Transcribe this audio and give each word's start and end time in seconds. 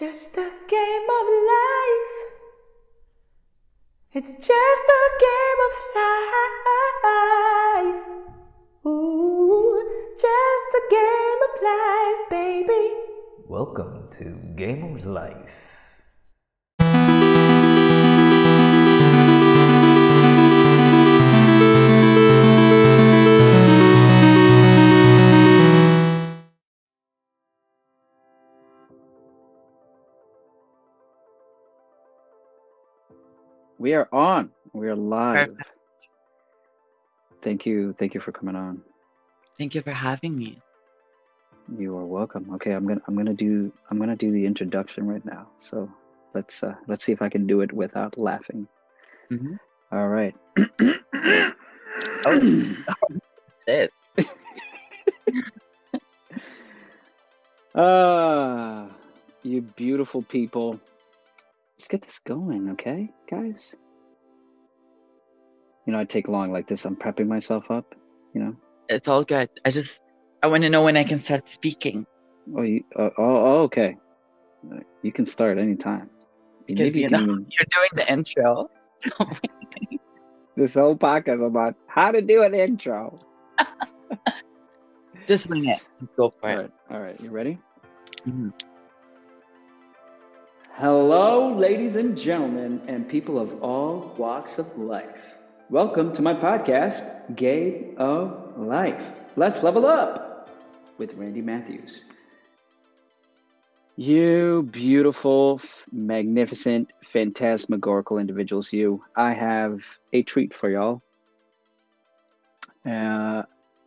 just 0.00 0.32
a 0.38 0.50
game 0.66 1.08
of 1.18 1.26
life. 1.54 2.16
It's 4.14 4.32
just 4.32 4.86
a 4.96 5.04
game 5.26 5.60
of 5.68 5.74
life. 6.00 8.00
Ooh, 8.86 9.76
just 10.18 10.70
a 10.80 10.82
game 10.96 11.40
of 11.48 11.54
life, 11.70 12.22
baby. 12.30 12.84
Welcome 13.46 14.08
to 14.12 14.24
Game 14.56 14.82
of 14.94 15.04
Life. 15.04 15.69
We 33.80 33.94
are 33.94 34.10
on. 34.12 34.50
We 34.74 34.88
are 34.88 34.94
live. 34.94 35.56
Perfect. 35.56 35.70
Thank 37.40 37.64
you. 37.64 37.94
Thank 37.98 38.12
you 38.12 38.20
for 38.20 38.30
coming 38.30 38.54
on. 38.54 38.82
Thank 39.56 39.74
you 39.74 39.80
for 39.80 39.90
having 39.90 40.36
me. 40.36 40.58
You 41.78 41.96
are 41.96 42.04
welcome. 42.04 42.50
Okay, 42.56 42.72
I'm 42.72 42.86
gonna 42.86 43.00
I'm 43.08 43.16
gonna 43.16 43.32
do 43.32 43.72
I'm 43.90 43.98
gonna 43.98 44.16
do 44.16 44.32
the 44.32 44.44
introduction 44.44 45.06
right 45.06 45.24
now. 45.24 45.48
So 45.58 45.90
let's 46.34 46.62
uh 46.62 46.74
let's 46.88 47.04
see 47.04 47.12
if 47.12 47.22
I 47.22 47.30
can 47.30 47.46
do 47.46 47.62
it 47.62 47.72
without 47.72 48.18
laughing. 48.18 48.68
Mhm. 49.32 49.58
All 49.90 50.08
right. 50.08 50.34
Oh. 52.26 52.76
It. 53.66 53.90
Ah, 57.72 58.90
you 59.44 59.62
beautiful 59.62 60.22
people. 60.22 60.80
Let's 61.80 61.88
get 61.88 62.02
this 62.02 62.18
going, 62.18 62.68
okay, 62.72 63.08
guys? 63.30 63.74
You 65.86 65.94
know, 65.94 65.98
I 66.00 66.04
take 66.04 66.28
long 66.28 66.52
like 66.52 66.66
this. 66.68 66.84
I'm 66.84 66.94
prepping 66.94 67.26
myself 67.26 67.70
up, 67.70 67.94
you 68.34 68.42
know. 68.42 68.54
It's 68.90 69.08
all 69.08 69.24
good. 69.24 69.48
I 69.64 69.70
just 69.70 70.02
I 70.42 70.48
want 70.48 70.62
to 70.64 70.68
know 70.68 70.84
when 70.84 70.98
I 70.98 71.04
can 71.04 71.18
start 71.18 71.48
speaking 71.48 72.04
Oh, 72.54 72.60
you, 72.60 72.84
uh, 72.94 73.08
oh, 73.16 73.36
oh, 73.46 73.62
okay. 73.62 73.96
You 75.02 75.10
can 75.10 75.24
start 75.24 75.56
anytime. 75.56 76.10
because 76.66 76.80
Maybe 76.92 77.00
you 77.00 77.08
know 77.08 77.16
even, 77.22 77.46
you're 77.48 77.70
doing 77.70 77.88
the 77.94 78.12
intro. 78.12 78.66
this 80.56 80.74
whole 80.74 80.96
podcast 80.96 81.42
about 81.42 81.76
how 81.86 82.12
to 82.12 82.20
do 82.20 82.42
an 82.42 82.52
intro. 82.52 83.18
just 85.26 85.48
wing 85.48 85.66
it. 85.66 85.80
Just 85.98 86.14
go 86.14 86.28
for 86.28 86.50
All 86.50 86.58
it. 86.58 86.60
right, 86.60 86.70
all 86.90 87.00
right. 87.00 87.18
You 87.22 87.30
ready? 87.30 87.58
Mhm. 88.28 88.52
Hello, 90.74 91.52
ladies 91.52 91.96
and 91.96 92.16
gentlemen, 92.16 92.80
and 92.86 93.06
people 93.06 93.38
of 93.38 93.62
all 93.62 94.14
walks 94.16 94.58
of 94.58 94.78
life. 94.78 95.36
Welcome 95.68 96.12
to 96.14 96.22
my 96.22 96.32
podcast, 96.32 97.36
Game 97.36 97.94
of 97.98 98.56
Life. 98.56 99.12
Let's 99.36 99.62
level 99.62 99.84
up 99.84 100.48
with 100.96 101.12
Randy 101.14 101.42
Matthews. 101.42 102.06
You 103.96 104.62
beautiful, 104.70 105.60
magnificent, 105.92 106.92
phantasmagorical 107.04 108.18
individuals, 108.18 108.72
you. 108.72 109.04
I 109.16 109.34
have 109.34 109.98
a 110.12 110.22
treat 110.22 110.54
for 110.54 110.70
y'all. 110.70 111.02
Uh, 112.86 113.42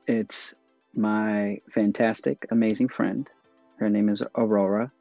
it's 0.05 0.53
my 0.93 1.61
fantastic, 1.73 2.45
amazing 2.51 2.89
friend. 2.89 3.27
Her 3.77 3.89
name 3.89 4.09
is 4.09 4.21
Aurora. 4.35 4.91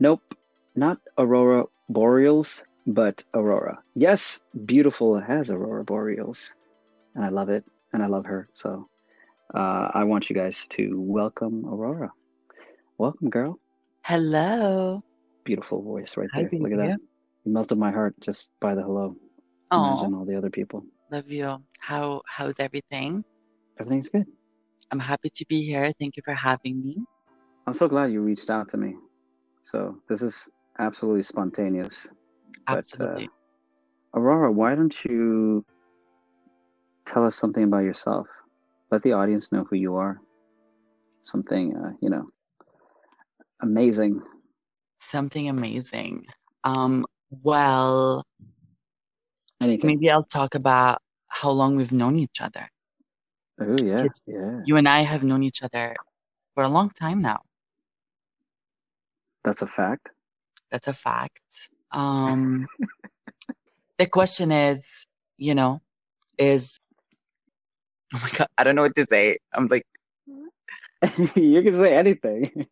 Nope, 0.00 0.37
not 0.78 0.98
Aurora 1.18 1.64
Borealis, 1.88 2.64
but 2.86 3.24
Aurora. 3.34 3.78
Yes, 3.94 4.40
beautiful 4.64 5.20
has 5.20 5.50
Aurora 5.50 5.84
Borealis, 5.84 6.54
and 7.14 7.24
I 7.24 7.28
love 7.30 7.48
it, 7.50 7.64
and 7.92 8.02
I 8.02 8.06
love 8.06 8.26
her. 8.26 8.48
So, 8.54 8.88
uh, 9.54 9.90
I 9.92 10.04
want 10.04 10.30
you 10.30 10.36
guys 10.36 10.66
to 10.68 11.00
welcome 11.00 11.64
Aurora. 11.66 12.12
Welcome, 12.96 13.28
girl. 13.30 13.58
Hello. 14.04 15.02
Beautiful 15.44 15.82
voice 15.82 16.16
right 16.16 16.28
there. 16.34 16.44
Look 16.52 16.72
at 16.72 16.78
baby. 16.78 16.88
that. 16.88 16.98
You 17.44 17.52
melted 17.52 17.78
my 17.78 17.90
heart 17.90 18.14
just 18.20 18.52
by 18.60 18.74
the 18.74 18.82
hello. 18.82 19.16
Oh, 19.70 19.84
Imagine 19.84 20.14
all 20.14 20.24
the 20.24 20.36
other 20.36 20.50
people. 20.50 20.84
love 21.10 21.28
you. 21.28 21.58
How 21.80 22.22
how's 22.26 22.60
everything? 22.60 23.24
Everything's 23.80 24.08
good. 24.10 24.26
I'm 24.90 24.98
happy 24.98 25.28
to 25.30 25.44
be 25.48 25.62
here. 25.62 25.92
Thank 25.98 26.16
you 26.16 26.22
for 26.24 26.34
having 26.34 26.80
me. 26.80 26.96
I'm 27.66 27.74
so 27.74 27.88
glad 27.88 28.12
you 28.12 28.20
reached 28.22 28.48
out 28.50 28.68
to 28.70 28.76
me. 28.76 28.94
So 29.62 29.98
this 30.08 30.22
is 30.22 30.48
absolutely 30.78 31.22
spontaneous. 31.22 32.08
But, 32.66 32.74
uh, 32.74 32.78
Absolutely. 32.78 33.28
Aurora, 34.14 34.50
why 34.52 34.74
don't 34.74 35.04
you 35.04 35.64
tell 37.06 37.26
us 37.26 37.36
something 37.36 37.64
about 37.64 37.84
yourself? 37.84 38.26
Let 38.90 39.02
the 39.02 39.12
audience 39.12 39.52
know 39.52 39.64
who 39.64 39.76
you 39.76 39.96
are. 39.96 40.20
Something, 41.22 41.76
uh, 41.76 41.92
you 42.00 42.10
know, 42.10 42.28
amazing. 43.60 44.22
Something 44.98 45.48
amazing. 45.48 46.26
Um, 46.64 47.06
well, 47.30 48.24
Anything. 49.60 49.90
maybe 49.90 50.10
I'll 50.10 50.22
talk 50.22 50.54
about 50.54 51.02
how 51.28 51.50
long 51.50 51.76
we've 51.76 51.92
known 51.92 52.16
each 52.16 52.40
other. 52.40 52.68
Oh 53.60 53.76
yeah, 53.84 54.04
yeah. 54.26 54.60
You 54.64 54.76
and 54.76 54.88
I 54.88 55.00
have 55.00 55.24
known 55.24 55.42
each 55.42 55.62
other 55.62 55.96
for 56.54 56.62
a 56.62 56.68
long 56.68 56.90
time 56.90 57.20
now. 57.20 57.40
That's 59.44 59.62
a 59.62 59.66
fact. 59.66 60.10
That's 60.70 60.88
a 60.88 60.94
fact. 60.94 61.40
Um, 61.90 62.66
the 63.98 64.06
question 64.06 64.52
is, 64.52 65.06
you 65.38 65.54
know, 65.54 65.80
is 66.38 66.78
oh 68.14 68.20
my 68.22 68.30
god, 68.38 68.48
I 68.58 68.64
don't 68.64 68.76
know 68.76 68.82
what 68.82 68.94
to 68.96 69.06
say. 69.08 69.38
I'm 69.54 69.68
like, 69.68 69.84
you 71.36 71.62
can 71.62 71.74
say 71.74 71.96
anything. 71.96 72.66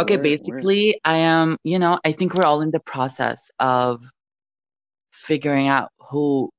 okay, 0.00 0.16
where- 0.16 0.22
basically, 0.22 1.00
I 1.04 1.18
am, 1.18 1.58
you 1.64 1.78
know, 1.78 1.98
I 2.04 2.12
think 2.12 2.34
we're 2.34 2.44
all 2.46 2.62
in 2.62 2.70
the 2.70 2.80
process 2.80 3.50
of 3.60 4.00
figuring 5.12 5.68
out 5.68 5.90
who 6.10 6.50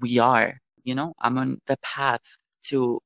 we 0.00 0.18
are. 0.18 0.58
You 0.84 0.94
know, 0.96 1.14
I'm 1.20 1.38
on 1.38 1.58
the 1.66 1.76
path 1.82 2.24
to 2.70 3.00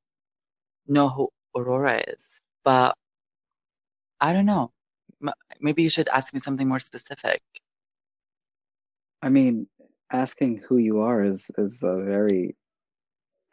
know 0.87 1.09
who 1.09 1.29
Aurora 1.55 2.01
is, 2.07 2.41
but 2.63 2.95
I 4.19 4.33
don't 4.33 4.45
know. 4.47 4.71
Maybe 5.59 5.83
you 5.83 5.89
should 5.89 6.07
ask 6.09 6.33
me 6.33 6.39
something 6.39 6.67
more 6.67 6.79
specific. 6.79 7.41
I 9.21 9.29
mean, 9.29 9.67
asking 10.11 10.61
who 10.67 10.77
you 10.77 11.01
are 11.01 11.23
is 11.23 11.51
is 11.57 11.83
a 11.83 11.95
very. 11.97 12.55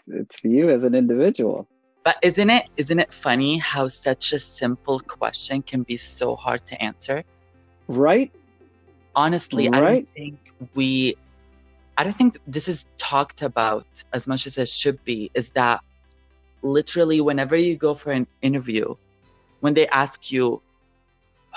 It's 0.07 0.45
you 0.45 0.71
as 0.71 0.85
an 0.85 0.95
individual. 0.95 1.69
But 2.05 2.17
isn't 2.23 2.51
it 2.51 2.67
isn't 2.77 3.01
it 3.01 3.13
funny 3.13 3.59
how 3.59 3.89
such 3.89 4.33
a 4.33 4.39
simple 4.39 5.01
question 5.01 5.63
can 5.63 5.83
be 5.83 5.97
so 5.97 6.37
hard 6.37 6.65
to 6.67 6.81
answer? 6.81 7.25
Right? 7.89 8.31
Honestly, 9.17 9.69
I 9.69 9.81
don't 9.81 10.09
think 10.09 10.53
we 10.75 11.17
I 11.99 12.05
don't 12.05 12.13
think 12.13 12.39
this 12.47 12.69
is 12.69 12.87
talked 12.99 13.43
about 13.43 13.87
as 14.13 14.27
much 14.27 14.47
as 14.47 14.59
it 14.59 14.69
should 14.69 15.03
be, 15.05 15.31
is 15.35 15.51
that 15.53 15.81
literally 16.63 17.21
whenever 17.21 17.57
you 17.57 17.77
go 17.77 17.95
for 17.95 18.13
an 18.13 18.27
interview, 18.43 18.95
when 19.61 19.75
they 19.75 19.89
ask 19.89 20.31
you, 20.31 20.63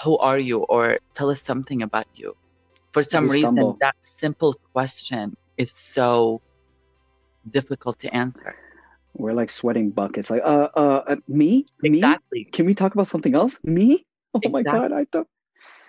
who 0.04 0.18
are 0.18 0.40
you? 0.40 0.64
or 0.70 1.00
tell 1.14 1.30
us 1.30 1.42
something 1.42 1.82
about 1.82 2.06
you, 2.14 2.34
for 2.92 3.04
some 3.04 3.26
You 3.26 3.32
reason 3.32 3.56
stumble. 3.56 3.78
that 3.82 3.96
simple 4.02 4.56
question 4.74 5.36
is 5.58 5.72
so 5.72 6.42
difficult 7.50 8.00
to 8.00 8.16
answer. 8.16 8.56
We're 9.18 9.34
like 9.34 9.50
sweating 9.50 9.90
buckets. 9.90 10.30
Like, 10.30 10.44
uh, 10.44 10.70
uh, 10.76 11.04
uh 11.08 11.16
me, 11.28 11.66
me. 11.82 11.98
Exactly. 11.98 12.46
Can 12.54 12.66
we 12.66 12.74
talk 12.74 12.94
about 12.94 13.08
something 13.08 13.36
else? 13.36 13.60
Me? 13.64 14.06
Oh 14.46 14.50
my 14.50 14.62
god, 14.62 14.94
I 14.94 15.06
don't. 15.12 15.28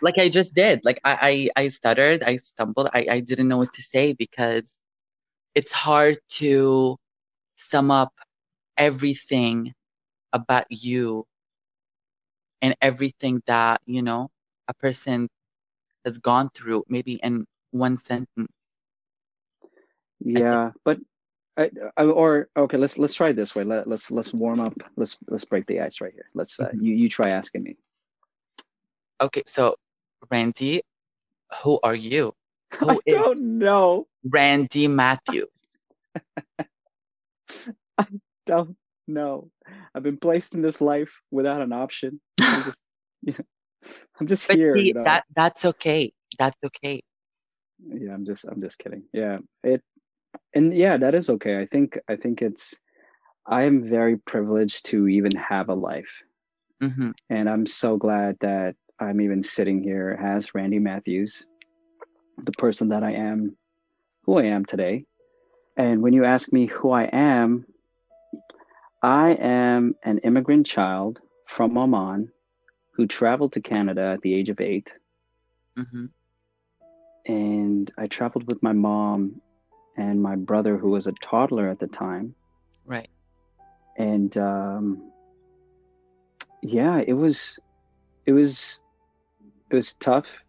like 0.01 0.19
I 0.19 0.29
just 0.31 0.55
did. 0.55 0.81
Like 0.83 0.99
I, 1.05 1.51
I, 1.57 1.65
I 1.65 1.69
stuttered, 1.69 2.23
I 2.23 2.37
stumbled, 2.37 2.89
I, 2.95 3.07
I 3.11 3.21
didn't 3.21 3.49
know 3.49 3.59
what 3.59 3.73
to 3.75 3.83
say 3.83 4.15
because 4.15 4.79
it's 5.55 5.73
hard 5.73 6.17
to 6.41 6.97
sum 7.55 7.91
up 7.91 8.13
everything 8.77 9.75
about 10.33 10.65
you 10.71 11.27
and 12.63 12.75
everything 12.81 13.43
that, 13.47 13.81
you 13.87 14.03
know, 14.03 14.31
a 14.69 14.75
person 14.75 15.29
has 16.05 16.19
gone 16.19 16.51
through 16.51 16.85
maybe 16.89 17.15
in 17.15 17.47
one 17.71 17.97
sentence. 17.97 18.81
Yeah, 20.21 20.73
but 20.85 20.99
I, 21.57 21.71
I, 21.97 22.05
or 22.05 22.49
okay, 22.57 22.77
let's 22.77 22.99
let's 22.99 23.15
try 23.15 23.33
this 23.33 23.55
way. 23.55 23.65
Let, 23.65 23.87
let's 23.87 24.11
let's 24.11 24.33
warm 24.33 24.61
up. 24.61 24.75
Let's 24.97 25.19
let's 25.29 25.45
break 25.45 25.67
the 25.67 25.81
ice 25.81 26.01
right 26.01 26.13
here. 26.13 26.27
Let's 26.35 26.59
uh, 26.61 26.69
Mhm. 26.69 26.83
you 26.83 26.95
you 26.95 27.09
try 27.09 27.29
asking 27.29 27.63
me. 27.65 27.77
Okay, 29.21 29.43
so 29.47 29.77
Randy, 30.31 30.83
who 31.63 31.79
are 31.83 31.95
you? 31.95 32.35
I 32.81 32.99
don't 33.07 33.59
know. 33.59 34.07
Randy 34.25 34.89
Matthews? 34.89 35.65
I 37.99 38.07
don't 38.47 38.77
know. 39.07 39.51
I've 39.95 40.03
been 40.03 40.19
placed 40.19 40.55
in 40.55 40.63
this 40.63 40.81
life 40.81 41.21
without 41.31 41.61
an 41.61 41.73
option. 41.73 42.21
I 42.43 42.61
just, 42.63 42.83
you 43.23 43.33
know, 43.33 43.45
I'm 44.21 44.27
just 44.27 44.49
But 44.49 44.57
here. 44.57 44.77
see, 44.77 44.89
you 44.89 44.95
know? 44.95 45.05
that 45.05 45.25
that's 45.35 45.65
okay. 45.65 46.13
That's 46.39 46.57
okay. 46.65 47.03
yeah, 47.87 48.13
I'm 48.13 48.25
just 48.25 48.45
I'm 48.47 48.61
just 48.61 48.79
kidding. 48.79 49.05
Yeah. 49.13 49.39
It 49.65 49.83
and 50.55 50.75
yeah, 50.75 50.97
that 50.97 51.15
is 51.15 51.31
okay. 51.31 51.61
I 51.61 51.67
think 51.67 51.99
I 52.09 52.17
think 52.17 52.43
it's 52.43 52.79
I 53.47 53.65
am 53.65 53.89
very 53.89 54.17
privileged 54.19 54.87
to 54.87 55.09
even 55.09 55.35
have 55.37 55.69
a 55.69 55.75
life. 55.75 56.23
hmm 56.81 57.11
And 57.29 57.49
I'm 57.49 57.67
so 57.67 57.97
glad 57.97 58.37
that 58.41 58.77
I'm 58.99 59.21
even 59.21 59.43
sitting 59.43 59.83
here 59.83 60.19
as 60.23 60.55
Randy 60.55 60.79
Matthews, 60.79 61.47
the 62.45 62.53
person 62.53 62.91
that 62.91 63.03
I 63.03 63.13
am, 63.13 63.57
who 64.25 64.39
I 64.39 64.45
am 64.45 64.65
today. 64.65 65.05
And 65.77 66.03
when 66.03 66.13
you 66.13 66.25
ask 66.25 66.53
me 66.53 66.67
who 66.67 66.91
I 66.91 67.05
am, 67.05 67.65
I 69.03 69.31
am 69.33 69.95
an 70.05 70.19
immigrant 70.19 70.67
child 70.67 71.21
from 71.51 71.77
Oman 71.77 72.31
who 72.95 73.07
traveled 73.07 73.53
to 73.55 73.61
Canada 73.61 74.13
at 74.15 74.23
the 74.23 74.35
age 74.35 74.51
of 74.51 74.61
eight. 74.61 74.95
hmm 75.77 76.07
And 77.27 77.91
I 77.99 78.07
traveled 78.07 78.47
with 78.47 78.63
my 78.63 78.73
mom 78.73 79.41
and 79.97 80.23
my 80.23 80.37
brother, 80.37 80.79
who 80.79 80.91
was 80.91 81.07
a 81.09 81.13
toddler 81.13 81.69
at 81.69 81.81
the 81.81 81.89
time. 81.89 82.35
Right. 82.87 83.09
and 83.97 84.37
um, 84.39 85.11
yeah, 86.63 87.03
it 87.05 87.13
was, 87.13 87.59
it 88.27 88.33
was, 88.33 88.81
it 89.71 89.75
was 89.75 89.95
tough. 89.95 90.43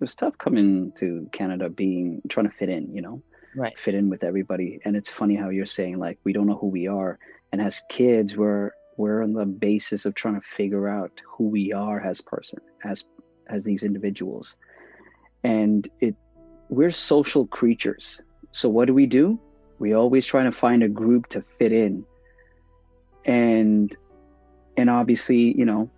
It 0.00 0.04
was 0.04 0.14
tough 0.14 0.36
coming 0.38 0.92
to 0.98 1.28
Canada, 1.32 1.68
being 1.68 2.22
trying 2.28 2.48
to 2.48 2.54
fit 2.54 2.68
in, 2.68 2.94
you 2.94 3.02
know, 3.02 3.22
Right. 3.56 3.78
fit 3.78 3.94
in 3.94 4.08
with 4.10 4.24
everybody. 4.24 4.80
And 4.84 4.96
it's 4.96 5.10
funny 5.10 5.36
how 5.36 5.50
you're 5.50 5.66
saying 5.66 5.98
like 5.98 6.18
we 6.24 6.32
don't 6.32 6.46
know 6.46 6.56
who 6.56 6.68
we 6.68 6.86
are, 6.88 7.18
and 7.52 7.60
as 7.60 7.82
kids, 7.88 8.36
we're 8.36 8.70
we're 8.98 9.22
on 9.22 9.32
the 9.32 9.46
basis 9.46 10.04
of 10.04 10.14
trying 10.14 10.34
to 10.34 10.46
figure 10.46 10.88
out 10.88 11.22
who 11.26 11.48
we 11.48 11.72
are 11.72 12.00
as 12.00 12.20
person, 12.20 12.60
as 12.84 13.06
as 13.48 13.64
these 13.64 13.82
individuals, 13.82 14.58
and 15.44 15.88
it 16.00 16.14
we're 16.68 16.90
social 16.90 17.46
creatures. 17.46 18.20
So 18.52 18.68
what 18.68 18.86
do 18.86 18.94
we 18.94 19.06
do? 19.06 19.40
We 19.78 19.94
always 19.94 20.26
try 20.26 20.42
to 20.42 20.52
find 20.52 20.82
a 20.82 20.88
group 20.88 21.28
to 21.28 21.40
fit 21.40 21.72
in 21.72 22.04
and 23.28 23.96
and 24.76 24.88
obviously 24.88 25.56
you 25.56 25.64
know 25.64 25.88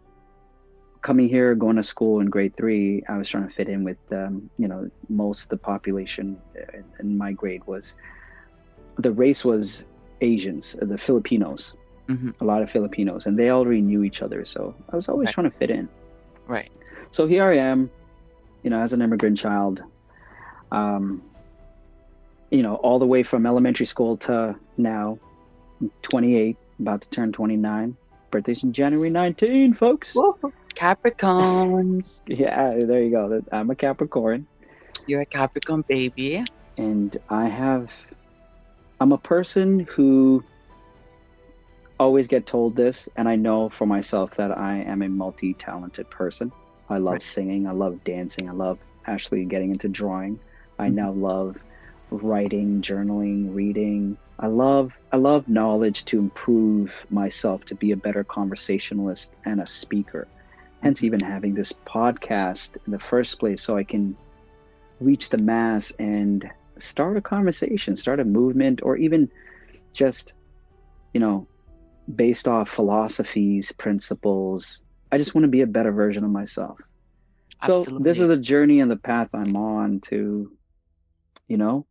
coming 1.01 1.29
here 1.29 1.55
going 1.55 1.77
to 1.77 1.83
school 1.83 2.21
in 2.21 2.27
grade 2.27 2.55
three 2.57 3.03
i 3.09 3.17
was 3.17 3.29
trying 3.29 3.47
to 3.47 3.55
fit 3.55 3.69
in 3.69 3.85
with 3.85 3.99
um, 4.13 4.51
you 4.59 4.69
know 4.69 4.91
most 5.09 5.45
of 5.45 5.49
the 5.49 5.57
population 5.57 6.37
in, 6.99 7.17
my 7.17 7.33
grade 7.33 7.63
was 7.67 7.97
the 8.99 9.13
race 9.13 9.45
was 9.45 9.87
asians 10.21 10.77
the 10.83 10.99
filipinos 10.99 11.75
Mhm. 12.11 12.35
a 12.41 12.45
lot 12.45 12.61
of 12.63 12.71
filipinos 12.71 13.27
and 13.27 13.39
they 13.39 13.51
already 13.51 13.81
knew 13.81 14.03
each 14.03 14.21
other 14.23 14.45
so 14.45 14.75
i 14.93 14.97
was 14.97 15.09
always 15.09 15.27
Right. 15.29 15.35
trying 15.35 15.51
to 15.51 15.57
fit 15.57 15.71
in 15.71 15.89
Right. 16.49 16.71
so 17.13 17.27
here 17.27 17.45
i 17.45 17.57
am 17.57 17.91
you 18.65 18.71
know 18.71 18.81
as 18.81 18.93
an 18.93 19.01
immigrant 19.03 19.39
child 19.39 19.83
um, 20.73 21.23
you 22.51 22.63
know 22.63 22.75
all 22.77 22.99
the 22.99 23.07
way 23.07 23.23
from 23.23 23.47
elementary 23.47 23.87
school 23.87 24.17
to 24.27 24.57
now 24.77 25.19
I'm 25.81 25.91
28 26.03 26.57
about 26.81 27.01
to 27.03 27.11
turn 27.11 27.33
29 27.33 27.97
birthday's 28.31 28.63
in 28.65 28.73
january 28.73 29.11
19 29.11 29.73
folks 29.75 30.15
Whoa. 30.15 30.35
Capricorns. 30.75 32.23
yeah 32.27 32.71
there 32.91 33.03
you 33.03 33.11
go 33.11 33.43
i'm 33.53 33.71
a 33.71 33.75
capricorn 33.77 34.47
You're 35.07 35.23
a 35.23 35.27
Capricorn 35.27 35.85
baby. 35.89 36.45
and 36.79 37.17
i 37.29 37.47
have 37.49 37.91
i'm 39.01 39.13
a 39.13 39.19
person 39.19 39.87
who 39.95 40.43
always 42.01 42.29
get 42.29 42.47
told 42.47 42.77
this 42.77 43.09
and 43.17 43.29
i 43.29 43.37
know 43.37 43.69
for 43.71 43.87
myself 43.87 44.35
that 44.37 44.57
i 44.59 44.79
am 44.79 45.03
a 45.03 45.09
multi-talented 45.09 46.11
person. 46.11 46.53
I 46.91 46.99
love 46.99 47.23
Right. 47.23 47.23
singing 47.23 47.67
i 47.67 47.73
love 47.73 48.05
dancing 48.05 48.49
i 48.49 48.53
love 48.53 48.81
actually 49.07 49.47
getting 49.47 49.71
into 49.73 49.89
drawing. 49.89 50.41
I 50.79 50.89
Mhm. 50.89 50.99
now 51.01 51.13
love 51.13 51.57
writing 52.11 52.83
journaling 52.83 53.47
reading. 53.55 54.19
I 54.41 54.49
love 54.49 54.93
i 55.13 55.17
love 55.19 55.49
knowledge 55.49 56.05
to 56.07 56.19
improve 56.19 57.07
myself 57.11 57.65
to 57.67 57.77
be 57.77 57.93
a 57.93 57.97
better 57.97 58.25
conversationalist 58.25 59.37
and 59.47 59.61
a 59.61 59.67
speaker. 59.67 60.29
Hence 60.83 61.05
even 61.05 61.23
having 61.23 61.55
this 61.55 61.73
podcast 61.89 62.77
in 62.87 62.93
the 62.93 62.99
first 62.99 63.39
place 63.41 63.63
so 63.63 63.77
i 63.77 63.85
can 63.85 64.17
reach 65.01 65.31
the 65.31 65.39
mass 65.39 65.93
and 65.99 66.47
start 66.79 67.17
a 67.17 67.23
conversation 67.23 67.97
start 67.97 68.21
a 68.21 68.25
movement 68.25 68.81
or 68.83 68.97
even 68.97 69.29
just 69.95 70.35
you 71.15 71.21
know 71.21 71.49
based 72.11 72.49
off 72.49 72.69
philosophies 72.71 73.73
principles 73.73 74.83
i 75.13 75.19
just 75.19 75.35
want 75.35 75.45
to 75.45 75.49
be 75.49 75.63
a 75.63 75.67
better 75.67 75.93
version 75.93 76.25
of 76.25 76.31
myself 76.31 76.79
so 77.63 77.89
this 77.99 78.21
is 78.21 78.29
Absolutely. 78.29 78.29
the 78.29 78.39
journey 78.39 78.81
and 78.81 78.91
the 78.91 78.97
path 78.97 79.29
i'm 79.35 79.57
on 79.57 80.01
to 80.01 80.51
you 81.49 81.57
know 81.57 81.87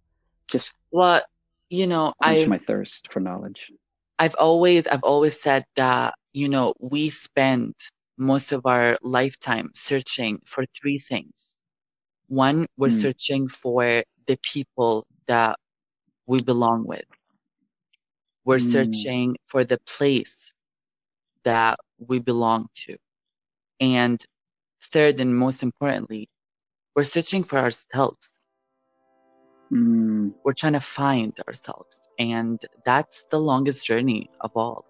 just 0.51 0.77
Well, 0.91 1.23
you 1.69 1.87
know, 1.87 2.13
I 2.21 2.47
my 2.47 2.57
thirst 2.59 3.11
for 3.11 3.19
knowledge 3.19 3.71
I've 4.19 4.35
always 4.35 4.87
I've 4.87 5.03
always 5.03 5.39
said 5.39 5.65
that, 5.75 6.13
you 6.33 6.49
know, 6.49 6.73
we 6.79 7.09
spend 7.09 7.73
most 8.17 8.51
of 8.51 8.61
our 8.65 8.97
lifetime 9.01 9.69
searching 9.73 10.39
for 10.45 10.65
three 10.65 10.97
things. 10.99 11.57
One, 12.27 12.65
we're 12.77 12.89
Mm. 12.89 13.01
searching 13.01 13.47
for 13.47 14.03
the 14.27 14.37
people 14.43 15.05
that 15.27 15.57
we 16.27 16.41
belong 16.41 16.85
with. 16.87 17.05
We're 18.45 18.57
Mm. 18.57 18.71
searching 18.71 19.37
for 19.47 19.63
the 19.63 19.79
place 19.87 20.53
that 21.43 21.79
we 21.99 22.19
belong 22.19 22.69
to. 22.85 22.97
And 23.79 24.23
third 24.83 25.19
and 25.19 25.37
most 25.37 25.63
importantly, 25.63 26.29
we're 26.95 27.03
searching 27.03 27.43
for 27.43 27.59
ourselves. 27.59 28.47
Mm, 29.71 30.33
We're 30.43 30.53
trying 30.53 30.73
to 30.73 30.79
find 30.79 31.33
ourselves. 31.47 32.01
And 32.17 32.59
that's 32.85 33.25
the 33.31 33.39
longest 33.39 33.85
journey 33.85 34.29
of 34.41 34.51
all. 34.55 34.85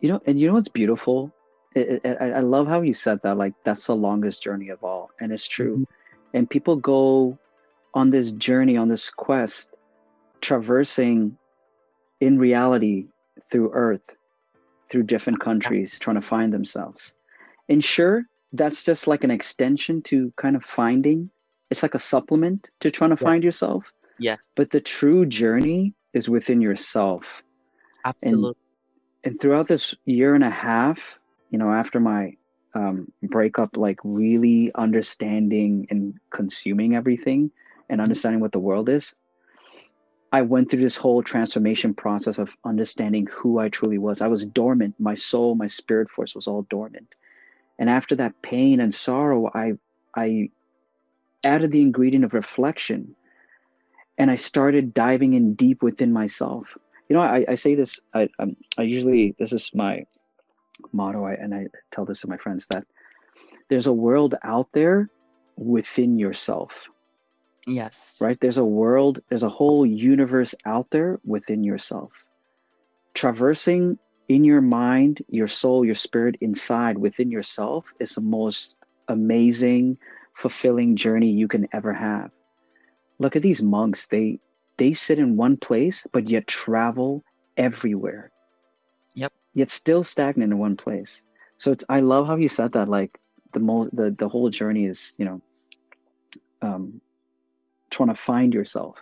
you 0.00 0.08
know 0.10 0.20
and 0.26 0.38
you 0.38 0.46
know 0.48 0.54
what's 0.54 0.68
beautiful 0.68 1.32
I, 1.76 2.00
I, 2.04 2.26
I 2.30 2.40
love 2.40 2.66
how 2.68 2.80
you 2.82 2.94
said 2.94 3.20
that 3.22 3.36
like 3.38 3.54
that's 3.64 3.86
the 3.86 3.96
longest 3.96 4.42
journey 4.42 4.68
of 4.70 4.82
all 4.84 5.10
and 5.20 5.32
it's 5.32 5.46
true 5.46 5.86
and 6.34 6.48
people 6.48 6.76
go 6.76 7.38
on 7.94 8.10
this 8.10 8.32
journey 8.32 8.76
on 8.76 8.88
this 8.88 9.10
quest 9.10 9.70
traversing 10.40 11.38
in 12.20 12.38
reality 12.38 13.06
through 13.50 13.70
earth 13.72 14.02
through 14.90 15.02
different 15.04 15.40
countries 15.40 15.98
trying 15.98 16.16
to 16.16 16.20
find 16.22 16.52
themselves. 16.52 17.14
And 17.68 17.82
sure 17.82 18.24
that's 18.52 18.84
just 18.84 19.06
like 19.06 19.24
an 19.24 19.30
extension 19.30 20.02
to 20.02 20.32
kind 20.36 20.56
of 20.56 20.64
finding 20.64 21.30
it's 21.70 21.82
like 21.82 21.94
a 21.94 21.98
supplement 21.98 22.70
to 22.80 22.90
trying 22.90 23.10
to 23.10 23.16
Yeah. 23.20 23.28
find 23.28 23.42
yourself. 23.44 23.84
Yes, 24.18 24.48
but 24.56 24.70
the 24.70 24.80
true 24.80 25.26
journey 25.26 25.94
is 26.14 26.28
within 26.30 26.60
yourself. 26.60 27.42
Absolutely. 28.04 28.54
and 29.24 29.40
throughout 29.40 29.66
this 29.68 29.94
year 30.04 30.34
and 30.34 30.44
a 30.44 30.50
half, 30.50 31.18
you 31.50 31.58
know, 31.58 31.72
after 31.72 31.98
my 32.00 32.36
um, 32.74 33.10
breakup, 33.22 33.76
like 33.76 33.98
really 34.04 34.70
understanding 34.76 35.86
and 35.90 36.14
consuming 36.30 36.94
everything 36.94 37.50
and 37.88 38.00
understanding 38.00 38.40
what 38.40 38.52
the 38.52 38.58
world 38.60 38.88
is, 38.88 39.16
I 40.36 40.42
went 40.42 40.70
through 40.70 40.82
this 40.82 40.98
whole 40.98 41.22
transformation 41.22 41.94
process 41.94 42.38
of 42.38 42.54
understanding 42.62 43.26
who 43.32 43.58
I 43.58 43.70
truly 43.70 43.96
was. 43.96 44.20
I 44.20 44.26
was 44.28 44.46
dormant. 44.46 44.94
My 44.98 45.14
soul, 45.14 45.54
my 45.54 45.66
spirit 45.66 46.10
force 46.10 46.34
was 46.34 46.46
all 46.46 46.66
dormant. 46.68 47.14
And 47.78 47.88
after 47.88 48.14
that 48.16 48.42
pain 48.42 48.78
and 48.80 48.94
sorrow, 48.94 49.50
I 49.54 49.72
I 50.14 50.50
added 51.42 51.72
the 51.72 51.80
ingredient 51.80 52.26
of 52.26 52.34
reflection 52.34 53.16
and 54.18 54.30
I 54.30 54.34
started 54.34 54.92
diving 54.92 55.32
in 55.32 55.54
deep 55.54 55.82
within 55.82 56.12
myself. 56.12 56.76
You 57.08 57.16
know, 57.16 57.22
I, 57.22 57.46
I 57.48 57.54
say 57.54 57.74
this, 57.74 57.98
I, 58.12 58.28
um, 58.38 58.56
I 58.76 58.82
usually, 58.82 59.34
this 59.38 59.54
is 59.54 59.70
my 59.74 60.04
motto, 60.92 61.24
I, 61.24 61.32
and 61.32 61.54
I 61.54 61.68
tell 61.90 62.04
this 62.04 62.20
to 62.20 62.28
my 62.28 62.36
friends 62.36 62.66
that 62.66 62.84
there's 63.70 63.86
a 63.86 63.92
world 64.06 64.34
out 64.42 64.68
there 64.72 65.08
within 65.56 66.18
yourself, 66.18 66.82
Yes. 67.66 68.18
right? 68.20 68.38
There's 68.40 68.58
a 68.58 68.64
world, 68.64 69.20
there's 69.28 69.42
a 69.42 69.48
whole 69.48 69.84
universe 69.84 70.54
out 70.64 70.86
there 70.90 71.20
within 71.24 71.64
yourself. 71.64 72.12
Traversing 73.14 73.98
in 74.28 74.44
your 74.44 74.60
mind, 74.60 75.24
your 75.28 75.48
soul, 75.48 75.84
your 75.84 75.94
spirit 75.94 76.36
inside 76.40 76.98
within 76.98 77.30
yourself 77.30 77.92
is 78.00 78.14
the 78.14 78.20
most 78.20 78.76
amazing, 79.08 79.98
fulfilling 80.34 80.96
journey 80.96 81.30
you 81.30 81.48
can 81.48 81.68
ever 81.72 81.92
have. 81.92 82.30
Look 83.18 83.36
at 83.36 83.42
these 83.42 83.62
monks, 83.62 84.08
they 84.08 84.38
they 84.78 84.92
sit 84.92 85.18
in 85.18 85.36
one 85.36 85.56
place 85.56 86.06
but 86.12 86.28
yet 86.28 86.46
travel 86.46 87.24
everywhere. 87.56 88.30
Yep. 89.14 89.32
Yet 89.54 89.70
still 89.70 90.04
stagnant 90.04 90.52
in 90.52 90.58
one 90.58 90.76
place. 90.76 91.22
So 91.56 91.72
it's 91.72 91.84
I 91.88 92.00
love 92.00 92.26
how 92.26 92.36
you 92.36 92.48
said 92.48 92.72
that 92.72 92.88
like 92.88 93.18
the 93.54 93.60
most 93.60 93.96
the, 93.96 94.10
the 94.10 94.28
whole 94.28 94.50
journey 94.50 94.84
is, 94.84 95.14
you 95.18 95.24
know, 95.24 95.40
um 96.62 97.00
trying 97.96 98.08
to 98.08 98.14
find 98.14 98.54
yourself. 98.54 98.96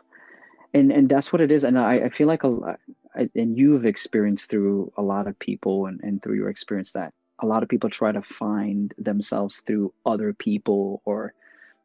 And 0.73 0.91
and 0.93 1.09
that's 1.09 1.33
what 1.33 1.43
it 1.43 1.53
is. 1.53 1.65
And 1.65 1.79
I, 1.79 1.95
I 1.95 2.09
feel 2.09 2.29
like 2.29 2.43
a 2.43 2.49
lot 2.49 2.81
and 3.15 3.57
you've 3.57 3.85
experienced 3.85 4.51
through 4.51 4.93
a 4.97 5.03
lot 5.03 5.27
of 5.27 5.39
people 5.39 5.87
and, 5.87 6.01
and 6.03 6.23
through 6.23 6.37
your 6.37 6.49
experience 6.49 6.93
that 6.93 7.13
a 7.41 7.47
lot 7.47 7.63
of 7.63 7.69
people 7.69 7.91
try 7.91 8.13
to 8.13 8.23
find 8.23 8.95
themselves 8.99 9.61
through 9.61 9.93
other 10.07 10.33
people 10.33 11.01
or 11.05 11.33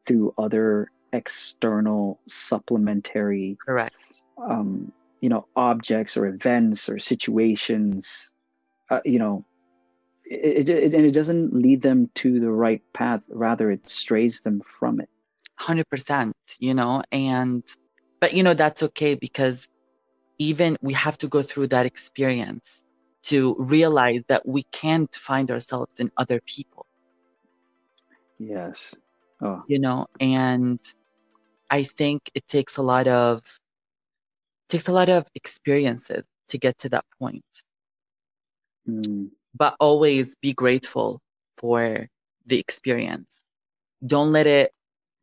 through 0.06 0.34
other 0.38 0.92
external 1.14 2.20
supplementary 2.28 3.58
Correct. 3.66 4.24
um, 4.38 4.92
you 5.22 5.30
know 5.30 5.48
objects 5.56 6.16
or 6.18 6.28
events 6.28 6.88
or 6.90 7.00
situations 7.00 8.32
uh, 8.90 9.00
you 9.06 9.20
know 9.20 9.46
it, 10.26 10.70
it, 10.70 10.94
and 10.94 11.06
it 11.06 11.12
doesn't 11.12 11.54
lead 11.54 11.82
them 11.82 12.10
to 12.14 12.40
the 12.40 12.52
right 12.52 12.82
path 12.94 13.22
rather 13.30 13.72
it 13.72 13.90
strays 13.90 14.42
them 14.42 14.62
from 14.62 15.00
it 15.00 15.10
100%, 15.60 16.32
you 16.60 16.74
know, 16.74 17.04
and, 17.12 17.64
but 18.22 18.34
you 18.34 18.44
know, 18.44 18.54
that's 18.54 18.84
okay 18.84 19.16
because 19.16 19.68
even 20.40 20.78
we 20.82 20.94
have 20.94 21.18
to 21.20 21.28
go 21.28 21.42
through 21.44 21.68
that 21.68 21.86
experience 21.86 22.84
to 23.24 23.56
realize 23.60 24.24
that 24.30 24.48
we 24.48 24.64
can't 24.72 25.14
find 25.16 25.52
ourselves 25.52 26.00
in 26.00 26.12
other 26.18 26.40
people, 26.46 26.86
yes. 28.40 28.96
Oh. 29.42 29.64
You 29.68 29.80
know, 29.80 30.08
and 30.20 30.80
I 31.70 31.84
think 31.84 32.32
it 32.36 32.48
takes 32.48 32.78
a 32.78 32.82
lot 32.82 33.08
of, 33.08 33.44
takes 34.70 34.88
a 34.88 34.94
lot 34.94 35.10
of 35.10 35.28
experiences 35.36 36.26
to 36.50 36.58
get 36.58 36.78
to 36.80 36.90
that 36.90 37.06
point, 37.20 37.46
mm, 38.88 39.30
but 39.56 39.76
always 39.80 40.36
be 40.42 40.54
grateful 40.54 41.22
for 41.58 42.08
the 42.46 42.60
experience. 42.60 43.44
Don't 44.06 44.32
let 44.32 44.48
it, 44.48 44.72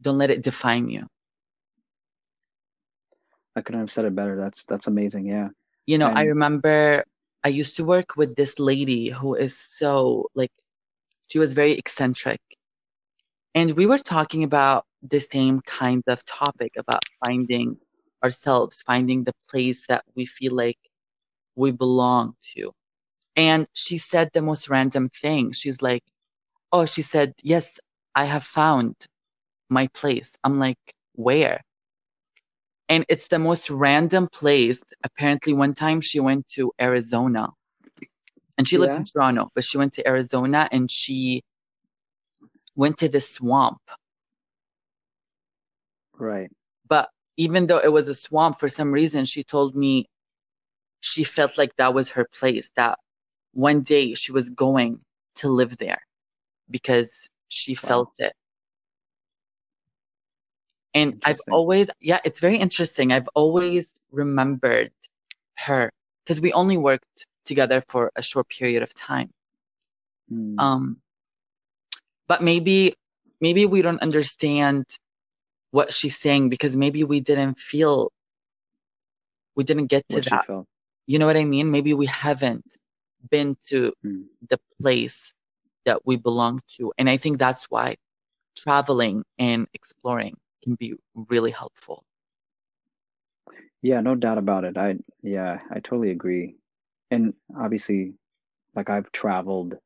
don't 0.00 0.18
let 0.18 0.30
it 0.30 0.42
define 0.42 0.88
you. 0.88 1.06
i 3.56 3.60
couldn't 3.60 3.80
have 3.80 3.90
said 3.90 4.04
it 4.04 4.14
better 4.14 4.36
that's 4.36 4.64
that's 4.64 4.86
amazing 4.86 5.26
yeah 5.26 5.48
You 5.86 5.98
know, 5.98 6.10
I 6.12 6.22
remember 6.24 7.04
I 7.44 7.48
used 7.48 7.76
to 7.76 7.84
work 7.84 8.16
with 8.16 8.34
this 8.34 8.58
lady 8.58 9.10
who 9.10 9.34
is 9.36 9.56
so 9.56 10.26
like, 10.34 10.50
she 11.30 11.38
was 11.38 11.54
very 11.54 11.74
eccentric. 11.78 12.40
And 13.54 13.76
we 13.76 13.86
were 13.86 13.98
talking 13.98 14.42
about 14.42 14.84
the 15.00 15.20
same 15.20 15.60
kind 15.62 16.02
of 16.08 16.24
topic 16.24 16.72
about 16.76 17.04
finding 17.24 17.78
ourselves, 18.22 18.82
finding 18.82 19.24
the 19.24 19.32
place 19.48 19.86
that 19.86 20.04
we 20.16 20.26
feel 20.26 20.54
like 20.54 20.78
we 21.54 21.70
belong 21.70 22.34
to. 22.56 22.72
And 23.36 23.66
she 23.72 23.98
said 23.98 24.30
the 24.32 24.42
most 24.42 24.68
random 24.68 25.08
thing. 25.08 25.52
She's 25.52 25.80
like, 25.82 26.02
Oh, 26.72 26.84
she 26.86 27.02
said, 27.02 27.34
Yes, 27.44 27.78
I 28.14 28.24
have 28.24 28.42
found 28.44 28.96
my 29.70 29.88
place. 29.94 30.36
I'm 30.44 30.58
like, 30.58 30.78
Where? 31.14 31.62
and 32.88 33.04
it's 33.08 33.28
the 33.28 33.38
most 33.38 33.70
random 33.70 34.28
place. 34.28 34.82
Apparently, 35.04 35.52
one 35.52 35.74
time 35.74 36.00
she 36.00 36.20
went 36.20 36.46
to 36.48 36.72
Arizona, 36.80 37.48
and 38.58 38.68
she 38.68 38.78
lives 38.78 38.94
Yeah. 38.94 38.98
in 38.98 39.04
Toronto, 39.04 39.50
but 39.54 39.64
she 39.64 39.78
went 39.78 39.92
to 39.94 40.06
Arizona 40.08 40.68
and 40.72 40.90
she 40.90 41.42
went 42.76 42.98
to 42.98 43.08
the 43.08 43.20
swamp. 43.20 43.80
right 46.18 46.50
But 46.88 47.10
even 47.36 47.66
though 47.66 47.78
it 47.78 47.92
was 47.92 48.08
a 48.08 48.14
swamp, 48.14 48.58
for 48.58 48.68
some 48.68 48.92
reason, 48.92 49.24
she 49.24 49.42
told 49.44 49.74
me 49.76 50.06
she 51.00 51.24
felt 51.24 51.58
like 51.58 51.76
that 51.76 51.94
was 51.94 52.10
her 52.12 52.26
place. 52.26 52.70
That 52.76 52.98
one 53.52 53.82
day 53.82 54.14
she 54.14 54.32
was 54.32 54.50
going 54.50 55.02
to 55.36 55.48
live 55.48 55.78
there 55.78 56.00
because 56.70 57.28
she 57.48 57.74
Wow. 57.82 58.08
felt 58.08 58.10
it. 58.20 58.34
And 60.96 61.20
I've 61.26 61.40
always, 61.50 61.90
yeah, 62.00 62.20
it's 62.24 62.40
very 62.40 62.56
interesting. 62.56 63.12
I've 63.12 63.28
always 63.34 64.00
remembered 64.10 64.92
her 65.58 65.92
because 66.24 66.40
we 66.40 66.54
only 66.54 66.78
worked 66.78 67.26
together 67.44 67.82
for 67.82 68.10
a 68.16 68.22
short 68.22 68.48
period 68.48 68.82
of 68.82 68.94
time. 68.94 69.30
Mm, 70.32 70.58
Um, 70.58 70.96
but 72.26 72.42
maybe, 72.42 72.94
maybe 73.42 73.66
we 73.66 73.82
don't 73.82 74.00
understand 74.00 74.86
what 75.70 75.92
she's 75.92 76.16
saying 76.18 76.48
because 76.48 76.76
maybe 76.76 77.04
we 77.04 77.20
didn't 77.20 77.58
feel, 77.58 78.10
we 79.54 79.64
didn't 79.64 79.88
get 79.88 80.08
to 80.08 80.16
what 80.16 80.24
that. 80.30 80.48
You 81.06 81.18
know 81.18 81.26
what 81.26 81.36
I 81.36 81.44
mean? 81.44 81.70
Maybe 81.70 81.92
we 81.92 82.06
haven't 82.06 82.78
been 83.30 83.56
to 83.68 83.92
Mm. 84.02 84.24
the 84.48 84.58
place 84.80 85.34
that 85.84 86.06
we 86.06 86.16
belong 86.16 86.60
to. 86.78 86.92
And 86.96 87.08
I 87.10 87.18
think 87.18 87.38
that's 87.38 87.66
why 87.66 87.96
traveling 88.56 89.24
and 89.38 89.68
exploring 89.74 90.38
can 90.66 90.74
be 90.74 90.94
really 91.14 91.52
helpful. 91.52 92.04
Yeah, 93.82 94.00
no 94.00 94.16
doubt 94.16 94.38
about 94.38 94.64
it. 94.64 94.76
I 94.76 94.96
yeah, 95.22 95.60
I 95.70 95.74
totally 95.74 96.10
agree. 96.10 96.56
And 97.12 97.34
obviously, 97.56 98.14
like 98.74 98.90
I've 98.90 99.10
traveled 99.12 99.76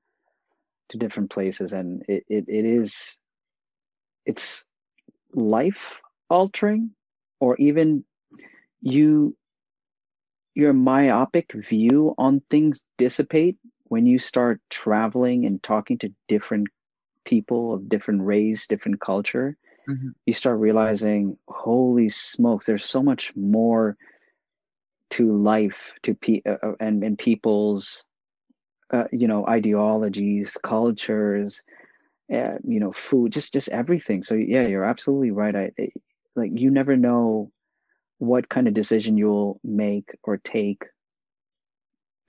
to 0.89 0.99
different 0.99 1.31
places 1.31 1.73
and 1.73 2.03
it, 2.09 2.25
it, 2.29 2.45
it 2.49 2.65
is 2.65 3.19
it's 4.25 4.65
life 5.35 6.01
altering 6.29 6.91
or 7.41 7.57
even 7.59 8.05
you 8.81 9.37
your 10.55 10.73
myopic 10.73 11.53
view 11.53 12.15
on 12.19 12.43
things 12.51 12.85
dissipate 12.99 13.57
when 13.85 14.07
you 14.07 14.19
start 14.19 14.61
traveling 14.71 15.45
and 15.47 15.63
talking 15.63 15.99
to 15.99 16.13
different 16.27 16.67
people 17.25 17.73
of 17.73 17.89
different 17.89 18.23
race, 18.23 18.67
different 18.67 19.01
culture 19.01 19.57
Mhm. 19.89 20.15
you 20.27 20.33
start 20.33 20.59
realizing, 20.61 21.37
holy 21.49 22.09
smokes, 22.09 22.67
there's 22.67 22.85
so 22.85 23.03
much 23.03 23.35
more 23.37 23.97
to 25.11 25.37
life, 25.37 25.95
to 26.03 26.15
pe- 26.15 26.43
uh, 26.47 26.57
uh, 26.63 26.73
and 26.81 27.03
and 27.03 27.19
people's, 27.19 28.05
uh, 28.93 29.05
you 29.13 29.29
know, 29.29 29.47
ideologies, 29.47 30.57
cultures, 30.63 31.63
uh, 32.33 32.59
you 32.67 32.81
know, 32.81 32.93
food, 32.93 33.33
just 33.33 33.53
just 33.53 33.69
everything. 33.71 34.23
So 34.23 34.35
yeah, 34.35 34.67
you're 34.67 34.85
absolutely 34.85 35.33
right. 35.33 35.57
I, 35.57 35.73
I 35.79 35.91
like 36.37 36.53
you 36.55 36.71
never 36.71 36.97
know 36.97 37.53
what 38.19 38.49
kind 38.51 38.69
of 38.69 38.75
decision 38.75 39.19
you'll 39.19 39.61
make 39.65 40.17
or 40.25 40.39
take 40.39 40.85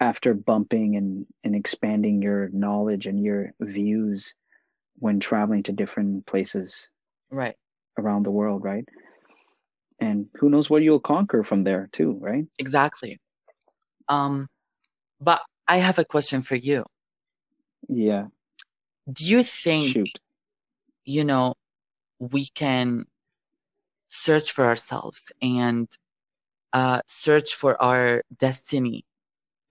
after 0.01 0.33
bumping 0.33 0.97
and 0.97 1.25
and 1.45 1.55
expanding 1.55 2.21
your 2.21 2.49
knowledge 2.49 3.07
and 3.07 3.23
your 3.23 3.53
views 3.61 4.35
when 4.99 5.19
traveling 5.19 5.63
to 5.63 5.73
different 5.73 6.27
places 6.27 6.90
Right. 7.31 7.55
around 7.97 8.23
the 8.23 8.31
world, 8.31 8.63
right? 8.63 8.87
And 9.99 10.27
who 10.35 10.49
knows 10.49 10.69
what 10.69 10.83
you'll 10.83 10.99
conquer 10.99 11.43
from 11.43 11.63
there 11.63 11.87
too, 11.91 12.17
right? 12.19 12.45
Exactly. 12.59 13.17
Um, 14.09 14.47
but 15.19 15.41
I 15.67 15.77
have 15.77 15.99
a 15.99 16.05
question 16.05 16.41
for 16.41 16.55
you. 16.55 16.83
Yeah, 17.87 18.27
Do 19.11 19.25
you 19.25 19.43
think, 19.43 19.93
shoot. 19.93 20.09
you 21.05 21.23
know, 21.23 21.55
we 22.19 22.47
can 22.53 23.05
search 24.09 24.51
for 24.51 24.65
ourselves 24.65 25.31
and 25.41 25.87
uh, 26.73 27.01
search 27.07 27.53
for 27.53 27.81
our 27.81 28.23
destiny 28.37 29.05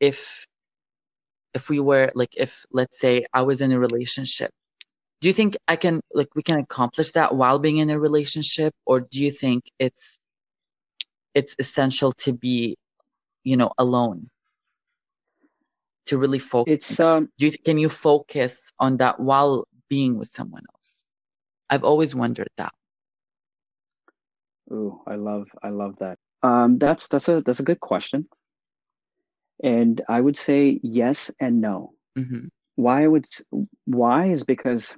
if 0.00 0.47
if 1.55 1.69
we 1.69 1.81
were 1.81 2.11
like 2.14 2.37
if 2.37 2.64
let's 2.71 2.99
say 2.99 3.25
I 3.33 3.43
was 3.43 3.61
in 3.61 3.73
a 3.73 3.79
relationship 3.79 4.50
do 5.21 5.29
you 5.29 5.35
think 5.35 5.57
I 5.69 5.77
can 5.77 6.00
like 6.15 6.29
we 6.35 6.43
can 6.43 6.59
accomplish 6.59 7.11
that 7.12 7.35
while 7.37 7.59
being 7.59 7.79
in 7.79 7.91
a 7.91 7.99
relationship 7.99 8.75
or 8.87 9.00
do 9.00 9.23
you 9.23 9.31
think 9.31 9.65
it's 9.79 10.19
it's 11.35 11.57
essential 11.59 12.12
to 12.12 12.33
be 12.33 12.77
you 13.45 13.57
know 13.57 13.71
alone 13.79 14.29
to 16.07 16.19
really 16.19 16.39
focus 16.39 16.73
It's 16.73 17.00
um 17.00 17.29
do 17.39 17.47
you 17.47 17.53
can 17.65 17.79
you 17.79 17.89
focus 17.89 18.71
on 18.79 18.97
that 18.99 19.21
while 19.21 19.67
being 19.89 20.19
with 20.19 20.29
someone 20.29 20.65
else 20.75 21.05
I've 21.71 21.85
always 21.85 22.15
wondered 22.15 22.49
that 22.57 22.73
ooh, 24.73 25.00
I 25.07 25.17
love 25.17 25.49
I 25.62 25.71
love 25.71 25.97
that. 25.99 26.19
Um 26.43 26.79
that's 26.79 27.09
that's 27.09 27.29
a 27.29 27.43
that's 27.43 27.61
a 27.61 27.65
good 27.65 27.81
question. 27.81 28.27
And 29.62 30.00
I 30.09 30.21
would 30.21 30.37
say 30.37 30.81
yes 30.83 31.31
and 31.41 31.61
no. 31.61 31.93
hmm 32.17 32.47
Why 32.77 33.05
I 33.05 33.07
would 33.09 33.27
why 33.85 34.31
is 34.31 34.45
because 34.45 34.97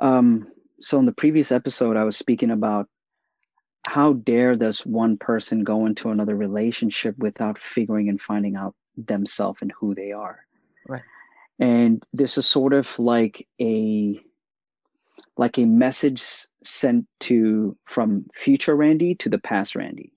um 0.00 0.46
so 0.80 0.98
in 0.98 1.06
the 1.06 1.12
previous 1.12 1.52
episode 1.52 1.96
I 1.96 2.04
was 2.04 2.16
speaking 2.16 2.50
about 2.50 2.88
how 3.86 4.12
dare 4.14 4.56
does 4.56 4.84
one 4.86 5.16
person 5.16 5.64
go 5.64 5.86
into 5.86 6.10
another 6.10 6.36
relationship 6.36 7.16
without 7.18 7.58
figuring 7.58 8.08
and 8.08 8.20
finding 8.20 8.56
out 8.56 8.74
themselves 8.96 9.60
and 9.62 9.72
who 9.78 9.94
they 9.94 10.12
are 10.12 10.44
Right. 10.88 11.02
and 11.58 12.04
this 12.12 12.38
is 12.38 12.46
sort 12.46 12.72
of 12.72 12.98
like 12.98 13.46
a 13.60 14.20
like 15.36 15.58
a 15.58 15.64
message 15.64 16.22
sent 16.64 17.06
to 17.20 17.76
from 17.86 18.26
future 18.34 18.76
randy 18.76 19.14
to 19.16 19.28
the 19.28 19.38
past 19.38 19.76
randy 19.76 20.12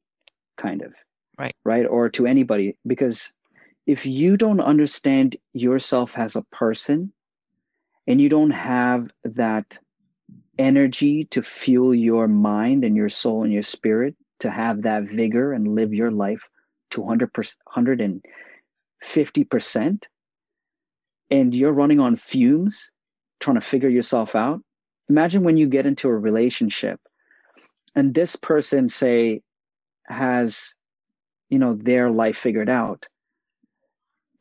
kind 0.57 0.81
of 0.81 0.93
Right. 1.37 1.53
right 1.65 1.85
or 1.85 2.09
to 2.09 2.27
anybody 2.27 2.77
because 2.85 3.33
if 3.87 4.05
you 4.05 4.37
don't 4.37 4.61
understand 4.61 5.35
yourself 5.53 6.17
as 6.17 6.35
a 6.35 6.43
person 6.51 7.11
and 8.07 8.22
you 8.22 8.29
don't 8.29 8.51
have 8.51 9.10
that 9.24 9.79
energy 10.57 11.25
to 11.25 11.41
fuel 11.41 11.95
your 11.95 12.27
mind 12.27 12.83
and 12.83 12.95
your 12.95 13.10
soul 13.10 13.43
and 13.43 13.51
your 13.53 13.63
spirit 13.63 14.15
to 14.39 14.50
have 14.51 14.83
that 14.83 15.03
vigor 15.03 15.53
and 15.53 15.75
live 15.75 15.93
your 15.93 16.12
life 16.12 16.48
to 16.91 17.01
100%, 17.01 18.22
150%, 19.03 20.03
and 21.31 21.55
you're 21.55 21.72
running 21.72 22.00
on 22.00 22.15
fumes 22.15 22.91
trying 23.39 23.55
to 23.55 23.62
figure 23.62 23.89
yourself 23.89 24.36
out. 24.36 24.62
Imagine 25.10 25.43
when 25.43 25.57
you 25.57 25.67
get 25.67 25.86
into 25.86 26.07
a 26.07 26.15
relationship 26.15 27.00
and 27.95 28.13
this 28.13 28.36
person 28.36 28.89
say 28.89 29.41
has 30.07 30.75
you 31.50 31.60
know 31.60 31.75
their 31.75 32.10
life 32.10 32.38
figured 32.38 32.69
out 32.69 33.07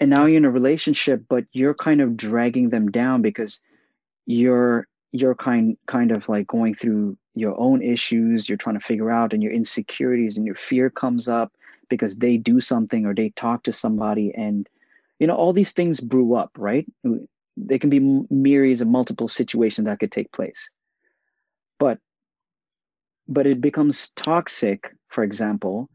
and 0.02 0.10
now 0.10 0.26
you're 0.26 0.38
in 0.38 0.44
a 0.44 0.50
relationship 0.50 1.22
but 1.28 1.44
you're 1.52 1.74
kind 1.74 2.00
of 2.00 2.16
dragging 2.16 2.70
them 2.70 2.90
down 2.90 3.22
because 3.22 3.62
you're 4.26 4.88
you're 5.12 5.34
kind 5.34 5.76
kind 5.86 6.10
of 6.10 6.28
like 6.28 6.46
going 6.48 6.74
through 6.74 7.16
your 7.34 7.58
own 7.58 7.80
issues 7.80 8.48
you're 8.48 8.58
trying 8.58 8.78
to 8.78 8.84
figure 8.84 9.10
out 9.10 9.32
and 9.32 9.42
your 9.42 9.52
insecurities 9.52 10.36
and 10.36 10.44
your 10.44 10.56
fear 10.56 10.90
comes 10.90 11.28
up 11.28 11.52
because 11.88 12.16
they 12.16 12.36
do 12.36 12.58
something 12.58 13.06
or 13.06 13.14
they 13.14 13.30
talk 13.30 13.62
to 13.62 13.72
somebody 13.72 14.34
and 14.34 14.68
you 15.20 15.26
know 15.26 15.36
all 15.36 15.52
these 15.52 15.72
things 15.72 16.00
brew 16.00 16.34
up 16.34 16.50
right? 16.56 16.86
There 17.56 17.78
can 17.78 17.90
be 17.90 18.24
myriads 18.30 18.80
of 18.80 18.88
multiple 18.88 19.28
situations 19.28 19.86
that 19.86 20.00
could 20.00 20.10
take 20.10 20.32
place. 20.32 20.70
But 21.78 21.98
but 23.28 23.46
it 23.46 23.60
becomes 23.60 24.10
toxic 24.16 24.90
for 25.08 25.22
example 25.22 25.88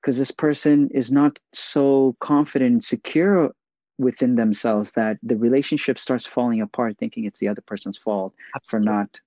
because 0.00 0.18
this 0.18 0.30
person 0.30 0.88
is 0.90 1.10
not 1.12 1.38
so 1.52 2.16
confident 2.20 2.72
and 2.72 2.84
secure 2.84 3.52
within 3.98 4.36
themselves 4.36 4.92
that 4.92 5.18
the 5.22 5.36
relationship 5.36 5.98
starts 5.98 6.26
falling 6.26 6.60
apart 6.60 6.96
thinking 6.98 7.24
it's 7.24 7.40
the 7.40 7.48
other 7.48 7.62
person's 7.62 7.98
fault 7.98 8.32
Absolutely. 8.54 8.86
for 8.86 8.92
not 8.92 9.20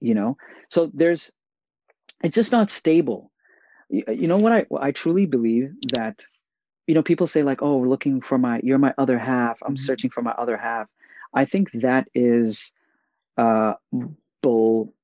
you 0.00 0.14
know 0.14 0.36
so 0.70 0.90
there's 0.94 1.32
it's 2.24 2.34
just 2.34 2.52
not 2.52 2.70
stable 2.70 3.30
you, 3.90 4.02
you 4.08 4.26
know 4.26 4.38
what 4.38 4.52
i 4.52 4.64
i 4.80 4.90
truly 4.90 5.26
believe 5.26 5.70
that 5.92 6.24
you 6.86 6.94
know 6.94 7.02
people 7.02 7.26
say 7.26 7.42
like 7.42 7.60
oh 7.62 7.76
we're 7.76 7.88
looking 7.88 8.20
for 8.22 8.38
my 8.38 8.58
you're 8.64 8.78
my 8.78 8.94
other 8.96 9.18
half 9.18 9.58
i'm 9.66 9.74
Mhm. 9.74 9.80
searching 9.80 10.10
for 10.10 10.22
my 10.22 10.32
other 10.32 10.56
half 10.56 10.88
i 11.34 11.44
think 11.44 11.68
that 11.74 12.08
is 12.14 12.72
uh 13.36 13.74
bull 14.42 14.94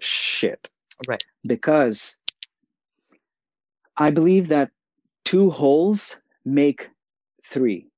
shit 0.00 0.70
Right. 1.06 1.22
because 1.46 2.16
I 3.98 4.10
believe 4.10 4.48
that 4.48 4.70
two 5.24 5.50
wholes 5.50 6.20
make 6.44 6.90
three. 7.44 7.88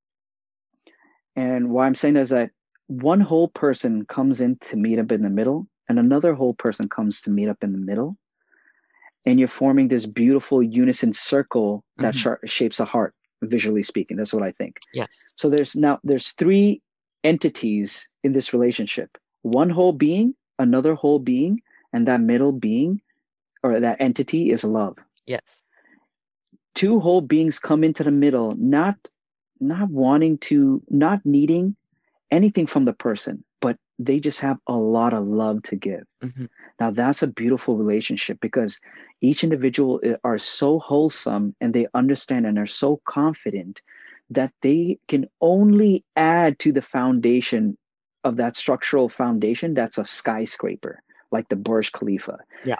And 1.37 1.71
why 1.71 1.87
I'm 1.87 1.95
saying 1.95 2.14
that 2.14 2.23
is 2.23 2.31
that 2.31 2.50
one 2.87 3.21
whole 3.21 3.49
person 3.49 4.05
comes 4.07 4.40
in 4.40 4.57
to 4.62 4.76
meet 4.76 4.99
up 4.99 5.12
in 5.12 5.23
the 5.23 5.31
middle, 5.31 5.67
and 5.88 5.99
another 5.99 6.35
whole 6.35 6.55
person 6.55 6.88
comes 6.88 7.23
to 7.23 7.31
meet 7.31 7.49
up 7.49 7.62
in 7.62 7.73
the 7.73 7.78
middle. 7.78 8.17
And 9.26 9.38
you're 9.38 9.49
forming 9.49 9.88
this 9.88 10.07
beautiful 10.07 10.62
unison 10.62 11.12
circle 11.12 11.85
that 11.99 12.14
Mhm. 12.14 12.19
sha- 12.19 12.47
shapes 12.47 12.81
a 12.81 12.85
heart, 12.85 13.14
visually 13.43 13.83
speaking. 13.83 14.17
That's 14.17 14.33
what 14.33 14.43
I 14.43 14.52
think. 14.52 14.78
Yes. 14.95 15.26
So 15.37 15.50
there's 15.50 15.76
now 15.76 16.00
there's 16.02 16.33
three 16.33 16.81
entities 17.25 18.09
in 18.23 18.33
this 18.33 18.52
relationship. 18.52 19.19
One 19.43 19.71
whole 19.71 19.93
being, 19.93 20.35
another 20.59 20.95
whole 20.95 21.19
being, 21.19 21.61
and 21.93 22.07
that 22.07 22.21
middle 22.21 22.52
being 22.52 23.00
or 23.62 23.81
that 23.81 24.00
entity 24.00 24.50
is 24.50 24.64
love. 24.64 24.97
Yes. 25.26 25.62
Two 26.78 27.00
whole 27.00 27.20
beings 27.20 27.58
come 27.58 27.82
into 27.82 28.04
the 28.04 28.12
middle, 28.12 28.54
not 28.56 28.97
not 29.61 29.90
wanting 29.90 30.38
to, 30.38 30.80
not 30.88 31.26
needing 31.26 31.75
anything 32.30 32.66
from 32.66 32.85
the 32.85 32.92
person, 32.92 33.42
but 33.61 33.76
they 33.99 34.20
just 34.20 34.40
have 34.40 34.58
a 34.68 34.76
lot 34.76 35.12
of 35.12 35.26
love 35.26 35.62
to 35.64 35.76
give. 35.76 36.04
hmm 36.23 36.47
Now 36.80 36.90
that's 36.92 37.23
a 37.23 37.26
beautiful 37.26 37.76
relationship 37.76 38.38
because 38.40 38.80
each 39.20 39.42
individual 39.42 40.00
are 40.23 40.38
so 40.38 40.78
wholesome 40.78 41.54
and 41.61 41.75
they 41.75 41.87
understand 41.94 42.47
and 42.47 42.58
are 42.58 42.73
so 42.85 43.00
confident 43.04 43.82
that 44.30 44.52
they 44.62 44.99
can 45.08 45.26
only 45.40 46.04
add 46.14 46.58
to 46.61 46.70
the 46.70 46.82
foundation 46.82 47.76
of 48.23 48.37
that 48.37 48.56
structural 48.56 49.08
foundation 49.08 49.75
that's 49.75 49.99
a 49.99 50.04
skyscraper 50.04 51.02
like 51.32 51.49
the 51.49 51.56
Burj 51.56 51.90
Khalifa. 51.92 52.38
Yeah. 52.64 52.76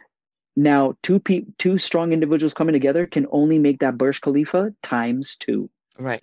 Now 0.59 0.95
two 1.03 1.21
pe- 1.21 1.47
two 1.59 1.79
strong 1.79 2.13
individuals 2.13 2.53
coming 2.53 2.73
together 2.73 3.07
can 3.07 3.27
only 3.31 3.59
make 3.61 3.79
that 3.79 3.97
Burj 3.97 4.21
Khalifa 4.21 4.75
times 4.83 5.37
2 5.37 5.71
Right. 6.01 6.23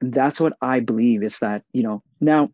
and 0.00 0.12
that's 0.12 0.40
what 0.40 0.52
i 0.62 0.78
believe 0.80 1.22
is 1.22 1.38
that 1.40 1.62
you 1.72 1.82
know 1.82 2.02
now 2.20 2.50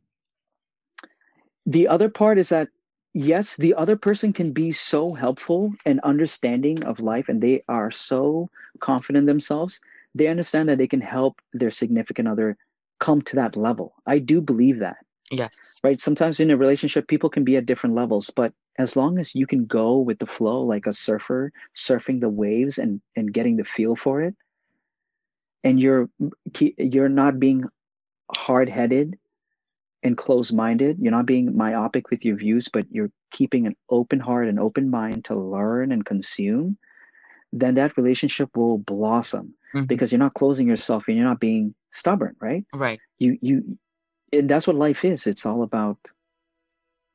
the 1.66 1.86
other 1.88 2.08
part 2.08 2.38
is 2.38 2.48
that 2.48 2.68
yes 3.12 3.56
the 3.56 3.74
other 3.74 3.96
person 3.96 4.32
can 4.32 4.52
be 4.52 4.72
so 4.72 5.12
helpful 5.12 5.72
and 5.84 6.00
understanding 6.00 6.82
of 6.84 7.00
life 7.00 7.28
and 7.28 7.42
they 7.42 7.62
are 7.68 7.90
so 7.90 8.48
confident 8.80 9.22
in 9.24 9.26
themselves 9.26 9.80
they 10.14 10.28
understand 10.28 10.68
that 10.68 10.78
they 10.78 10.86
can 10.88 11.00
help 11.00 11.40
their 11.52 11.70
significant 11.70 12.28
other 12.28 12.56
come 13.00 13.20
to 13.22 13.36
that 13.36 13.56
level 13.56 13.92
i 14.06 14.18
do 14.18 14.40
believe 14.40 14.78
that 14.78 14.96
Yes. 15.30 15.80
right 15.84 16.00
sometimes 16.00 16.40
in 16.40 16.50
a 16.50 16.56
relationship 16.56 17.06
people 17.08 17.30
can 17.30 17.44
be 17.44 17.56
at 17.56 17.66
different 17.66 17.94
levels 17.96 18.30
but 18.30 18.52
as 18.80 18.96
long 18.96 19.18
as 19.18 19.34
you 19.34 19.46
can 19.46 19.66
go 19.66 19.98
with 19.98 20.18
the 20.18 20.26
flow 20.26 20.60
like 20.62 20.86
a 20.86 20.92
surfer 20.92 21.52
surfing 21.74 22.20
the 22.20 22.28
waves 22.28 22.78
and 22.78 23.00
and 23.16 23.32
getting 23.32 23.56
the 23.56 23.64
feel 23.64 23.94
for 23.96 24.20
it 24.22 24.34
and 25.64 25.80
you're 25.80 26.08
you're 26.78 27.08
not 27.08 27.38
being 27.38 27.64
hard-headed 28.34 29.18
and 30.02 30.16
closed-minded 30.16 30.98
you're 31.00 31.10
not 31.18 31.26
being 31.26 31.56
myopic 31.56 32.10
with 32.10 32.24
your 32.24 32.36
views 32.36 32.68
but 32.68 32.86
you're 32.90 33.10
keeping 33.30 33.66
an 33.66 33.76
open 33.90 34.20
heart 34.20 34.48
and 34.48 34.58
open 34.58 34.90
mind 34.90 35.24
to 35.24 35.34
learn 35.34 35.92
and 35.92 36.04
consume 36.06 36.76
then 37.52 37.74
that 37.74 37.96
relationship 37.96 38.56
will 38.56 38.78
blossom 38.78 39.54
Mhm. 39.74 39.86
because 39.88 40.12
you're 40.12 40.18
not 40.26 40.34
closing 40.34 40.68
yourself 40.68 41.08
and 41.08 41.16
you're 41.16 41.26
not 41.32 41.40
being 41.40 41.74
stubborn 41.92 42.36
right 42.40 42.64
Right. 42.74 43.00
you 43.18 43.38
you 43.42 43.78
and 44.32 44.48
that's 44.48 44.66
what 44.66 44.76
life 44.76 45.04
is 45.04 45.26
it's 45.26 45.44
all 45.44 45.62
about 45.62 45.98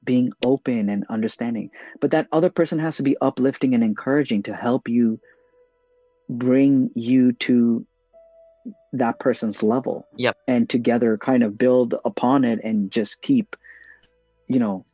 being 0.05 0.31
open 0.45 0.89
and 0.89 1.05
understanding 1.09 1.69
but 1.99 2.11
that 2.11 2.27
other 2.31 2.49
person 2.49 2.79
has 2.79 2.97
to 2.97 3.03
be 3.03 3.17
uplifting 3.21 3.73
and 3.73 3.83
encouraging 3.83 4.43
to 4.43 4.53
help 4.55 4.87
you 4.87 5.19
bring 6.29 6.89
you 6.95 7.33
to 7.33 7.85
that 8.93 9.19
person's 9.19 9.61
level 9.63 10.07
Yep. 10.17 10.35
and 10.47 10.69
together 10.69 11.17
kind 11.17 11.43
of 11.43 11.57
build 11.57 11.95
upon 12.05 12.43
it 12.45 12.59
and 12.63 12.91
just 12.91 13.21
keep 13.21 13.55
you 14.47 14.59
know 14.59 14.85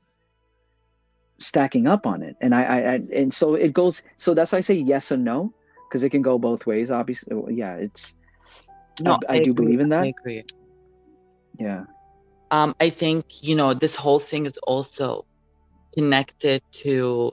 stacking 1.40 1.88
up 1.88 2.06
on 2.06 2.22
it 2.22 2.36
and 2.42 2.54
i 2.54 2.64
i, 2.64 2.78
I 2.94 3.00
and 3.14 3.34
so 3.34 3.56
it 3.56 3.74
goes 3.74 4.04
so 4.18 4.34
that's 4.34 4.52
why 4.52 4.60
i 4.60 4.62
say 4.62 4.76
yes 4.76 5.12
and 5.12 5.24
no 5.24 5.54
because 5.90 6.04
it 6.04 6.10
can 6.12 6.22
go 6.22 6.38
both 6.38 6.66
ways 6.68 6.92
obviously 6.92 7.36
yeah 7.56 7.76
it's 7.76 8.16
No, 9.00 9.20
I, 9.28 9.38
I 9.38 9.40
do 9.40 9.52
agree. 9.52 9.66
believe 9.66 9.80
in 9.80 9.90
I 10.00 10.06
that 10.06 10.08
agree. 10.08 10.44
yeah 11.60 11.84
Um, 12.52 12.76
I 12.80 12.90
think, 12.90 13.26
you 13.42 13.56
know, 13.56 13.74
this 13.74 13.96
whole 13.96 14.20
thing 14.20 14.46
is 14.46 14.58
also 14.60 15.26
connected 15.94 16.62
to 16.84 17.32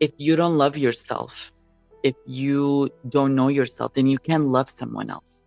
if 0.00 0.12
you 0.18 0.36
don't 0.36 0.56
love 0.56 0.76
yourself, 0.76 1.52
if 2.02 2.14
you 2.26 2.90
don't 3.08 3.34
know 3.34 3.48
yourself, 3.48 3.94
then 3.94 4.06
you 4.06 4.18
can 4.18 4.46
love 4.46 4.68
someone 4.68 5.10
else. 5.10 5.44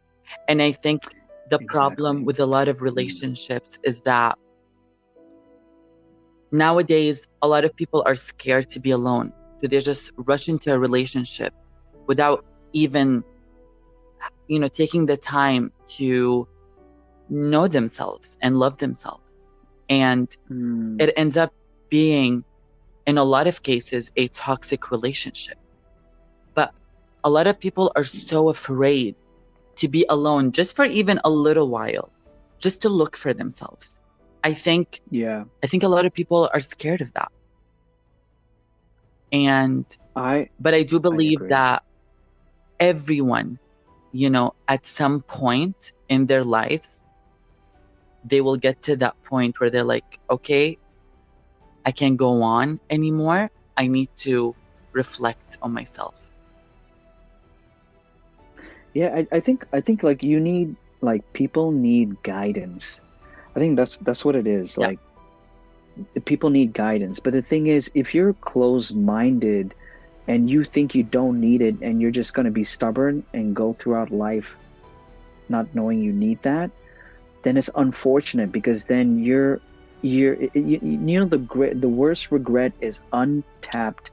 And 0.47 0.61
I 0.61 0.71
think 0.71 1.03
the 1.49 1.59
problem 1.59 2.25
with 2.25 2.39
a 2.39 2.45
lot 2.45 2.67
of 2.67 2.81
relationships 2.81 3.79
is 3.83 4.01
that 4.01 4.37
nowadays 6.51 7.25
a 7.41 7.47
lot 7.47 7.63
of 7.63 7.75
people 7.75 8.03
are 8.05 8.15
scared 8.15 8.67
to 8.69 8.79
be 8.79 8.91
alone. 8.91 9.31
So 9.61 9.67
they 9.67 9.79
just 9.79 10.11
rush 10.17 10.49
into 10.49 10.73
a 10.73 10.79
relationship 10.79 11.53
without 12.07 12.45
even 12.73 13.23
you 14.47 14.59
know 14.59 14.67
taking 14.67 15.05
the 15.05 15.17
time 15.17 15.71
to 15.97 16.47
know 17.29 17.67
themselves 17.67 18.37
and 18.41 18.57
love 18.59 18.77
themselves. 18.77 19.43
And 19.89 20.29
Mm, 20.51 20.97
it 20.99 21.13
ends 21.17 21.37
up 21.37 21.51
being, 21.89 22.43
in 23.05 23.17
a 23.17 23.23
lot 23.23 23.47
of 23.47 23.63
cases, 23.63 24.11
a 24.15 24.27
toxic 24.29 24.91
relationship. 24.91 25.57
But 26.55 26.73
a 27.23 27.29
lot 27.29 27.47
of 27.47 27.59
people 27.59 27.91
are 27.95 28.03
so 28.03 28.49
afraid 28.49 29.15
to 29.77 29.87
be 29.87 30.05
alone 30.09 30.51
just 30.51 30.75
for 30.75 30.85
even 30.85 31.19
a 31.23 31.29
little 31.29 31.69
while, 31.69 32.11
just 32.61 32.81
to 32.83 32.89
look 32.89 33.15
for 33.17 33.33
themselves. 33.33 33.99
I 34.43 34.53
think 34.53 35.01
yeah 35.09 35.45
I 35.63 35.67
think 35.67 35.83
a 35.83 35.87
lot 35.89 36.05
of 36.05 36.13
people 36.13 36.49
are 36.53 36.59
scared 36.59 37.01
of 37.01 37.13
that. 37.13 37.29
And 39.31 39.85
i 40.15 40.49
but 40.59 40.73
I 40.73 40.83
do 40.83 40.99
believe 40.99 41.39
agree. 41.39 41.49
that 41.49 41.83
everyone, 42.79 43.59
you 44.11 44.29
know, 44.29 44.53
at 44.67 44.85
some 44.85 45.21
point 45.27 45.93
in 46.09 46.27
their 46.27 46.43
lives, 46.43 47.03
they 48.29 48.41
will 48.41 48.57
get 48.57 48.81
to 48.83 48.95
that 48.97 49.15
point 49.23 49.59
where 49.59 49.69
they're 49.69 49.83
like, 49.83 50.19
okay, 50.29 50.77
I 51.85 51.91
can't 51.91 52.17
go 52.17 52.41
on 52.43 52.79
anymore. 52.89 53.49
I 53.77 53.87
need 53.87 54.09
to 54.17 54.55
reflect 54.93 55.57
on 55.61 55.73
myself. 55.73 56.31
yeah 58.93 59.13
I, 59.15 59.37
I 59.37 59.39
think 59.39 59.65
i 59.73 59.81
think 59.81 60.03
like 60.03 60.23
you 60.23 60.39
need 60.39 60.75
like 61.01 61.21
people 61.33 61.71
need 61.71 62.21
guidance 62.23 63.01
i 63.55 63.59
think 63.59 63.77
that's 63.77 63.97
that's 63.99 64.25
what 64.25 64.35
it 64.35 64.47
is 64.47 64.77
Yeah. 64.77 64.87
like 64.87 64.99
people 66.25 66.49
need 66.49 66.73
guidance 66.73 67.19
but 67.19 67.33
the 67.33 67.41
thing 67.41 67.67
is 67.67 67.91
if 67.95 68.13
you're 68.13 68.33
closed-minded 68.33 69.73
and 70.27 70.49
you 70.49 70.63
think 70.63 70.93
you 70.95 71.03
don't 71.03 71.39
need 71.39 71.61
it 71.61 71.75
and 71.81 72.01
you're 72.01 72.11
just 72.11 72.33
going 72.33 72.45
to 72.45 72.51
be 72.51 72.63
stubborn 72.63 73.23
and 73.33 73.55
go 73.55 73.73
throughout 73.73 74.11
life 74.11 74.57
not 75.49 75.67
knowing 75.73 75.99
you 75.99 76.13
need 76.13 76.41
that 76.43 76.71
then 77.43 77.57
it's 77.57 77.69
unfortunate 77.75 78.51
because 78.51 78.85
then 78.85 79.17
you're 79.17 79.61
you're 80.01 80.37
you, 80.53 80.79
you 80.81 81.19
know 81.19 81.25
the 81.25 81.37
great 81.39 81.79
the 81.81 81.89
worst 81.89 82.31
regret 82.31 82.73
is 82.79 82.99
untapped 83.11 84.11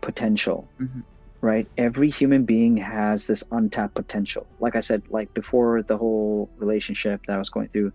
potential 0.00 0.70
Mhm. 0.80 1.04
right 1.42 1.66
every 1.76 2.10
human 2.10 2.44
being 2.44 2.76
has 2.76 3.26
this 3.26 3.44
untapped 3.50 3.94
potential 3.94 4.48
like 4.58 4.74
i 4.76 4.80
said 4.80 5.02
like 5.10 5.32
before 5.34 5.82
the 5.82 5.96
whole 5.96 6.50
relationship 6.56 7.20
that 7.26 7.36
i 7.36 7.38
was 7.38 7.50
going 7.50 7.68
through 7.68 7.92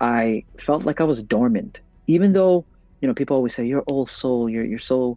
i 0.00 0.44
felt 0.58 0.84
like 0.84 1.00
i 1.00 1.04
was 1.04 1.22
dormant 1.22 1.80
even 2.06 2.32
though 2.32 2.66
you 3.00 3.08
know 3.08 3.14
people 3.14 3.36
always 3.36 3.54
say 3.54 3.64
you're 3.66 3.84
old 3.86 4.08
soul 4.08 4.48
you're 4.48 4.64
you're 4.64 4.78
so 4.78 5.16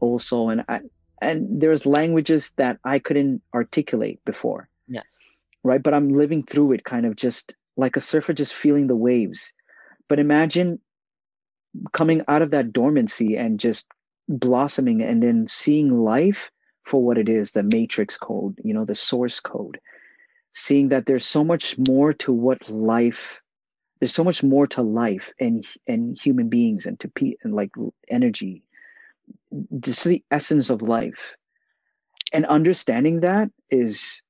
old 0.00 0.20
soul 0.22 0.50
and 0.50 0.64
i 0.68 0.80
and 1.22 1.60
there's 1.60 1.86
languages 1.86 2.52
that 2.56 2.78
i 2.84 2.98
couldn't 2.98 3.42
articulate 3.54 4.20
before 4.24 4.68
Yes. 4.86 5.18
right? 5.64 5.82
But 5.82 5.94
I'm 5.94 6.10
living 6.10 6.42
through 6.42 6.72
it 6.72 6.84
kind 6.84 7.06
of 7.06 7.16
just 7.16 7.56
like 7.76 7.96
a 7.96 8.00
surfer 8.00 8.32
just 8.32 8.54
feeling 8.54 8.86
the 8.86 8.96
waves. 8.96 9.52
But 10.08 10.20
imagine 10.20 10.80
coming 11.92 12.22
out 12.28 12.42
of 12.42 12.50
that 12.50 12.72
dormancy 12.72 13.36
and 13.36 13.58
just 13.58 13.90
blossoming 14.28 15.02
and 15.02 15.22
then 15.22 15.48
seeing 15.48 16.02
life 16.04 16.50
for 16.82 17.02
what 17.02 17.18
it 17.18 17.28
is 17.28 17.52
the 17.52 17.62
matrix 17.62 18.18
code, 18.18 18.58
you 18.62 18.74
know, 18.74 18.84
the 18.84 18.94
source 18.94 19.40
code. 19.40 19.80
Seeing 20.52 20.88
that 20.90 21.06
there's 21.06 21.26
so 21.26 21.42
much 21.42 21.76
more 21.88 22.12
to 22.12 22.32
what 22.32 22.68
life 22.70 23.40
there's 24.00 24.14
so 24.14 24.24
much 24.24 24.42
more 24.42 24.66
to 24.66 24.82
life 24.82 25.32
and 25.40 25.64
and 25.86 26.18
human 26.20 26.48
beings 26.48 26.84
and 26.84 27.00
to 27.00 27.08
pe 27.08 27.34
and 27.42 27.54
like 27.54 27.70
energy 28.10 28.62
just 29.80 30.04
the 30.04 30.22
essence 30.30 30.68
of 30.68 30.82
life 30.82 31.36
and 32.32 32.44
understanding 32.46 33.20
that 33.20 33.50
is 33.70 34.22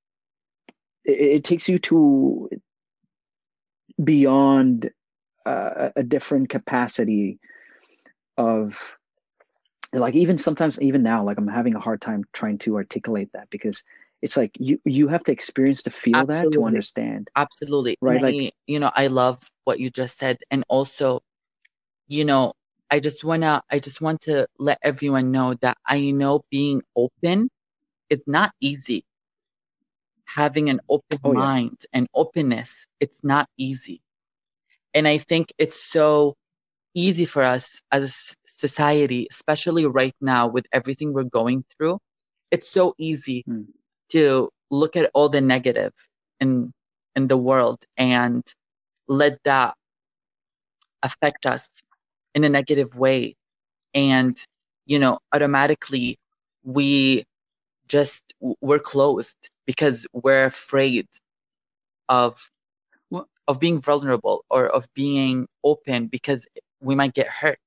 it, 1.05 1.37
it 1.37 1.45
takes 1.45 1.69
you 1.69 1.79
to 1.79 2.49
beyond 4.03 4.91
uh, 5.47 5.91
a 5.97 6.03
different 6.03 6.49
capacity 6.49 7.39
of 8.37 8.97
like 9.93 10.15
even 10.15 10.39
sometimes 10.39 10.81
even 10.83 11.03
now 11.03 11.23
like 11.23 11.39
i'm 11.39 11.47
having 11.47 11.75
a 11.75 11.81
hard 11.81 12.01
time 12.01 12.25
trying 12.33 12.59
to 12.59 12.75
articulate 12.75 13.31
that 13.33 13.49
because 13.51 13.85
it's 14.23 14.37
like 14.37 14.51
you 14.59 14.81
you 14.85 15.07
have 15.07 15.23
to 15.23 15.31
experience 15.31 15.83
to 15.83 15.91
feel 15.91 16.27
that 16.27 16.51
to 16.51 16.65
understand 16.65 17.31
Absolutely. 17.37 17.97
Right, 18.01 18.15
And 18.17 18.23
like- 18.23 18.37
I- 18.37 18.53
you 18.67 18.79
know, 18.79 18.91
I 18.95 19.09
love 19.09 19.41
what 19.65 19.81
you 19.81 19.91
just 19.91 20.19
said. 20.19 20.39
And 20.51 20.65
also, 20.69 21.21
you 22.07 22.25
know, 22.25 22.53
I 22.91 23.01
just 23.01 23.25
wanna 23.25 23.63
I 23.71 23.79
just 23.79 24.01
want 24.01 24.21
to 24.23 24.47
let 24.59 24.79
everyone 24.83 25.33
know 25.33 25.55
that 25.63 25.77
I 25.87 26.11
know 26.11 26.43
being 26.51 26.83
open 26.97 27.51
is 28.11 28.23
not 28.27 28.53
easy. 28.61 29.05
Having 30.27 30.71
an 30.71 30.81
open 30.89 31.19
Oh, 31.25 31.33
yeah. 31.33 31.49
mind 31.49 31.83
and 31.93 32.07
openness, 32.15 32.87
it's 33.01 33.23
not 33.25 33.49
easy. 33.59 34.01
And 34.95 35.09
I 35.09 35.19
think 35.19 35.53
it's 35.59 35.81
so 35.81 36.35
easy 36.95 37.25
for 37.25 37.43
us 37.43 37.81
as 37.93 38.05
a 38.05 38.49
society, 38.49 39.27
especially 39.31 39.87
right 39.87 40.15
now 40.21 40.49
with 40.49 40.67
everything 40.73 41.13
we're 41.13 41.25
going 41.25 41.65
through. 41.77 41.99
It's 42.51 42.69
so 42.69 42.95
easy 42.99 43.45
Hmm. 43.47 43.65
to 44.11 44.51
look 44.71 44.97
at 44.97 45.11
all 45.15 45.29
the 45.29 45.41
negative 45.41 45.93
in 46.41 46.73
in 47.17 47.29
the 47.29 47.37
world 47.39 47.85
and 47.97 48.43
let 49.09 49.39
that 49.45 49.75
affect 51.03 51.47
us 51.47 51.83
in 52.35 52.45
a 52.45 52.49
negative 52.49 52.97
way 52.99 53.35
and 53.95 54.37
you 54.87 54.99
know 54.99 55.19
automatically 55.35 56.17
we 56.65 57.25
just 57.89 58.35
we're 58.61 58.79
closed 58.81 59.51
because 59.67 60.07
we're 60.13 60.45
afraid 60.45 61.07
of 62.09 62.51
Well- 63.11 63.29
of 63.49 63.61
being 63.61 63.81
vulnerable 63.81 64.45
or 64.51 64.67
of 64.69 64.87
being 64.95 65.47
open 65.65 66.07
because 66.09 66.47
we 66.81 66.95
might 66.95 67.15
get 67.15 67.29
hurt 67.29 67.59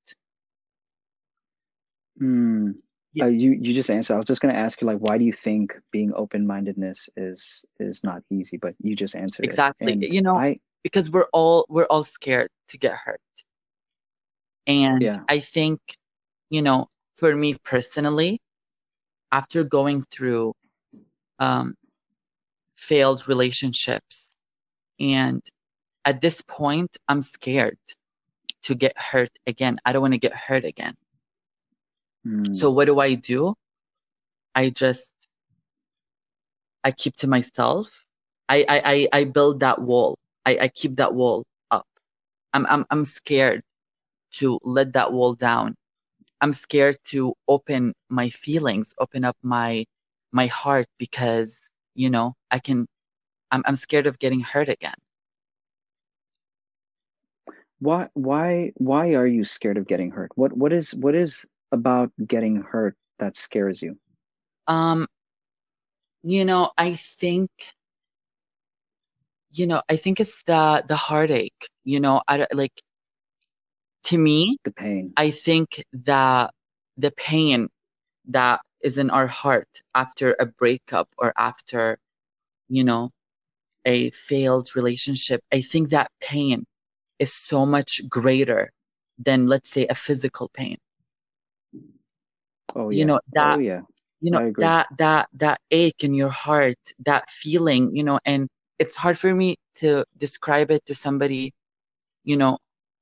Hmm. 2.18 2.72
Yeah. 3.14 3.26
Uh, 3.26 3.28
you 3.28 3.52
you 3.52 3.74
just 3.74 3.90
answered. 3.90 4.16
I 4.16 4.18
was 4.18 4.28
just 4.28 4.42
going 4.42 4.54
to 4.54 4.60
ask 4.60 4.82
you 4.82 4.88
like, 4.88 4.98
why 5.00 5.18
do 5.18 5.24
you 5.24 5.34
think 5.34 5.74
being 5.92 6.14
open 6.16 6.46
mindedness 6.46 7.10
is 7.16 7.66
is 7.80 8.04
not 8.04 8.22
easy? 8.30 8.58
But 8.58 8.76
you 8.82 8.96
just 8.96 9.16
answered. 9.16 9.46
Exactly. 9.46 9.98
You 10.02 10.22
know, 10.22 10.36
I 10.36 10.60
because 10.84 11.10
we're 11.12 11.28
all 11.34 11.66
we're 11.70 11.86
all 11.86 12.04
scared 12.04 12.50
to 12.70 12.78
get 12.78 12.94
hurt 12.94 13.22
and 14.68 15.02
Yeah. 15.02 15.18
i 15.30 15.40
think 15.40 15.80
you 16.50 16.62
know 16.62 16.88
for 17.16 17.36
me 17.36 17.56
personally 17.64 18.40
after 19.32 19.64
going 19.64 20.04
through 20.12 20.54
um, 21.40 21.76
failed 22.78 23.28
relationships. 23.28 24.36
And 25.00 25.44
at 26.08 26.22
this 26.22 26.42
point 26.42 26.96
i'm 27.10 27.22
scared 27.22 27.78
to 28.64 28.74
get 28.74 28.98
hurt 28.98 29.30
again. 29.46 29.78
I 29.86 29.92
don't 29.92 30.02
want 30.02 30.14
to 30.14 30.20
get 30.20 30.34
hurt 30.34 30.64
again. 30.64 30.96
Hmm. 32.24 32.54
so 32.54 32.72
what 32.72 32.86
do 32.86 33.00
i 33.00 33.14
do? 33.14 33.54
I 34.56 34.70
just 34.70 35.14
i 36.84 36.92
keep 36.92 37.16
to 37.18 37.28
myself. 37.28 38.06
I 38.50 38.66
i 38.76 38.82
i, 38.94 39.20
I 39.20 39.24
build 39.26 39.60
that 39.60 39.80
wall. 39.82 40.18
I, 40.46 40.58
I 40.66 40.68
keep 40.70 40.96
that 40.96 41.14
wall 41.14 41.44
up. 41.70 41.86
I'm, 42.54 42.66
I'm 42.68 42.86
i'm 42.90 43.06
scared 43.06 43.62
to 44.40 44.60
let 44.64 44.94
that 44.94 45.12
wall 45.12 45.34
down. 45.36 45.76
I'm 46.40 46.54
scared 46.54 46.98
to 47.12 47.34
open 47.48 47.94
my 48.10 48.30
feelings 48.30 48.94
open 48.98 49.26
up 49.26 49.38
my 49.44 49.86
my 50.32 50.48
heart 50.48 50.88
because 50.98 51.70
you 51.98 52.10
know 52.10 52.34
i 52.52 52.60
can 52.60 52.88
i'm, 53.52 53.64
I'm 53.66 53.76
scared 53.76 54.08
of 54.08 54.20
getting 54.20 54.42
hurt 54.42 54.70
again 54.70 54.96
why 57.80 58.08
why 58.14 58.72
why 58.78 59.14
are 59.14 59.28
you 59.28 59.44
scared 59.44 59.78
of 59.78 59.88
getting 59.88 60.12
hurt? 60.12 60.32
What 60.36 60.56
what 60.58 60.74
is 60.74 60.96
what 60.96 61.16
is 61.16 61.46
about 61.72 62.12
getting 62.26 62.62
hurt 62.64 62.96
that 63.20 63.38
scares 63.38 63.82
you? 63.82 63.98
um 64.68 65.08
you 66.24 66.46
know 66.46 66.72
i 66.78 66.94
think 66.94 67.50
you 69.52 69.68
know 69.68 69.82
i 69.90 69.96
think 69.96 70.20
it's 70.20 70.44
the 70.44 70.84
the 70.88 70.96
heartache 70.96 71.70
you 71.84 72.00
know 72.00 72.22
i 72.28 72.46
like 72.54 72.82
to 74.04 74.18
me 74.18 74.58
The 74.64 74.72
pain. 74.72 75.14
I 75.18 75.32
think 75.32 75.84
that 75.94 76.52
the 76.98 77.12
pain 77.12 77.70
that 78.30 78.62
is 78.82 78.98
in 78.98 79.10
our 79.10 79.28
heart 79.28 79.82
after 79.96 80.36
a 80.40 80.46
breakup 80.46 81.10
or 81.18 81.34
after, 81.38 81.98
you 82.70 82.84
know, 82.84 83.12
a 83.86 84.10
failed 84.12 84.76
relationship, 84.76 85.42
I 85.52 85.62
think 85.62 85.90
that 85.90 86.12
pain 86.22 86.66
is 87.20 87.34
so 87.34 87.66
much 87.66 88.02
greater 88.10 88.72
than, 89.18 89.48
let's 89.48 89.70
say, 89.70 89.88
a 89.88 89.96
physical 89.96 90.50
pain. 90.54 90.78
Oh 92.76 92.90
yeah. 92.90 92.98
You 93.00 93.06
know, 93.06 93.20
that 93.34 93.56
oh 93.56 93.60
yeah. 93.60 93.82
you 94.22 94.32
know 94.32 94.52
that 94.58 94.88
that 94.98 95.30
that 95.34 95.60
ache 95.72 96.04
in 96.04 96.14
your 96.14 96.30
heart 96.30 96.78
that 97.06 97.30
feeling 97.30 97.96
you 97.96 98.04
know 98.04 98.20
and 98.26 98.48
it's 98.80 98.96
hard 98.96 99.18
for 99.18 99.34
me 99.34 99.56
to 99.76 100.04
describe 100.18 100.72
it 100.72 100.86
to 100.86 100.94
somebody 100.94 101.54
you 102.24 102.36
know 102.38 102.58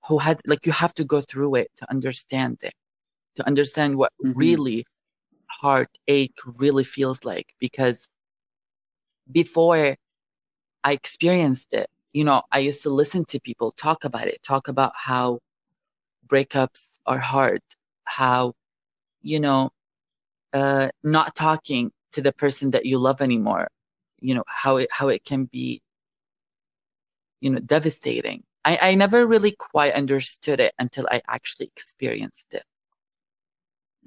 who 0.07 0.17
has 0.19 0.41
like 0.45 0.65
you 0.65 0.71
have 0.71 0.93
to 0.93 1.03
go 1.03 1.21
through 1.21 1.55
it 1.55 1.69
to 1.75 1.89
understand 1.89 2.57
it 2.63 2.73
to 3.35 3.45
understand 3.47 3.97
what 3.97 4.11
Mhm. 4.23 4.33
really 4.35 4.85
heartache 5.65 6.37
really 6.61 6.83
feels 6.83 7.25
like 7.25 7.47
because 7.59 8.07
before 9.31 9.97
i 10.83 10.91
experienced 10.91 11.73
it 11.73 11.87
you 12.13 12.23
know 12.23 12.39
i 12.51 12.59
used 12.59 12.83
to 12.83 12.91
listen 12.91 13.25
to 13.25 13.39
people 13.49 13.71
talk 13.71 14.05
about 14.05 14.27
it 14.27 14.37
talk 14.43 14.67
about 14.67 14.93
how 14.95 15.39
breakups 16.27 16.99
are 17.07 17.17
hard 17.17 17.63
how 18.03 18.53
you 19.23 19.39
know 19.39 19.71
uh, 20.53 20.87
not 21.03 21.35
talking 21.35 21.91
to 22.13 22.21
the 22.21 22.31
person 22.43 22.69
that 22.71 22.85
you 22.85 22.99
love 22.99 23.19
anymore 23.19 23.67
you 24.19 24.35
know 24.35 24.43
how 24.47 24.77
it 24.77 24.89
how 24.91 25.07
it 25.09 25.23
can 25.25 25.45
be 25.45 25.81
you 27.41 27.49
know 27.49 27.59
devastating 27.75 28.43
i 28.65 28.77
i 28.89 28.95
never 28.95 29.25
really 29.25 29.53
quite 29.71 29.93
understood 29.93 30.59
it 30.59 30.73
until 30.77 31.07
i 31.09 31.19
actually 31.27 31.65
experienced 31.75 32.53
it 32.53 32.65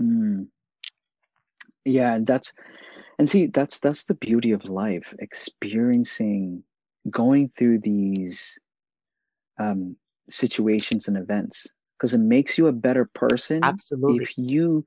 Mm. 0.00 0.46
Yeah, 1.88 2.14
and 2.14 2.26
that's 2.26 2.52
and 3.18 3.28
see 3.28 3.46
that's 3.46 3.80
that's 3.80 4.04
the 4.04 4.14
beauty 4.14 4.52
of 4.52 4.68
life, 4.68 5.14
experiencing 5.18 6.62
going 7.10 7.48
through 7.56 7.80
these 7.80 8.58
um 9.58 9.96
situations 10.28 11.08
and 11.08 11.16
events 11.16 11.66
because 11.96 12.12
it 12.12 12.18
makes 12.20 12.58
you 12.58 12.66
a 12.66 12.72
better 12.72 13.06
person 13.14 13.62
absolutely. 13.62 14.22
if 14.22 14.36
you 14.36 14.84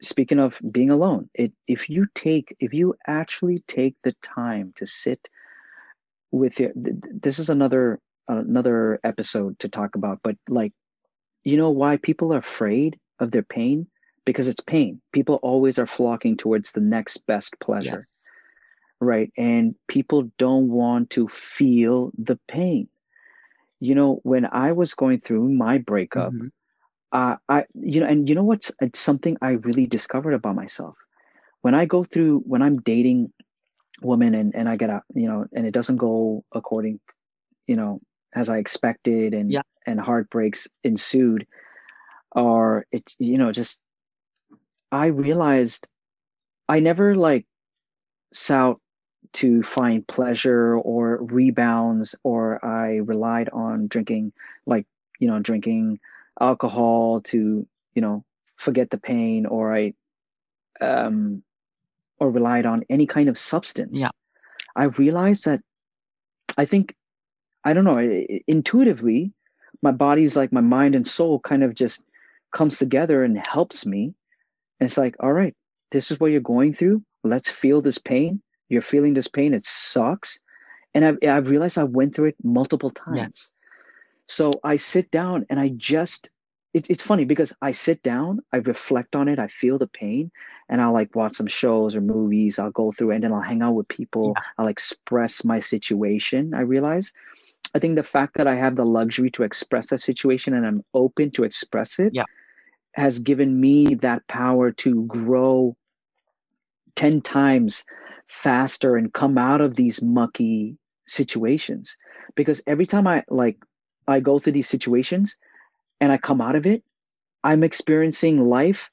speaking 0.00 0.38
of 0.38 0.60
being 0.70 0.90
alone 0.90 1.28
it 1.34 1.52
if 1.66 1.90
you 1.90 2.06
take 2.14 2.56
if 2.58 2.72
you 2.72 2.94
actually 3.06 3.62
take 3.68 3.94
the 4.02 4.14
time 4.22 4.72
to 4.76 4.86
sit 4.86 5.28
with 6.30 6.58
your 6.58 6.72
th- 6.72 7.02
th- 7.02 7.14
this 7.20 7.38
is 7.38 7.50
another 7.50 8.00
another 8.28 8.98
episode 9.04 9.58
to 9.58 9.68
talk 9.68 9.94
about 9.94 10.18
but 10.22 10.36
like 10.48 10.72
you 11.44 11.56
know 11.56 11.70
why 11.70 11.96
people 11.98 12.32
are 12.32 12.38
afraid 12.38 12.98
of 13.20 13.30
their 13.30 13.42
pain 13.42 13.86
because 14.28 14.48
it's 14.48 14.60
pain 14.60 15.00
people 15.12 15.36
always 15.42 15.78
are 15.78 15.86
flocking 15.86 16.36
towards 16.36 16.72
the 16.72 16.80
next 16.80 17.26
best 17.26 17.58
pleasure 17.60 17.98
yes 17.98 18.28
right 19.00 19.32
and 19.38 19.74
people 19.88 20.30
don't 20.38 20.68
want 20.68 21.08
to 21.10 21.28
feel 21.28 22.12
the 22.18 22.38
pain 22.48 22.88
you 23.80 23.94
know, 23.94 24.20
when 24.24 24.46
I 24.50 24.72
was 24.72 24.94
going 24.94 25.20
through 25.20 25.48
my 25.50 25.78
breakup, 25.78 26.34
Mhm. 26.34 26.50
uh, 27.12 27.36
I, 27.48 27.64
you 27.74 28.00
know, 28.00 28.06
and 28.06 28.28
you 28.28 28.34
know 28.34 28.44
what's 28.44 28.72
it's 28.80 28.98
something 28.98 29.36
I 29.40 29.50
really 29.52 29.86
discovered 29.86 30.34
about 30.34 30.56
myself. 30.56 30.96
When 31.62 31.74
I 31.74 31.86
go 31.86 32.04
through, 32.04 32.40
when 32.46 32.62
I'm 32.62 32.78
dating 32.82 33.32
women 34.02 34.34
and, 34.34 34.54
and 34.54 34.68
I 34.68 34.76
get 34.76 34.90
a, 34.90 35.02
you 35.14 35.28
know, 35.28 35.46
and 35.54 35.66
it 35.66 35.74
doesn't 35.74 35.96
go 35.96 36.44
according, 36.52 37.00
you 37.66 37.76
know, 37.76 38.00
as 38.34 38.48
I 38.48 38.58
expected 38.58 39.34
and, 39.34 39.52
Yeah. 39.52 39.62
and 39.86 40.00
heartbreaks 40.00 40.68
ensued, 40.84 41.46
or 42.32 42.86
it's, 42.92 43.16
you 43.18 43.38
know, 43.38 43.52
just, 43.52 43.80
I 44.90 45.06
realized 45.06 45.88
I 46.68 46.80
never 46.80 47.14
like 47.14 47.46
sought 48.32 48.80
to 49.34 49.62
find 49.62 50.06
pleasure 50.06 50.76
or 50.76 51.18
rebounds, 51.22 52.14
or 52.22 52.64
I 52.64 52.96
relied 52.96 53.48
on 53.50 53.86
drinking, 53.86 54.32
like, 54.66 54.86
you 55.18 55.28
know, 55.28 55.38
drinking 55.38 56.00
alcohol 56.40 57.20
to, 57.22 57.66
you 57.94 58.02
know, 58.02 58.24
forget 58.56 58.90
the 58.90 58.98
pain, 58.98 59.44
or 59.44 59.74
I, 59.74 59.94
um, 60.80 61.42
or 62.18 62.30
relied 62.30 62.66
on 62.66 62.84
any 62.88 63.06
kind 63.06 63.28
of 63.28 63.38
substance. 63.38 63.98
Yeah. 63.98 64.10
I 64.76 64.84
realized 64.84 65.44
that 65.44 65.60
I 66.56 66.64
think, 66.64 66.94
I 67.64 67.74
don't 67.74 67.84
know, 67.84 67.98
intuitively, 68.46 69.32
my 69.82 69.92
body's 69.92 70.36
like 70.36 70.52
my 70.52 70.60
mind 70.60 70.94
and 70.94 71.06
soul 71.06 71.40
kind 71.40 71.62
of 71.62 71.74
just 71.74 72.04
comes 72.52 72.78
together 72.78 73.22
and 73.22 73.36
helps 73.38 73.84
me. 73.84 74.14
And 74.80 74.88
it's 74.88 74.98
like, 74.98 75.16
all 75.20 75.32
right, 75.32 75.54
this 75.90 76.10
is 76.10 76.20
what 76.20 76.30
you're 76.30 76.40
going 76.40 76.72
through. 76.72 77.02
Let's 77.24 77.50
feel 77.50 77.80
this 77.80 77.98
pain. 77.98 78.42
You're 78.68 78.82
feeling 78.82 79.14
this 79.14 79.28
pain. 79.28 79.54
It 79.54 79.64
sucks. 79.64 80.40
And 80.94 81.04
I've, 81.04 81.18
I've 81.22 81.50
realized 81.50 81.78
I 81.78 81.84
went 81.84 82.14
through 82.14 82.26
it 82.26 82.36
multiple 82.42 82.90
times. 82.90 83.18
Yes. 83.18 83.52
So 84.26 84.50
I 84.62 84.76
sit 84.76 85.10
down 85.10 85.46
and 85.48 85.58
I 85.58 85.70
just, 85.70 86.30
it, 86.74 86.88
it's 86.90 87.02
funny 87.02 87.24
because 87.24 87.52
I 87.62 87.72
sit 87.72 88.02
down, 88.02 88.40
I 88.52 88.58
reflect 88.58 89.16
on 89.16 89.26
it, 89.26 89.38
I 89.38 89.46
feel 89.46 89.78
the 89.78 89.86
pain, 89.86 90.30
and 90.68 90.80
I'll 90.80 90.92
like 90.92 91.16
watch 91.16 91.34
some 91.34 91.46
shows 91.46 91.96
or 91.96 92.02
movies. 92.02 92.58
I'll 92.58 92.70
go 92.70 92.92
through 92.92 93.12
and 93.12 93.24
then 93.24 93.32
I'll 93.32 93.40
hang 93.40 93.62
out 93.62 93.72
with 93.72 93.88
people. 93.88 94.34
Yeah. 94.36 94.42
I'll 94.58 94.66
express 94.66 95.44
my 95.44 95.58
situation. 95.60 96.52
I 96.54 96.60
realize. 96.60 97.12
I 97.74 97.78
think 97.78 97.96
the 97.96 98.02
fact 98.02 98.36
that 98.36 98.46
I 98.46 98.54
have 98.54 98.76
the 98.76 98.84
luxury 98.84 99.30
to 99.32 99.42
express 99.42 99.88
that 99.88 100.00
situation 100.00 100.54
and 100.54 100.66
I'm 100.66 100.84
open 100.94 101.30
to 101.32 101.44
express 101.44 101.98
it 101.98 102.12
Yeah. 102.14 102.24
Has 102.94 103.18
given 103.20 103.60
me 103.60 103.94
that 103.94 104.26
power 104.26 104.72
to 104.72 105.04
grow 105.06 105.76
10 106.96 107.20
times 107.20 107.84
faster 108.26 108.96
and 108.96 109.12
come 109.12 109.38
out 109.38 109.60
of 109.60 109.76
these 109.76 110.02
mucky 110.02 110.76
situations. 111.06 111.96
Because 112.34 112.62
every 112.66 112.86
time 112.86 113.06
i 113.06 113.24
like 113.28 113.56
i 114.06 114.20
go 114.20 114.38
through 114.38 114.52
these 114.52 114.68
situations 114.68 115.36
and 116.00 116.12
i 116.12 116.18
come 116.18 116.40
out 116.40 116.56
of 116.56 116.66
it 116.66 116.82
i'm 117.44 117.62
experiencing 117.62 118.48
life 118.48 118.90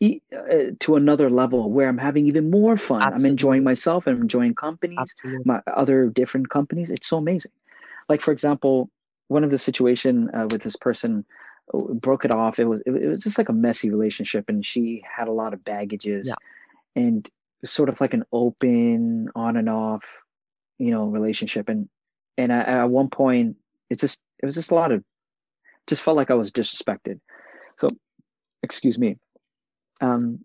e- 0.00 0.20
uh, 0.36 0.72
to 0.80 0.96
another 0.96 1.30
level 1.30 1.70
where 1.70 1.88
i'm 1.88 1.98
having 1.98 2.26
even 2.26 2.50
more 2.50 2.76
fun. 2.76 3.02
I'm 3.02 3.24
enjoying 3.24 3.64
myself 3.64 4.06
i'm 4.06 4.20
enjoying 4.22 4.54
companies 4.54 4.98
Absolutely. 4.98 5.42
my 5.44 5.60
other 5.76 6.08
different 6.08 6.50
companies. 6.50 6.90
It's 6.90 7.08
so 7.08 7.18
amazing. 7.18 7.52
Like 8.08 8.20
for 8.20 8.32
example 8.32 8.90
one 9.28 9.44
of 9.44 9.50
the 9.50 9.58
situation 9.58 10.30
uh, 10.34 10.46
with 10.50 10.62
this 10.62 10.76
person 10.76 11.24
broke 11.72 12.24
it 12.24 12.34
off. 12.34 12.58
It 12.58 12.64
was 12.66 12.82
it 12.86 12.90
was 13.08 13.22
just 13.22 13.38
like 13.38 13.48
a 13.48 13.52
messy 13.52 13.90
relationship 13.90 14.48
and 14.48 14.64
she 14.64 15.02
had 15.16 15.28
a 15.28 15.32
lot 15.32 15.52
of 15.54 15.64
baggages 15.64 16.26
Yeah. 16.28 16.34
and 17.02 17.26
it 17.26 17.32
was 17.62 17.70
sort 17.70 17.88
of 17.88 18.00
like 18.00 18.14
an 18.14 18.24
open 18.32 19.28
on 19.34 19.56
and 19.56 19.68
off 19.68 20.22
you 20.78 20.90
know 20.90 21.06
relationship. 21.06 21.68
And 21.68 21.88
and 22.36 22.52
I, 22.52 22.60
at 22.60 22.84
one 22.90 23.10
point 23.10 23.56
it 23.90 23.98
just 23.98 24.24
it 24.42 24.46
was 24.46 24.54
just 24.54 24.70
a 24.70 24.74
lot 24.74 24.92
of 24.92 25.02
just 25.86 26.02
felt 26.02 26.16
like 26.16 26.30
i 26.30 26.34
was 26.34 26.52
disrespected. 26.52 27.20
So 27.76 27.88
excuse 28.62 28.98
me. 28.98 29.18
Um 30.00 30.44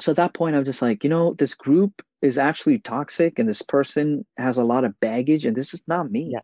so 0.00 0.12
at 0.12 0.16
that 0.16 0.32
point 0.34 0.56
i 0.56 0.58
was 0.58 0.66
just 0.68 0.82
like 0.82 1.04
you 1.04 1.10
know 1.10 1.34
this 1.34 1.54
group 1.54 2.02
is 2.22 2.38
actually 2.38 2.78
toxic 2.78 3.38
and 3.38 3.48
this 3.48 3.62
person 3.62 4.24
has 4.36 4.58
a 4.58 4.64
lot 4.64 4.84
of 4.84 4.98
baggage 5.00 5.44
and 5.46 5.56
this 5.56 5.72
is 5.74 5.82
not 5.86 6.10
me. 6.10 6.30
Yeah. 6.32 6.40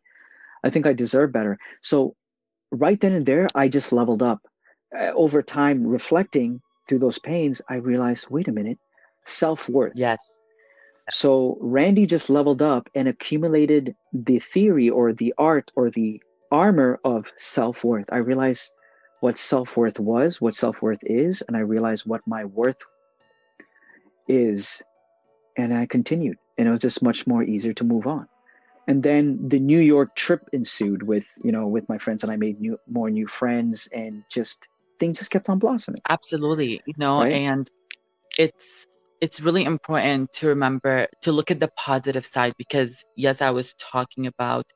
i 0.64 0.70
think 0.70 0.86
i 0.86 0.92
deserve 0.92 1.32
better. 1.32 1.58
So 1.82 2.14
right 2.70 3.00
then 3.00 3.14
and 3.14 3.26
there 3.26 3.46
i 3.54 3.68
just 3.68 3.92
leveled 3.92 4.22
up 4.22 4.40
uh, 4.98 5.12
over 5.14 5.42
time 5.42 5.86
reflecting 5.86 6.60
through 6.88 6.98
those 6.98 7.18
pains 7.18 7.62
i 7.68 7.76
realized 7.76 8.28
wait 8.30 8.48
a 8.48 8.52
minute 8.52 8.78
self-worth 9.24 9.92
Yes. 9.94 10.38
so 11.10 11.58
Randy 11.60 12.06
just 12.06 12.30
leveled 12.30 12.62
up 12.62 12.88
and 12.94 13.08
accumulated 13.08 13.94
the 14.12 14.38
theory 14.38 14.88
or 14.90 15.12
the 15.12 15.34
art 15.38 15.70
or 15.76 15.90
the 15.90 16.20
armor 16.50 17.00
of 17.04 17.32
self 17.36 17.84
worth. 17.84 18.06
I 18.12 18.18
realized 18.18 18.72
what 19.20 19.38
self 19.38 19.76
worth 19.76 19.98
was, 19.98 20.40
what 20.40 20.54
self 20.54 20.82
worth 20.82 21.00
is, 21.02 21.42
and 21.42 21.56
I 21.56 21.60
realized 21.60 22.06
what 22.06 22.20
my 22.26 22.44
worth 22.44 22.78
is. 24.28 24.82
And 25.56 25.72
I 25.72 25.86
continued, 25.86 26.36
and 26.58 26.68
it 26.68 26.70
was 26.70 26.80
just 26.80 27.02
much 27.02 27.26
more 27.26 27.42
easier 27.42 27.72
to 27.74 27.84
move 27.84 28.06
on. 28.06 28.28
And 28.86 29.02
then 29.02 29.48
the 29.48 29.58
New 29.58 29.80
York 29.80 30.14
trip 30.14 30.48
ensued 30.52 31.02
with, 31.02 31.26
you 31.42 31.50
know, 31.50 31.66
with 31.66 31.88
my 31.88 31.98
friends, 31.98 32.22
and 32.22 32.32
I 32.32 32.36
made 32.36 32.60
new, 32.60 32.78
more 32.88 33.10
new 33.10 33.26
friends, 33.26 33.88
and 33.92 34.22
just 34.30 34.68
things 35.00 35.18
just 35.18 35.30
kept 35.30 35.48
on 35.48 35.58
blossoming. 35.58 36.00
Absolutely. 36.08 36.80
You 36.86 36.94
know, 36.96 37.20
Right? 37.20 37.32
and 37.32 37.68
it's 38.38 38.86
it's 39.20 39.40
really 39.40 39.64
important 39.64 40.32
to 40.34 40.48
remember 40.48 41.08
to 41.22 41.32
look 41.32 41.50
at 41.50 41.58
the 41.60 41.70
positive 41.76 42.24
side 42.26 42.52
because 42.58 43.04
yes, 43.16 43.42
I 43.42 43.50
was 43.50 43.74
talking 43.74 44.26
about 44.26 44.66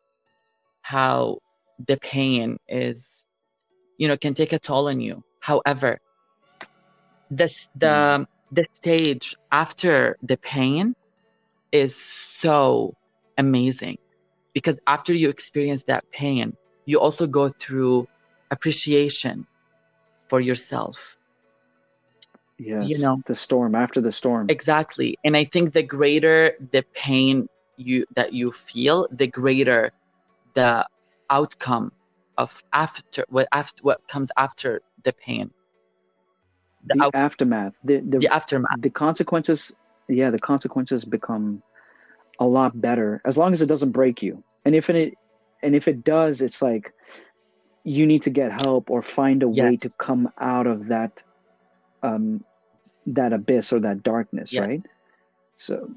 how 0.83 1.39
the 1.87 1.97
pain 1.97 2.59
is 2.69 3.25
you 3.99 4.09
know 4.09 4.17
can 4.17 4.35
take 4.35 4.53
a 4.53 4.59
toll 4.59 4.89
on 4.89 5.01
you. 5.01 5.23
However, 5.41 5.99
this 7.31 7.69
the 7.77 7.87
mm. 7.87 8.27
the 8.51 8.67
stage 8.73 9.37
after 9.53 10.17
the 10.23 10.37
pain 10.37 10.95
is 11.73 11.95
so 11.95 12.95
amazing 13.41 13.99
because 14.53 14.79
after 14.87 15.13
you 15.13 15.29
experience 15.29 15.85
that 15.85 16.05
pain, 16.13 16.57
you 16.87 17.01
also 17.01 17.27
go 17.27 17.49
through 17.49 18.07
appreciation 18.51 19.47
for 20.29 20.41
yourself. 20.41 21.17
Yes, 22.59 22.89
you 22.89 22.99
know. 22.99 23.23
the 23.27 23.35
storm 23.35 23.75
after 23.75 24.01
the 24.01 24.13
storm. 24.13 24.47
Exactly. 24.51 25.17
And 25.25 25.37
I 25.37 25.45
think 25.45 25.73
the 25.73 25.83
greater 25.83 26.53
the 26.73 26.85
pain 26.95 27.49
you 27.77 28.05
that 28.15 28.35
you 28.35 28.53
feel, 28.53 29.09
the 29.11 29.27
greater 29.27 29.91
the 30.55 30.87
outcome 31.31 31.93
of 32.37 32.63
after 32.73 33.25
what 33.29 33.49
after 33.53 33.81
what 33.83 34.07
comes 34.09 34.31
after 34.37 34.83
the 35.05 35.13
pain. 35.13 35.51
The, 36.85 36.95
the 36.95 37.05
out, 37.05 37.15
aftermath, 37.15 37.75
the 37.83 38.01
the, 38.01 38.19
the 38.19 38.33
aftermath. 38.33 38.81
the 38.81 38.91
consequences. 38.91 39.75
Yeah, 40.09 40.31
the 40.31 40.39
consequences 40.39 41.05
become 41.05 41.63
a 42.41 42.47
lot 42.47 42.81
better 42.81 43.23
as 43.27 43.39
long 43.39 43.53
as 43.53 43.63
it 43.63 43.69
doesn't 43.69 43.93
break 43.93 44.23
you. 44.23 44.45
And 44.65 44.75
if 44.77 44.91
it 44.91 45.15
and 45.63 45.77
if 45.77 45.89
it 45.89 46.05
does, 46.05 46.43
it's 46.43 46.63
like 46.63 46.93
you 47.85 48.07
need 48.07 48.23
to 48.23 48.31
get 48.31 48.53
help 48.53 48.91
or 48.91 49.03
find 49.03 49.43
a 49.43 49.49
way 49.49 49.77
to 49.79 49.91
come 49.99 50.29
out 50.41 50.67
of 50.67 50.89
that 50.89 51.25
um 52.03 52.45
that 53.07 53.33
abyss 53.33 53.73
or 53.73 53.81
that 53.81 54.03
darkness, 54.03 54.59
Yes. 54.59 54.59
right? 54.59 54.83
So 55.57 55.91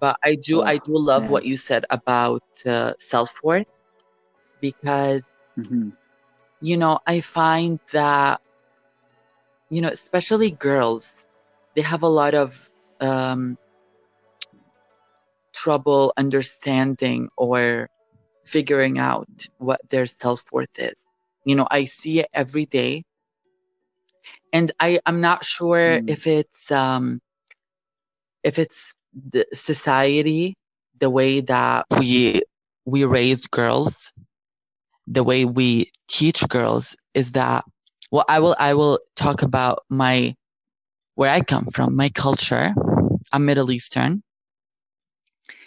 But 0.00 0.16
I 0.24 0.36
do 0.36 0.62
I 0.64 0.78
Oh, 0.78 0.78
do 0.78 0.96
love 0.98 1.28
man. 1.28 1.30
what 1.30 1.44
you 1.44 1.56
said 1.56 1.84
about 1.90 2.42
uh, 2.66 2.94
self-worth 2.98 3.80
because 4.60 5.30
mhm. 5.56 5.92
you 6.60 6.76
know, 6.76 6.98
I 7.06 7.20
find 7.20 7.78
that, 7.92 8.40
you 9.70 9.80
know, 9.80 9.88
especially 9.88 10.50
girls, 10.50 11.24
they 11.74 11.82
have 11.82 12.02
a 12.02 12.08
lot 12.08 12.34
of 12.34 12.70
um, 13.00 13.56
trouble 15.62 16.12
understanding 16.16 17.28
or 17.36 17.88
figuring 18.42 18.98
out 18.98 19.28
what 19.58 19.80
their 19.90 20.06
self 20.06 20.42
worth 20.52 20.78
is. 20.78 21.06
You 21.44 21.56
know, 21.56 21.68
I 21.70 21.84
see 21.84 22.20
it 22.20 22.28
every 22.34 22.66
day. 22.66 23.04
And 24.52 24.72
I, 24.80 25.00
I'm 25.06 25.20
not 25.20 25.44
sure 25.44 26.00
Mm. 26.00 26.08
if 26.08 26.26
it's 26.26 26.70
um, 26.72 27.20
if 28.44 28.58
it's 28.58 28.94
the 29.14 29.46
society, 29.52 30.54
the 31.00 31.10
way 31.10 31.40
that 31.40 31.86
we 31.98 32.42
we 32.86 33.04
raise 33.04 33.46
girls, 33.46 34.12
the 35.06 35.24
way 35.24 35.44
we 35.44 35.90
teach 36.08 36.46
girls 36.48 36.96
is 37.14 37.32
that 37.32 37.64
well 38.12 38.24
i 38.28 38.40
will 38.40 38.56
i 38.58 38.74
will 38.74 38.98
talk 39.16 39.42
about 39.42 39.80
my 39.90 40.34
where 41.16 41.30
i 41.32 41.40
come 41.40 41.66
from 41.66 41.96
my 41.96 42.08
culture 42.10 42.74
i'm 43.32 43.44
middle 43.46 43.70
eastern 43.72 44.22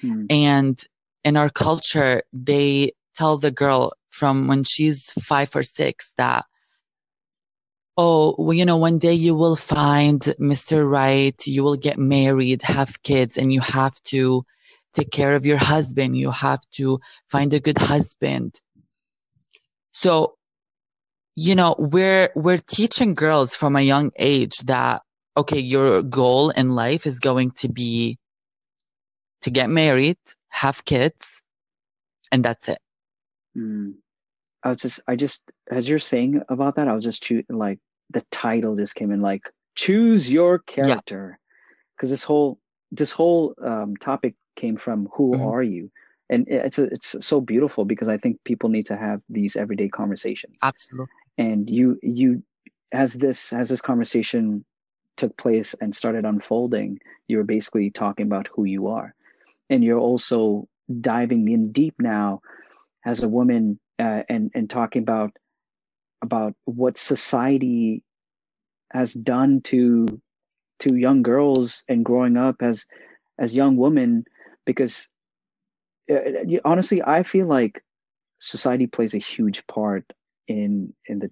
Mm. 0.03 0.27
and 0.29 0.77
in 1.23 1.37
our 1.37 1.49
culture 1.49 2.23
they 2.33 2.91
tell 3.13 3.37
the 3.37 3.51
girl 3.51 3.93
from 4.09 4.47
when 4.47 4.63
she's 4.63 5.11
five 5.23 5.55
or 5.55 5.63
six 5.63 6.13
that 6.17 6.45
oh 7.97 8.35
well, 8.37 8.53
you 8.53 8.65
know 8.65 8.77
one 8.77 8.97
day 8.97 9.13
you 9.13 9.35
will 9.35 9.55
find 9.55 10.21
mr 10.39 10.89
right 10.89 11.45
you 11.45 11.63
will 11.63 11.75
get 11.75 11.97
married 11.97 12.61
have 12.63 13.01
kids 13.03 13.37
and 13.37 13.53
you 13.53 13.61
have 13.61 13.95
to 14.03 14.43
take 14.93 15.11
care 15.11 15.33
of 15.35 15.45
your 15.45 15.57
husband 15.57 16.17
you 16.17 16.31
have 16.31 16.61
to 16.71 16.99
find 17.29 17.53
a 17.53 17.59
good 17.59 17.77
husband 17.77 18.59
So, 19.91 20.35
you 21.35 21.55
know, 21.55 21.75
we're 21.77 22.29
we're 22.35 22.57
teaching 22.57 23.15
girls 23.15 23.55
from 23.55 23.75
a 23.75 23.81
young 23.81 24.11
age 24.17 24.59
that 24.59 25.01
okay, 25.37 25.59
your 25.59 26.01
goal 26.01 26.49
in 26.49 26.71
life 26.71 27.05
is 27.07 27.19
going 27.19 27.51
to 27.59 27.69
be 27.69 28.17
to 29.41 29.51
get 29.51 29.69
married, 29.69 30.17
have 30.49 30.85
kids, 30.85 31.41
and 32.31 32.43
that's 32.43 32.69
it. 32.69 32.79
Mm. 33.57 33.95
I 34.63 34.69
was 34.69 34.81
just, 34.81 34.99
I 35.07 35.15
just, 35.15 35.51
as 35.71 35.89
you're 35.89 35.99
saying 35.99 36.41
about 36.49 36.75
that, 36.75 36.87
I 36.87 36.93
was 36.93 37.03
just 37.03 37.23
choo- 37.23 37.43
like 37.49 37.79
the 38.11 38.23
title 38.31 38.75
just 38.75 38.95
came 38.95 39.11
in 39.11 39.21
like 39.21 39.49
choose 39.75 40.31
your 40.31 40.59
character, 40.59 41.39
because 41.95 42.09
this 42.09 42.23
whole 42.23 42.59
this 42.91 43.11
whole 43.11 43.55
um, 43.63 43.95
topic 43.97 44.35
came 44.55 44.75
from 44.77 45.07
who 45.13 45.31
Mhm. 45.31 45.45
are 45.45 45.63
you, 45.63 45.89
and 46.29 46.45
it's 46.47 46.77
a, 46.77 46.83
it's 46.85 47.15
so 47.25 47.41
beautiful 47.41 47.85
because 47.85 48.09
I 48.09 48.17
think 48.17 48.43
people 48.43 48.69
need 48.69 48.85
to 48.87 48.97
have 48.97 49.21
these 49.29 49.55
everyday 49.55 49.89
conversations. 49.89 50.57
Absolutely. 50.61 51.07
and 51.37 51.69
you 51.69 51.97
you 52.03 52.43
as 52.91 53.13
this 53.13 53.53
as 53.53 53.69
this 53.69 53.81
conversation 53.81 54.65
took 55.15 55.35
place 55.37 55.73
and 55.81 55.95
started 55.95 56.25
unfolding 56.25 56.99
you 57.29 57.37
were 57.37 57.43
basically 57.55 57.89
talking 57.89 58.25
about 58.25 58.49
who 58.53 58.65
you 58.65 58.87
are 58.87 59.15
and 59.71 59.83
you're 59.83 59.99
also 59.99 60.67
diving 61.01 61.49
in 61.49 61.71
deep 61.71 61.95
now 61.99 62.41
as 63.05 63.23
a 63.23 63.29
woman 63.29 63.79
uh, 63.99 64.23
and 64.29 64.51
and 64.53 64.69
talking 64.69 65.01
about 65.01 65.31
about 66.21 66.53
what 66.65 66.97
society 66.97 68.03
has 68.91 69.13
done 69.13 69.61
to 69.63 70.05
to 70.79 70.95
young 70.95 71.23
girls 71.23 71.83
and 71.89 72.05
growing 72.05 72.37
up 72.37 72.57
as 72.61 72.85
as 73.39 73.55
young 73.55 73.77
women 73.77 74.23
because 74.65 75.09
uh, 76.11 76.19
honestly 76.65 77.01
i 77.07 77.23
feel 77.23 77.47
like 77.47 77.83
society 78.39 78.87
plays 78.87 79.13
a 79.15 79.19
huge 79.19 79.65
part 79.67 80.05
in 80.47 80.93
in 81.07 81.19
the 81.19 81.31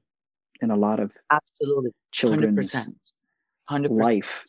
in 0.61 0.71
a 0.71 0.75
lot 0.75 0.99
of 0.99 1.13
Absolutely. 1.31 1.91
Children's 2.11 2.55
percent. 2.55 2.97
Hundred 3.67 3.89
percent. 3.89 4.03
life 4.05 4.43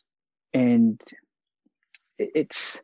and 0.55 1.01
it's 2.19 2.83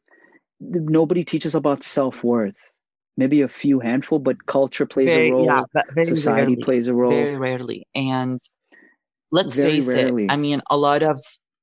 nobody 0.61 1.25
teaches 1.25 1.55
about 1.55 1.83
self-worth 1.85 2.73
maybe 3.17 3.41
a 3.43 3.49
few 3.49 3.81
handful 3.81 4.19
but 4.19 4.47
culture 4.47 4.87
plays 4.87 5.15
Very 5.15 5.17
a 5.17 5.21
role 5.23 5.61
yeah, 5.73 5.85
very 5.91 6.19
society 6.19 6.57
rarely. 6.57 6.57
plays 6.57 6.89
a 6.89 6.95
role 6.95 7.31
Very 7.31 7.37
rarely. 7.37 7.87
And 7.95 8.41
let's 9.31 9.57
Very 9.57 9.81
face 9.81 9.95
rarely. 9.95 9.97
it. 9.97 10.15
I 10.29 10.37
mean, 10.37 10.61
a 10.71 10.77
lot 10.77 11.03
of 11.03 11.21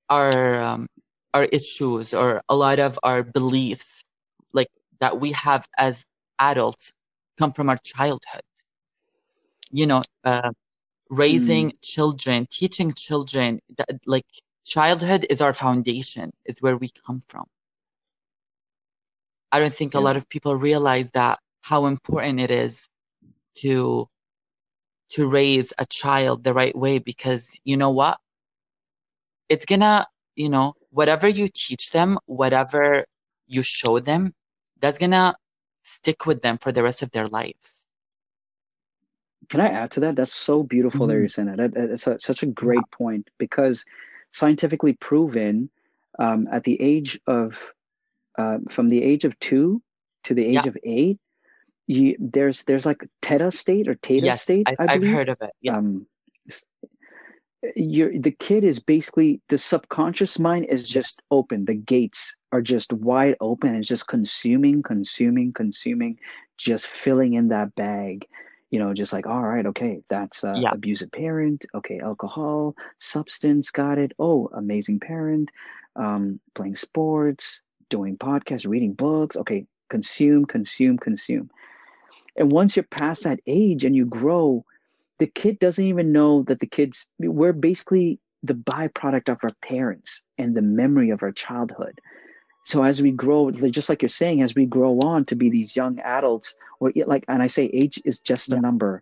our 0.10 0.62
um, 0.62 0.88
our 1.34 1.46
issues 1.46 2.14
or 2.14 2.42
a 2.50 2.56
lot 2.56 2.80
of 2.80 3.00
our 3.04 3.24
beliefs, 3.24 4.04
like 4.54 4.70
that 5.00 5.20
we 5.20 5.32
have 5.32 5.68
as 5.78 6.06
adults, 6.40 6.92
come 7.38 7.52
from 7.52 7.70
our 7.70 7.78
childhood. 7.78 8.44
You 9.72 9.86
know, 9.88 10.04
uh, 10.24 10.52
raising 11.10 11.72
Mm. 11.72 11.74
children, 11.82 12.48
teaching 12.50 12.94
children 12.94 13.60
that 13.78 14.00
like 14.06 14.26
childhood 14.66 15.26
is 15.30 15.42
our 15.42 15.54
foundation, 15.54 16.32
is 16.46 16.62
where 16.62 16.78
we 16.78 16.90
come 17.06 17.20
from. 17.22 17.46
I 19.54 19.60
don't 19.60 19.74
think 19.74 19.94
a 19.94 20.00
lot 20.00 20.18
of 20.18 20.28
people 20.28 20.56
realize 20.56 21.12
that 21.12 21.40
how 21.62 21.86
important 21.86 22.42
it 22.42 22.50
is 22.50 22.90
to 23.60 24.08
to 25.12 25.30
raise 25.30 25.72
a 25.78 25.86
child 25.86 26.44
the 26.44 26.54
right 26.56 26.76
way 26.76 26.98
because 26.98 27.60
you 27.64 27.78
know 27.78 27.92
what? 27.92 28.20
It's 29.50 29.66
gonna, 29.66 30.08
you 30.36 30.50
know, 30.50 30.74
whatever 30.90 31.28
you 31.28 31.50
teach 31.54 31.92
them, 31.92 32.18
whatever 32.26 33.06
you 33.46 33.62
show 33.62 34.00
them, 34.00 34.34
that's 34.82 34.98
gonna 34.98 35.36
stick 35.84 36.26
with 36.26 36.42
them 36.42 36.58
for 36.58 36.72
the 36.72 36.82
rest 36.82 37.04
of 37.04 37.12
their 37.12 37.28
lives. 37.28 37.86
Can 39.50 39.62
I 39.62 39.68
add 39.68 39.92
to 39.92 40.00
that? 40.00 40.16
That's 40.16 40.34
so 40.34 40.64
beautiful 40.64 41.06
Mhm. 41.06 41.14
you're 41.14 41.28
saying 41.28 41.50
that. 41.50 41.58
That- 41.58 41.90
That's 41.90 42.08
a, 42.08 42.20
such 42.20 42.42
a 42.42 42.48
great 42.48 42.90
point 42.92 43.30
because 43.38 43.86
scientifically 44.32 44.94
proven 44.94 45.70
um, 46.18 46.48
at 46.52 46.64
the 46.64 46.82
age 46.82 47.20
of 47.28 47.74
uh, 48.38 48.58
from 48.70 48.90
the 48.90 49.04
age 49.04 49.26
of 49.26 49.38
two 49.40 49.82
to 50.24 50.34
the 50.34 50.46
age 50.46 50.56
Yeah. 50.56 50.68
of 50.68 50.78
eight, 50.84 51.20
you, 51.88 52.16
there's 52.20 52.64
there's 52.66 52.86
like 52.86 53.08
theta 53.22 53.52
state 53.52 53.88
or 53.88 53.96
theta 53.96 54.26
yes, 54.26 54.44
state. 54.44 54.68
I've, 54.68 54.90
I 54.90 54.94
I've 54.94 55.04
heard 55.04 55.30
of 55.30 55.38
it. 55.42 55.52
Yeah. 55.62 55.78
Um, 55.78 56.08
you're, 57.76 58.18
the 58.20 58.32
kid 58.32 58.66
is 58.66 58.80
basically 58.80 59.40
the 59.48 59.58
subconscious 59.58 60.38
mind 60.38 60.66
is 60.66 60.88
just 60.90 61.22
open. 61.32 61.66
The 61.66 61.76
gates 61.76 62.36
are 62.52 62.62
just 62.62 62.92
wide 62.92 63.36
open 63.40 63.76
it's 63.76 63.88
just 63.88 64.08
consuming, 64.08 64.84
consuming, 64.84 65.54
consuming, 65.54 66.20
just 66.58 66.88
filling 66.88 67.34
in 67.36 67.48
that 67.50 67.74
bag 67.76 68.28
you 68.74 68.80
know, 68.80 68.92
just 68.92 69.14
like, 69.14 69.28
all 69.28 69.44
right, 69.44 69.68
okay, 69.68 70.02
that's 70.10 70.44
uh, 70.44 70.58
Yeah. 70.60 70.72
abusive 70.72 71.12
parent. 71.12 71.64
Okay, 71.76 72.00
alcohol, 72.00 72.74
substance, 72.98 73.70
got 73.70 74.00
it. 74.00 74.14
Oh, 74.18 74.50
amazing 74.52 75.00
parent, 75.00 75.52
um, 75.96 76.40
playing 76.56 76.74
sports, 76.74 77.62
doing 77.94 78.18
podcasts, 78.18 78.68
reading 78.68 78.94
books. 78.94 79.38
Okay, 79.38 79.66
consume, 79.90 80.46
consume, 80.46 80.98
consume. 80.98 81.50
And 82.36 82.52
once 82.52 82.76
you're 82.76 82.84
past 82.84 83.24
that 83.24 83.40
age 83.46 83.86
and 83.86 83.96
you 83.96 84.06
grow, 84.06 84.66
the 85.20 85.28
kid 85.28 85.60
doesn't 85.60 85.86
even 85.86 86.12
know 86.12 86.44
that 86.44 86.60
the 86.60 86.68
kids, 86.68 87.06
we're 87.20 87.54
basically 87.54 88.20
the 88.42 88.56
byproduct 88.56 89.30
of 89.30 89.38
our 89.44 89.56
parents 89.62 90.24
and 90.38 90.56
the 90.56 90.62
memory 90.62 91.12
of 91.12 91.24
our 91.24 91.32
childhood 91.32 92.00
so 92.64 92.84
as 92.84 93.02
we 93.02 93.12
grow 93.12 93.52
just 93.52 93.90
like 93.90 94.02
you're 94.02 94.10
saying 94.10 94.42
as 94.42 94.56
we 94.56 94.66
grow 94.66 94.98
on 95.00 95.26
to 95.26 95.36
be 95.36 95.50
these 95.50 95.76
young 95.76 96.00
adults 96.00 96.56
or 96.80 96.92
like 97.06 97.24
and 97.28 97.42
i 97.44 97.48
say 97.48 97.66
age 97.74 98.02
is 98.06 98.20
just 98.20 98.52
a 98.52 98.60
number 98.60 99.02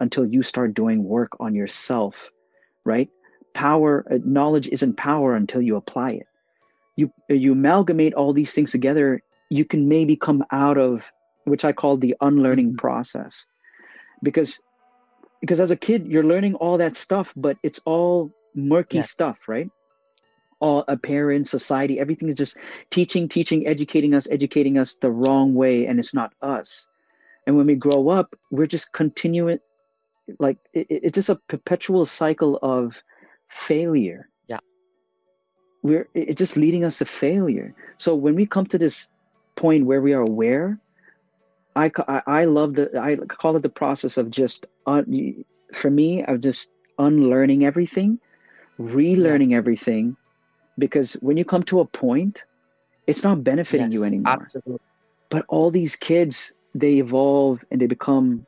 until 0.00 0.24
you 0.24 0.42
start 0.42 0.74
doing 0.74 1.04
work 1.04 1.32
on 1.40 1.54
yourself 1.54 2.30
right 2.84 3.08
power 3.54 4.06
uh, 4.10 4.18
knowledge 4.24 4.68
isn't 4.68 4.96
power 4.96 5.34
until 5.34 5.62
you 5.62 5.76
apply 5.76 6.12
it 6.12 6.26
you 6.98 7.12
you 7.28 7.52
amalgamate 7.52 8.14
all 8.14 8.32
these 8.32 8.52
things 8.52 8.72
together 8.72 9.22
you 9.58 9.64
can 9.64 9.88
maybe 9.88 10.16
come 10.16 10.44
out 10.50 10.76
of 10.78 11.10
which 11.44 11.64
i 11.64 11.72
call 11.72 11.96
the 11.96 12.14
unlearning 12.20 12.72
Mhm. 12.72 12.78
process 12.78 13.46
because 14.22 14.60
because 15.40 15.60
as 15.60 15.70
a 15.70 15.76
kid 15.76 16.06
you're 16.12 16.24
learning 16.32 16.54
all 16.56 16.76
that 16.78 16.96
stuff 16.96 17.32
but 17.36 17.56
it's 17.62 17.80
all 17.86 18.30
murky 18.54 18.98
Yes. 18.98 19.10
stuff 19.10 19.48
right 19.48 19.70
all 20.60 20.84
appearance 20.88 21.50
society 21.50 22.00
everything 22.00 22.28
is 22.28 22.34
just 22.34 22.56
teaching 22.90 23.28
teaching 23.28 23.66
educating 23.66 24.14
us 24.14 24.28
educating 24.38 24.76
us 24.78 24.96
the 24.96 25.10
wrong 25.10 25.54
way 25.54 25.86
and 25.86 25.98
it's 26.00 26.14
not 26.14 26.32
us 26.42 26.88
and 27.46 27.56
when 27.56 27.66
we 27.66 27.76
grow 27.76 28.08
up 28.08 28.34
we're 28.50 28.66
just 28.66 28.92
continuing 28.92 29.58
like 30.40 30.58
it, 30.74 30.86
it- 30.90 31.02
it's 31.04 31.14
just 31.14 31.28
a 31.28 31.40
perpetual 31.48 32.04
cycle 32.04 32.58
of 32.62 33.02
failure 33.48 34.28
Yeah. 34.28 34.37
We're 35.82 36.08
it's 36.14 36.38
just 36.38 36.56
leading 36.56 36.84
us 36.84 36.98
to 36.98 37.04
failure 37.04 37.74
so 37.98 38.14
when 38.14 38.34
we 38.34 38.46
come 38.46 38.66
to 38.66 38.78
this 38.78 39.10
point 39.56 39.86
where 39.86 40.00
we 40.00 40.12
are 40.12 40.22
aware 40.22 40.78
i 41.76 41.90
i, 42.26 42.44
love 42.44 42.74
the 42.74 42.90
i 43.00 43.16
call 43.16 43.56
it 43.56 43.62
the 43.62 43.68
process 43.68 44.16
of 44.16 44.30
just 44.30 44.66
un, 44.86 45.44
for 45.74 45.90
me 45.90 46.24
of 46.24 46.40
just 46.40 46.72
unlearning 46.98 47.64
everything 47.64 48.18
relearning 48.80 49.50
Yes. 49.50 49.58
everything 49.58 50.16
because 50.78 51.14
when 51.14 51.36
you 51.36 51.44
come 51.44 51.62
to 51.64 51.80
a 51.80 51.84
point 51.84 52.44
it's 53.06 53.24
not 53.24 53.42
benefiting 53.44 53.90
you 53.92 54.04
anymore 54.04 54.42
Absolutely. 54.42 54.80
but 55.30 55.44
all 55.48 55.70
these 55.70 55.96
kids 55.96 56.52
they 56.74 56.94
evolve 56.94 57.64
and 57.70 57.80
they 57.80 57.86
become 57.86 58.46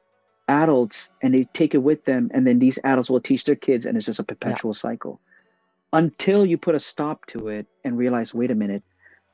adults 0.49 1.13
and 1.23 1.35
they 1.35 1.45
take 1.55 1.75
it 1.75 1.79
with 1.83 2.05
them 2.05 2.31
and 2.35 2.47
then 2.47 2.59
these 2.59 2.79
adults 2.85 3.11
will 3.11 3.21
teach 3.21 3.45
their 3.45 3.57
kids 3.57 3.87
and 3.87 3.97
it's 3.97 4.07
just 4.07 4.19
a 4.19 4.25
perpetual 4.25 4.75
cycle 4.75 5.21
until 5.93 6.47
you 6.47 6.59
put 6.59 6.77
a 6.77 6.81
stop 6.81 7.27
to 7.27 7.49
it 7.49 7.67
and 7.85 7.99
realize 7.99 8.35
wait 8.35 8.51
a 8.51 8.57
minute 8.57 8.85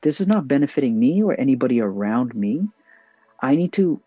this 0.03 0.21
is 0.21 0.27
not 0.27 0.47
benefiting 0.47 0.99
me 0.99 1.23
or 1.23 1.39
anybody 1.39 1.81
around 1.81 2.35
me. 2.35 2.61
I 3.41 3.55
need 3.55 3.73
to 3.73 4.01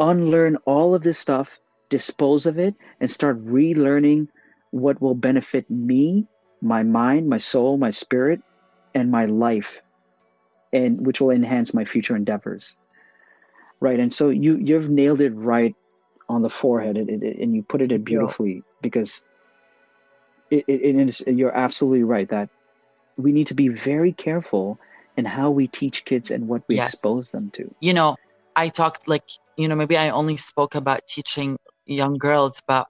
unlearn 0.00 0.56
all 0.66 0.94
of 0.94 1.02
this 1.02 1.18
stuff 1.18 1.58
dispose 1.90 2.46
of 2.46 2.58
it 2.58 2.74
and 3.00 3.10
start 3.10 3.44
relearning 3.46 4.28
what 4.72 5.00
will 5.02 5.14
benefit 5.14 5.70
me 5.70 6.26
my 6.62 6.82
mind 6.82 7.28
my 7.28 7.38
soul 7.38 7.78
my 7.78 7.90
spirit 7.90 8.42
and 8.94 9.10
my 9.10 9.26
life 9.26 9.82
and 10.72 11.06
which 11.06 11.20
will 11.20 11.30
enhance 11.30 11.74
my 11.74 11.84
future 11.84 12.16
endeavors. 12.16 12.78
Right 13.80 14.00
and 14.00 14.12
so 14.12 14.30
you 14.30 14.58
you've 14.58 14.90
nailed 14.90 15.20
it 15.22 15.32
right 15.34 15.76
on 16.28 16.42
the 16.42 16.50
forehead 16.50 16.96
and, 16.98 17.10
and- 17.10 17.22
you 17.54 17.62
put 17.62 17.82
it 17.82 17.92
in 17.92 18.04
beautifully 18.04 18.64
because 18.82 19.24
it, 20.50 20.64
it, 20.66 20.82
it 20.82 20.96
is 21.08 21.24
you're 21.26 21.56
absolutely 21.56 22.04
right 22.04 22.28
that 22.28 22.48
we 23.16 23.32
need 23.32 23.48
to 23.48 23.54
be 23.54 23.68
very 23.68 24.12
careful 24.12 24.78
in 25.16 25.24
how 25.24 25.50
we 25.50 25.66
teach 25.68 26.04
kids 26.04 26.30
and 26.30 26.48
what 26.48 26.62
we 26.68 26.76
Yes. 26.76 26.92
expose 26.92 27.32
them 27.32 27.50
to 27.52 27.74
you 27.80 27.94
know, 27.94 28.16
I 28.56 28.68
talked 28.68 29.08
like, 29.08 29.24
you 29.56 29.68
know, 29.68 29.74
maybe 29.74 29.96
I 29.96 30.10
only 30.10 30.36
spoke 30.36 30.74
about 30.74 31.06
teaching 31.06 31.56
young 31.86 32.18
girls, 32.18 32.62
but 32.66 32.86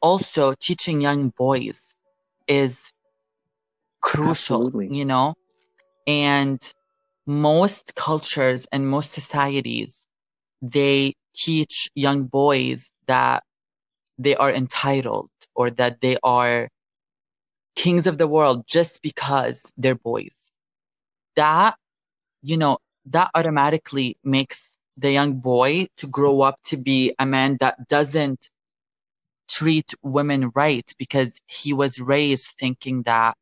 also 0.00 0.54
teaching 0.60 1.00
young 1.00 1.30
boys 1.30 1.94
is 2.48 2.92
crucial, 4.00 4.28
Absolutely. 4.66 4.96
you 4.96 5.04
know? 5.04 5.34
And 6.06 6.60
most 7.26 7.94
cultures 7.94 8.66
and 8.72 8.88
most 8.88 9.10
societies, 9.12 10.06
they 10.60 11.14
teach 11.34 11.90
young 11.94 12.24
boys 12.24 12.90
that 13.06 13.42
they 14.22 14.36
are 14.36 14.50
entitled 14.52 15.30
or 15.54 15.70
that 15.70 16.00
they 16.00 16.16
are 16.22 16.68
kings 17.76 18.06
of 18.06 18.18
the 18.18 18.28
world 18.28 18.64
just 18.66 19.02
because 19.02 19.72
they're 19.76 19.94
boys. 19.94 20.52
That, 21.36 21.76
you 22.42 22.56
know, 22.56 22.78
that 23.06 23.30
automatically 23.34 24.16
makes 24.22 24.76
the 24.96 25.10
young 25.10 25.40
boy 25.40 25.86
to 25.96 26.06
grow 26.06 26.42
up 26.42 26.56
to 26.66 26.76
be 26.76 27.14
a 27.18 27.26
man 27.26 27.56
that 27.60 27.88
doesn't 27.88 28.50
treat 29.48 29.92
women 30.02 30.50
right 30.54 30.92
because 30.98 31.40
he 31.46 31.72
was 31.72 32.00
raised 32.00 32.54
thinking 32.58 33.02
that 33.02 33.34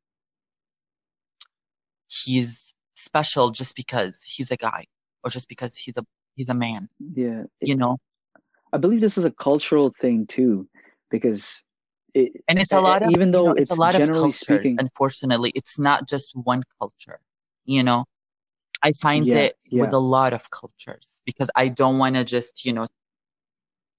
he's 2.09 2.73
special 2.95 3.51
just 3.51 3.77
because 3.77 4.23
he's 4.25 4.51
a 4.51 4.57
guy 4.57 4.85
or 5.23 5.31
just 5.31 5.49
because 5.49 5.77
he's 5.77 5.97
a 5.97 6.05
he's 6.35 6.49
a 6.49 6.55
man 6.55 6.89
Yeah. 6.99 7.45
you 7.63 7.77
know 7.77 7.99
I 8.73 8.79
believe 8.79 9.01
this 9.01 9.19
is 9.19 9.25
a 9.25 9.31
cultural 9.33 9.91
thing 9.91 10.27
too, 10.27 10.69
because 11.11 11.63
it, 12.15 12.33
and 12.49 12.59
it's 12.59 12.73
a 12.73 12.81
lot 12.81 13.03
of 13.03 13.11
even 13.11 13.29
you 13.29 13.33
though 13.33 13.45
know, 13.47 13.53
it's, 13.53 13.71
it's 13.71 13.79
a 13.79 13.81
lot 13.81 13.95
of 13.95 14.11
cultures 14.13 14.41
speaking- 14.41 14.77
unfortunately. 14.79 15.53
It's 15.55 15.79
not 15.79 16.09
just 16.09 16.35
one 16.37 16.63
culture 16.81 17.21
you 17.67 17.83
know? 17.83 18.05
I 18.83 18.93
find 18.93 19.27
Yeah, 19.29 19.45
it 19.45 19.57
with 19.71 19.93
a 19.93 19.99
lot 19.99 20.33
of 20.33 20.51
cultures 20.51 21.21
because 21.27 21.51
i 21.55 21.69
don't 21.69 21.99
want 21.99 22.17
to 22.17 22.25
just 22.25 22.65
you 22.65 22.73
know 22.73 22.87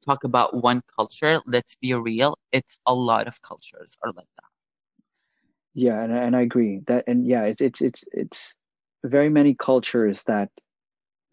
talk 0.05 0.23
about 0.23 0.63
one 0.63 0.81
culture. 0.97 1.41
Let's 1.45 1.75
be 1.75 1.93
real. 1.93 2.37
It's 2.51 2.77
a 2.87 2.93
lot 2.95 3.27
of 3.27 3.41
cultures 3.43 3.97
are 4.03 4.11
like 4.11 4.27
that. 4.37 4.49
Yeah, 5.73 6.01
and 6.01 6.13
I- 6.13 6.23
and 6.23 6.35
I 6.35 6.41
agree. 6.41 6.81
That, 6.87 7.03
and 7.07 7.25
yeah, 7.25 7.43
it's 7.43 7.61
it's 7.61 7.81
it's 7.81 8.03
it's 8.11 8.57
very 9.03 9.29
many 9.29 9.53
cultures 9.55 10.23
that 10.25 10.49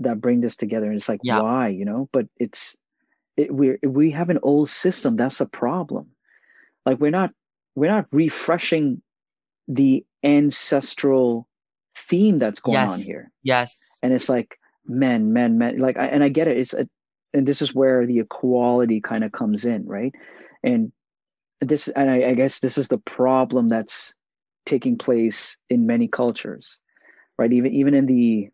that 0.01 0.21
bring 0.21 0.41
this 0.41 0.57
together, 0.57 0.87
and 0.87 0.97
it's 0.97 1.09
like 1.09 1.21
Yeah. 1.23 1.41
why, 1.41 1.69
you 1.69 1.85
know? 1.85 2.09
But 2.13 2.27
it's 2.39 2.77
it, 3.39 3.55
we 3.55 3.77
we 3.83 4.11
have 4.11 4.31
an 4.31 4.39
old 4.43 4.69
system. 4.69 5.17
That's 5.17 5.41
a 5.41 5.47
problem. 5.47 6.09
Like 6.85 6.99
we're 7.01 7.11
not 7.11 7.31
we're 7.75 7.91
not 7.91 8.07
refreshing 8.13 9.03
the 9.69 10.05
ancestral 10.25 11.49
theme 11.97 12.39
that's 12.39 12.61
going 12.61 12.77
on 12.79 13.01
here, 13.01 13.31
yes 13.43 13.99
and 14.03 14.13
it's 14.13 14.29
like 14.29 14.59
men, 14.89 15.33
men, 15.33 15.59
men. 15.59 15.79
Like, 15.79 15.99
I, 15.99 16.07
and 16.07 16.25
I 16.25 16.29
get 16.29 16.49
it. 16.49 16.57
It's 16.57 16.75
a, 16.75 16.89
and 17.35 17.47
this 17.47 17.61
is 17.61 17.75
where 17.75 18.07
the 18.07 18.21
equality 18.21 19.01
kind 19.01 19.23
of 19.23 19.33
comes 19.33 19.65
in, 19.65 19.87
right? 19.87 20.15
And 20.63 20.93
this, 21.61 21.89
and 21.89 22.11
I, 22.11 22.31
I 22.31 22.35
guess 22.35 22.61
this 22.61 22.79
is 22.79 22.89
the 22.89 22.99
problem 22.99 23.69
that's 23.69 24.15
taking 24.65 24.97
place 24.97 25.59
in 25.69 25.87
many 25.87 26.09
cultures, 26.09 26.81
right? 27.39 27.53
Even 27.53 27.73
even 27.73 27.95
in 27.95 28.07
the 28.07 28.49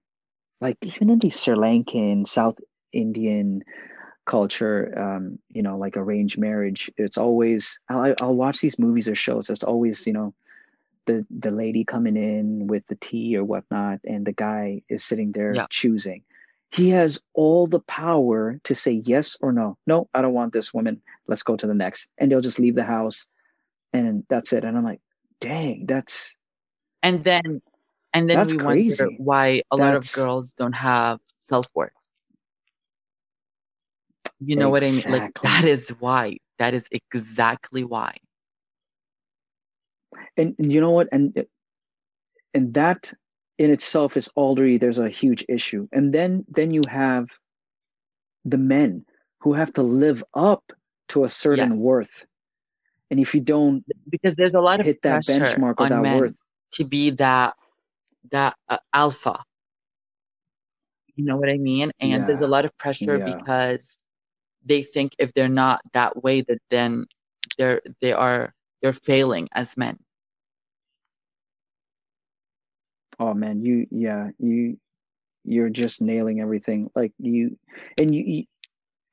like 0.60 0.78
even 0.82 1.10
in 1.10 1.18
the 1.18 1.30
Sri 1.30 1.54
Lankan, 1.54 2.26
South 2.26 2.58
Indian 2.92 3.62
culture, 4.26 4.92
um, 4.98 5.38
you 5.50 5.62
know, 5.62 5.76
like 5.78 5.96
arranged 5.96 6.38
marriage, 6.38 6.90
it's 6.96 7.18
always 7.18 7.80
I'll, 7.88 8.14
I'll 8.20 8.34
watch 8.34 8.60
these 8.60 8.78
movies 8.78 9.08
or 9.08 9.14
shows. 9.14 9.50
It's 9.50 9.64
always 9.64 10.06
you 10.06 10.12
know 10.12 10.34
the 11.06 11.26
the 11.30 11.50
lady 11.50 11.84
coming 11.84 12.16
in 12.16 12.66
with 12.66 12.86
the 12.88 12.96
tea 12.96 13.36
or 13.36 13.44
whatnot, 13.44 14.00
and 14.04 14.26
the 14.26 14.32
guy 14.32 14.82
is 14.88 15.04
sitting 15.04 15.32
there 15.32 15.54
Yeah. 15.54 15.66
choosing. 15.70 16.22
He 16.72 16.90
has 16.90 17.22
all 17.34 17.66
the 17.66 17.80
power 17.80 18.58
to 18.64 18.74
say 18.74 18.92
yes 19.04 19.36
or 19.40 19.52
no. 19.52 19.78
No, 19.86 20.08
I 20.14 20.22
don't 20.22 20.34
want 20.34 20.52
this 20.52 20.74
woman. 20.74 21.00
Let's 21.28 21.42
go 21.42 21.56
to 21.56 21.66
the 21.66 21.74
next, 21.74 22.10
and 22.18 22.30
they'll 22.30 22.40
just 22.40 22.58
leave 22.58 22.74
the 22.74 22.84
house, 22.84 23.28
and 23.92 24.24
that's 24.28 24.52
it. 24.52 24.64
And 24.64 24.76
I'm 24.76 24.84
like, 24.84 25.00
dang, 25.40 25.86
that's 25.86 26.36
and 27.02 27.24
then 27.24 27.62
and 28.12 28.28
then 28.28 28.36
That's 28.38 28.52
we 28.52 28.58
wonder 28.58 29.10
why 29.18 29.62
a 29.70 29.76
lot 29.76 29.94
of 29.94 30.10
girls 30.12 30.52
don't 30.52 30.72
have 30.74 31.20
self-worth 31.38 31.92
you 34.46 34.56
know 34.56 34.70
what 34.70 34.82
i 34.84 34.90
mean? 34.90 35.02
Like 35.08 35.34
that 35.42 35.64
is 35.64 35.90
why. 36.00 36.38
That 36.58 36.74
is 36.74 36.88
exactly 36.92 37.84
why. 37.84 38.16
And, 40.36 40.54
and 40.58 40.72
you 40.72 40.80
know 40.80 40.90
what? 40.90 41.08
And 41.12 41.46
and 42.54 42.74
that 42.74 43.12
in 43.58 43.70
itself 43.70 44.16
is 44.16 44.28
already 44.36 44.78
there's 44.78 44.98
a 44.98 45.08
huge 45.08 45.44
issue. 45.48 45.88
And 45.92 46.12
then 46.12 46.44
then 46.48 46.72
you 46.72 46.82
have 46.86 47.26
the 48.44 48.58
men 48.58 49.04
who 49.40 49.52
have 49.54 49.72
to 49.74 49.82
live 49.82 50.24
up 50.34 50.62
to 51.08 51.24
a 51.24 51.28
certain 51.28 51.70
Yes. 51.70 51.80
worth. 51.80 52.26
And 53.10 53.20
if 53.20 53.34
you 53.34 53.40
don't 53.40 53.84
because 54.08 54.34
there's 54.34 54.54
a 54.54 54.60
lot 54.60 54.80
of 54.80 54.86
hit 54.86 55.02
that 55.02 55.22
benchmark 55.22 55.74
on 55.78 55.88
that 55.90 56.02
men 56.02 56.18
worth. 56.18 56.38
to 56.72 56.84
be 56.84 57.10
that 57.10 57.54
that 58.30 58.56
uh, 58.68 58.78
alpha. 58.92 59.42
You 61.16 61.24
know 61.24 61.36
what 61.36 61.48
i 61.48 61.58
mean? 61.58 61.92
And 62.00 62.26
there's 62.26 62.40
a 62.40 62.48
lot 62.48 62.64
of 62.64 62.76
pressure 62.78 63.18
Yeah. 63.18 63.24
because 63.24 63.98
they 64.64 64.82
think 64.82 65.14
if 65.18 65.32
they're 65.34 65.48
not 65.48 65.80
that 65.92 66.22
way 66.22 66.40
that 66.42 66.58
then 66.70 67.06
they're 67.58 67.82
they 68.00 68.12
are 68.12 68.52
they're 68.82 68.92
failing 68.92 69.48
as 69.52 69.76
men. 69.76 69.98
Oh 73.18 73.34
man 73.34 73.64
you 73.64 73.86
yeah 73.90 74.30
you 74.38 74.78
you're 75.44 75.70
just 75.70 76.00
nailing 76.00 76.40
everything. 76.40 76.90
Like 76.94 77.12
you 77.18 77.58
and 78.00 78.14
you, 78.14 78.24
you 78.24 78.44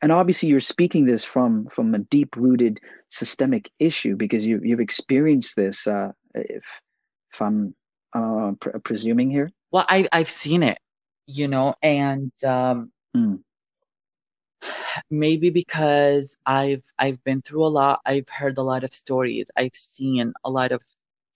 and 0.02 0.12
obviously 0.12 0.50
you're 0.50 0.60
speaking 0.60 1.06
this 1.06 1.24
from 1.24 1.68
from 1.68 1.94
a 1.94 2.00
deep 2.00 2.36
rooted 2.36 2.80
systemic 3.10 3.70
issue 3.80 4.16
because 4.16 4.48
you 4.48 4.60
you've 4.64 4.80
experienced 4.80 5.56
this 5.56 5.88
uh 5.88 6.12
if 6.34 6.82
if 7.34 7.42
i'm 7.42 7.76
uh 8.14 8.54
pre- 8.60 8.80
presuming 8.84 9.30
here. 9.30 9.50
Well 9.72 9.86
i 9.90 10.08
i've 10.12 10.30
seen 10.30 10.64
it 10.64 10.80
you 11.28 11.48
know 11.48 11.76
and 11.82 12.32
um 12.46 12.92
Mm. 13.16 13.42
Maybe 15.10 15.50
because 15.50 16.38
i've 16.46 16.84
i've 17.00 17.24
been 17.24 17.42
through 17.42 17.66
a 17.66 17.68
lot 17.68 18.02
i've 18.06 18.30
heard 18.30 18.58
a 18.58 18.64
lot 18.64 18.84
of 18.84 18.94
stories 18.94 19.50
i've 19.58 19.76
seen 19.76 20.34
a 20.44 20.52
lot 20.52 20.72
of 20.72 20.82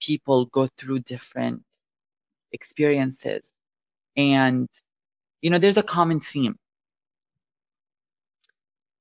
people 0.02 0.46
go 0.48 0.68
through 0.78 1.00
different 1.00 1.64
experiences 2.52 3.54
and 4.18 4.68
you 5.42 5.50
know 5.50 5.58
there's 5.60 5.78
a 5.78 5.84
common 5.84 6.20
theme. 6.20 6.56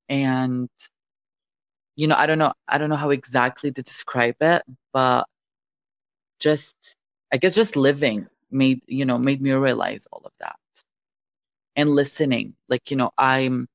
And 0.09 0.69
you 1.97 2.07
know 2.07 2.17
i 2.17 2.27
don't 2.27 2.39
know 2.39 2.53
i 2.69 2.79
don't 2.79 2.89
know 2.91 2.97
how 2.97 3.11
exactly 3.11 3.71
to 3.73 3.83
describe 3.83 4.37
it 4.41 4.63
but 4.93 5.27
just 6.41 6.97
i 7.33 7.37
guess 7.37 7.55
just 7.55 7.77
living 7.77 8.27
made 8.51 8.81
you 8.87 9.05
know 9.05 9.19
made 9.19 9.41
me 9.41 9.53
realize 9.53 10.07
all 10.13 10.23
of 10.25 10.33
that. 10.41 10.57
And 11.77 11.91
listening 11.91 12.55
like 12.69 12.91
you 12.91 12.97
know 12.97 13.11
i'm 13.19 13.67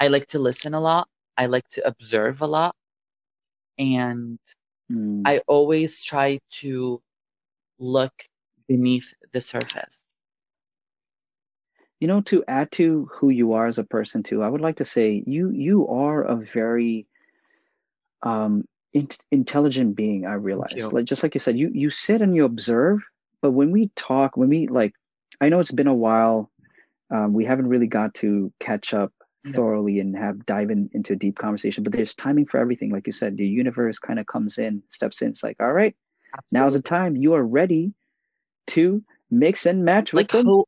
i 0.00 0.08
like 0.08 0.26
to 0.26 0.38
listen 0.38 0.74
a 0.74 0.80
lot 0.80 1.08
i 1.36 1.46
like 1.46 1.68
to 1.68 1.86
observe 1.86 2.42
a 2.42 2.46
lot 2.46 2.74
and 3.78 4.38
Mm. 4.90 5.22
i 5.24 5.40
always 5.46 6.04
try 6.04 6.40
to 6.50 7.00
look 7.78 8.12
beneath 8.66 9.14
the 9.32 9.40
surface 9.40 10.04
you 12.00 12.08
know 12.08 12.20
to 12.22 12.42
add 12.48 12.72
to 12.72 13.08
who 13.12 13.28
you 13.30 13.52
are 13.52 13.66
as 13.68 13.78
a 13.78 13.84
person 13.84 14.22
too 14.24 14.42
i 14.42 14.48
would 14.48 14.60
like 14.60 14.76
to 14.76 14.84
say 14.84 15.22
you 15.26 15.50
you 15.50 15.86
are 15.88 16.22
a 16.22 16.36
very 16.36 17.06
um 18.22 18.64
in- 18.92 19.08
intelligent 19.30 19.94
being 19.94 20.26
i 20.26 20.32
realize 20.34 20.92
like 20.92 21.04
just 21.04 21.22
like 21.22 21.34
you 21.34 21.40
said 21.40 21.56
you 21.56 21.70
you 21.72 21.90
sit 21.90 22.20
and 22.20 22.34
you 22.34 22.44
observe 22.44 22.98
but 23.42 23.52
when 23.52 23.70
we 23.70 23.90
talk 23.94 24.36
when 24.36 24.48
we 24.48 24.66
like 24.66 24.92
i 25.40 25.48
know 25.48 25.60
it's 25.60 25.70
been 25.72 25.86
a 25.86 25.94
while 25.94 26.50
um, 27.10 27.32
we 27.32 27.44
haven't 27.44 27.68
really 27.68 27.86
got 27.88 28.14
to 28.14 28.52
catch 28.60 28.94
up. 28.94 29.12
Thoroughly 29.46 30.00
and 30.00 30.16
have 30.16 30.44
dive 30.44 30.70
in, 30.70 30.90
into 30.92 31.14
a 31.14 31.16
deep 31.16 31.38
conversation 31.38 31.82
but 31.82 31.92
there's 31.92 32.14
timing 32.14 32.44
for 32.44 32.58
everything 32.58 32.90
like 32.90 33.06
you 33.06 33.12
said 33.12 33.36
the 33.36 33.46
universe 33.46 33.98
kind 33.98 34.18
of 34.18 34.26
comes 34.26 34.58
in 34.58 34.82
steps 34.90 35.22
in 35.22 35.30
it's 35.30 35.42
like 35.42 35.56
all 35.60 35.72
right 35.72 35.94
now's 36.52 36.74
the 36.74 36.82
time. 36.82 37.16
You 37.16 37.34
are 37.34 37.44
ready 37.44 37.92
to 38.68 39.02
mix 39.30 39.66
and 39.66 39.84
match 39.84 40.12
with 40.12 40.32
like 40.32 40.32
them 40.32 40.46
who 40.46 40.66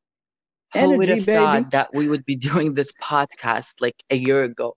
who 0.75 0.97
would 0.97 1.09
have 1.09 1.23
thought 1.23 1.71
that 1.73 1.95
we 1.95 2.09
would 2.09 2.25
be 2.25 2.37
doing 2.51 2.75
this 2.75 2.93
podcast 3.03 3.75
like 3.81 4.03
a 4.11 4.17
year 4.17 4.43
ago? 4.43 4.75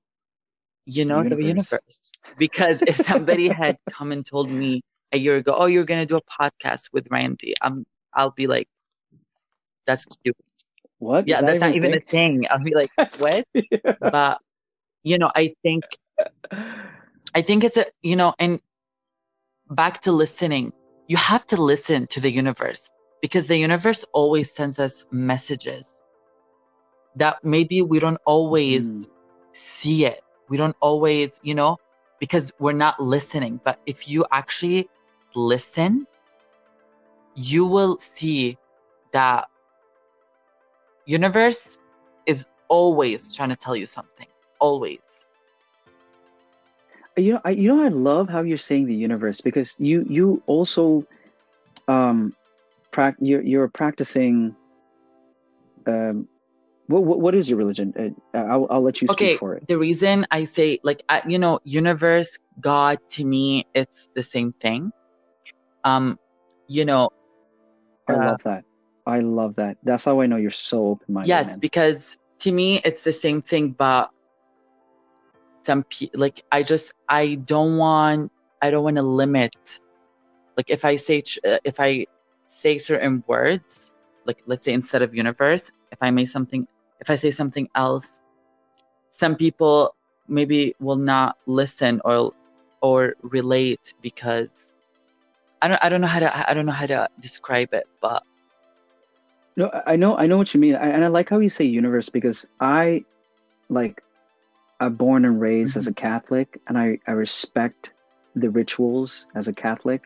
You 0.85 1.05
know 1.05 1.23
the 1.23 1.29
Universe. 1.29 1.71
universe. 1.71 2.11
Because 2.37 2.81
if 2.81 2.95
somebody 2.95 3.47
had 3.61 3.77
come 3.89 4.11
and 4.11 4.25
told 4.25 4.51
me 4.51 4.81
a 5.11 5.17
year 5.17 5.37
ago 5.37 5.55
oh 5.55 5.67
you're 5.67 5.85
gonna 5.85 6.05
do 6.05 6.17
a 6.17 6.21
podcast 6.21 6.89
with 6.91 7.07
randy 7.11 7.53
i'm 7.61 7.85
i'll 8.15 8.31
be 8.31 8.47
like 8.47 8.67
that's 9.85 10.03
cute 10.23 10.35
what? 10.99 11.27
Yeah 11.27 11.41
that's 11.41 11.61
not 11.61 11.75
even 11.75 11.93
a 11.93 11.97
a 11.97 11.99
thing? 11.99 12.43
i'll 12.49 12.63
be 12.63 12.73
like 12.73 12.91
what? 13.17 13.45
Thing? 13.53 13.67
but 13.99 14.39
you 15.03 15.17
know 15.17 15.29
i 15.35 15.51
think 15.61 15.83
i 17.33 17.41
think 17.41 17.63
it's 17.63 17.77
a 17.77 17.85
you 18.01 18.15
know 18.15 18.33
and 18.39 18.59
back 19.69 20.01
to 20.01 20.11
listening 20.11 20.71
you 21.07 21.17
have 21.17 21.45
to 21.45 21.61
listen 21.61 22.07
to 22.07 22.19
the 22.19 22.31
universe 22.31 22.89
because 23.21 23.47
the 23.47 23.57
universe 23.57 24.05
always 24.13 24.51
sends 24.51 24.79
us 24.79 25.05
messages 25.11 26.03
that 27.15 27.43
maybe 27.43 27.81
we 27.81 27.99
don't 27.99 28.19
always 28.25 29.07
mm. 29.07 29.11
see 29.53 30.05
it. 30.05 30.21
We 30.49 30.57
don't 30.57 30.75
always 30.79 31.39
you 31.43 31.55
know 31.55 31.77
because 32.19 32.51
we're 32.59 32.73
not 32.73 32.99
listening. 32.99 33.59
But 33.63 33.79
if 33.85 34.09
you 34.09 34.25
actually 34.31 34.89
listen 35.33 36.07
you 37.35 37.67
will 37.67 37.97
see 37.99 38.57
that 39.11 39.49
universe 41.05 41.77
is 42.27 42.45
always 42.69 43.35
trying 43.35 43.49
to 43.49 43.55
tell 43.57 43.75
you 43.75 43.87
something 43.87 44.27
always. 44.59 45.25
You 47.17 47.33
know, 47.35 47.41
I 47.45 47.51
you 47.51 47.69
know 47.69 47.83
I 47.83 47.89
love 47.89 48.29
how 48.29 48.41
you're 48.43 48.57
saying 48.57 48.87
the 48.87 48.95
universe 48.95 49.41
because 49.41 49.75
you 49.79 50.05
you 50.09 50.43
also 50.47 51.05
um 51.87 52.33
prac 52.91 53.15
you're 53.19 53.41
you're 53.43 53.69
practicing 53.69 54.55
um 55.87 56.27
what 56.87 57.03
what, 57.05 57.21
what 57.21 57.35
is 57.35 57.49
your 57.49 57.57
religion? 57.59 57.93
Uh, 58.33 58.37
I'll 58.37 58.67
I'll 58.69 58.81
let 58.81 59.01
you 59.01 59.07
speak 59.07 59.33
Okay, 59.33 59.35
for 59.35 59.55
it. 59.55 59.63
the 59.67 59.77
reason 59.77 60.25
I 60.31 60.45
say 60.45 60.79
like 60.83 61.03
I, 61.09 61.23
you 61.27 61.39
know, 61.39 61.59
universe, 61.65 62.39
God 62.59 62.99
to 63.11 63.25
me 63.25 63.65
it's 63.75 64.09
the 64.15 64.23
same 64.23 64.53
thing. 64.53 64.91
Um, 65.83 66.17
you 66.67 66.85
know, 66.85 67.11
I 68.07 68.13
uh, 68.13 68.17
love 68.17 68.43
that. 68.43 68.65
I 69.05 69.19
love 69.19 69.55
that. 69.55 69.77
That's 69.83 70.05
how 70.05 70.21
I 70.21 70.25
know 70.25 70.37
you're 70.37 70.51
so 70.51 70.83
open 70.83 71.13
minded. 71.13 71.29
yes, 71.29 71.47
man. 71.47 71.59
because 71.59 72.17
to 72.39 72.51
me 72.51 72.81
it's 72.83 73.03
the 73.03 73.11
same 73.11 73.41
thing, 73.41 73.71
but 73.71 74.09
some 75.63 75.83
people, 75.83 76.19
like 76.19 76.43
I 76.51 76.63
just 76.63 76.93
I 77.09 77.35
don't 77.35 77.77
want 77.77 78.31
I 78.61 78.71
don't 78.71 78.83
want 78.83 78.97
to 78.97 79.01
limit 79.01 79.55
like 80.57 80.69
if 80.69 80.85
I 80.85 80.95
say 80.95 81.23
uh, 81.45 81.57
if 81.63 81.79
I 81.79 82.05
say 82.47 82.77
certain 82.77 83.23
words 83.27 83.91
like 84.25 84.41
let's 84.45 84.65
say 84.65 84.73
instead 84.73 85.01
of 85.01 85.15
universe 85.15 85.71
if 85.91 85.97
I 86.01 86.11
make 86.11 86.29
something 86.29 86.67
if 86.99 87.09
I 87.09 87.15
say 87.15 87.31
something 87.31 87.67
else 87.75 88.21
some 89.11 89.35
people 89.35 89.95
maybe 90.27 90.75
will 90.79 90.97
not 90.97 91.37
listen 91.47 92.01
or 92.05 92.31
or 92.81 93.15
relate 93.23 93.93
because 94.01 94.73
I 95.61 95.67
don't 95.67 95.83
I 95.83 95.89
don't 95.89 96.01
know 96.01 96.07
how 96.07 96.19
to 96.19 96.49
I 96.49 96.53
don't 96.53 96.65
know 96.65 96.71
how 96.71 96.85
to 96.85 97.07
describe 97.19 97.73
it 97.73 97.85
but 98.01 98.23
No, 99.57 99.71
I 99.85 99.95
know, 99.95 100.17
I 100.17 100.27
know 100.27 100.37
what 100.37 100.53
you 100.53 100.59
mean, 100.59 100.75
I- 100.75 100.89
and 100.89 101.03
I 101.03 101.07
like 101.07 101.29
how 101.29 101.39
you 101.39 101.49
say 101.49 101.65
universe 101.65 102.09
because 102.09 102.47
I, 102.59 103.05
like, 103.69 104.03
I'm 104.79 104.95
born 104.95 105.25
and 105.25 105.39
raised 105.39 105.77
as 105.77 105.87
a 105.87 105.93
Catholic, 105.93 106.61
and 106.67 106.77
I 106.77 106.99
I 107.07 107.11
respect 107.11 107.93
the 108.35 108.49
rituals 108.49 109.27
as 109.35 109.47
a 109.47 109.53
Catholic, 109.53 110.03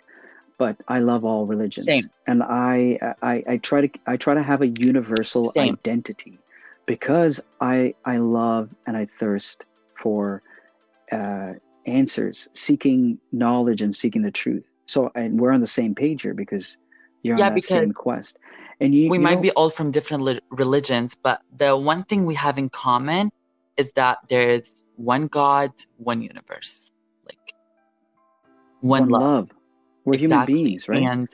but 0.60 0.78
I 0.88 1.00
love 1.00 1.26
all 1.26 1.48
religions, 1.48 1.86
Same. 1.86 2.12
and 2.28 2.44
I 2.44 3.00
I 3.22 3.44
I 3.48 3.58
try 3.58 3.82
to 3.88 3.90
I 4.08 4.18
try 4.18 4.36
to 4.36 4.44
have 4.44 4.62
a 4.62 4.68
universal 4.68 5.56
Same. 5.56 5.76
identity 5.76 6.40
because 6.88 7.42
I 7.60 7.96
I 8.06 8.18
love 8.18 8.70
and 8.88 8.96
I 8.98 9.08
thirst 9.08 9.66
for 9.98 10.44
uh, 11.12 11.54
answers, 11.86 12.48
seeking 12.56 13.20
knowledge 13.32 13.82
and 13.82 13.96
seeking 13.96 14.22
the 14.22 14.32
truth. 14.32 14.66
So, 14.88 15.12
and 15.16 15.40
we're 15.40 15.52
on 15.52 15.62
the 15.62 15.68
same 15.68 15.96
page 15.96 16.24
here 16.24 16.34
because 16.34 16.78
you're 17.24 17.38
Yeah, 17.38 17.46
on 17.46 17.50
that 17.50 17.56
because 17.56 17.70
same 17.82 17.94
quest, 17.94 18.38
and 18.80 18.96
you 18.96 19.10
we 19.10 19.18
you 19.18 19.24
might 19.24 19.36
know- 19.36 19.42
be 19.42 19.52
all 19.52 19.70
from 19.70 19.92
different 19.92 20.24
li- 20.24 20.40
religions, 20.52 21.16
but 21.24 21.42
the 21.56 21.78
one 21.78 22.04
thing 22.04 22.26
we 22.26 22.36
have 22.36 22.58
in 22.58 22.70
common 22.70 23.32
is 23.78 23.94
that 23.94 24.20
there 24.30 24.50
is 24.50 24.84
one 24.96 25.28
God, 25.28 25.72
one 25.98 26.22
universe, 26.22 26.92
like 27.26 27.40
one, 28.82 29.02
one 29.04 29.10
love. 29.10 29.22
love. 29.22 29.52
We're 30.06 30.18
human 30.18 30.46
beings, 30.46 30.90
right? 30.90 31.02
And 31.04 31.28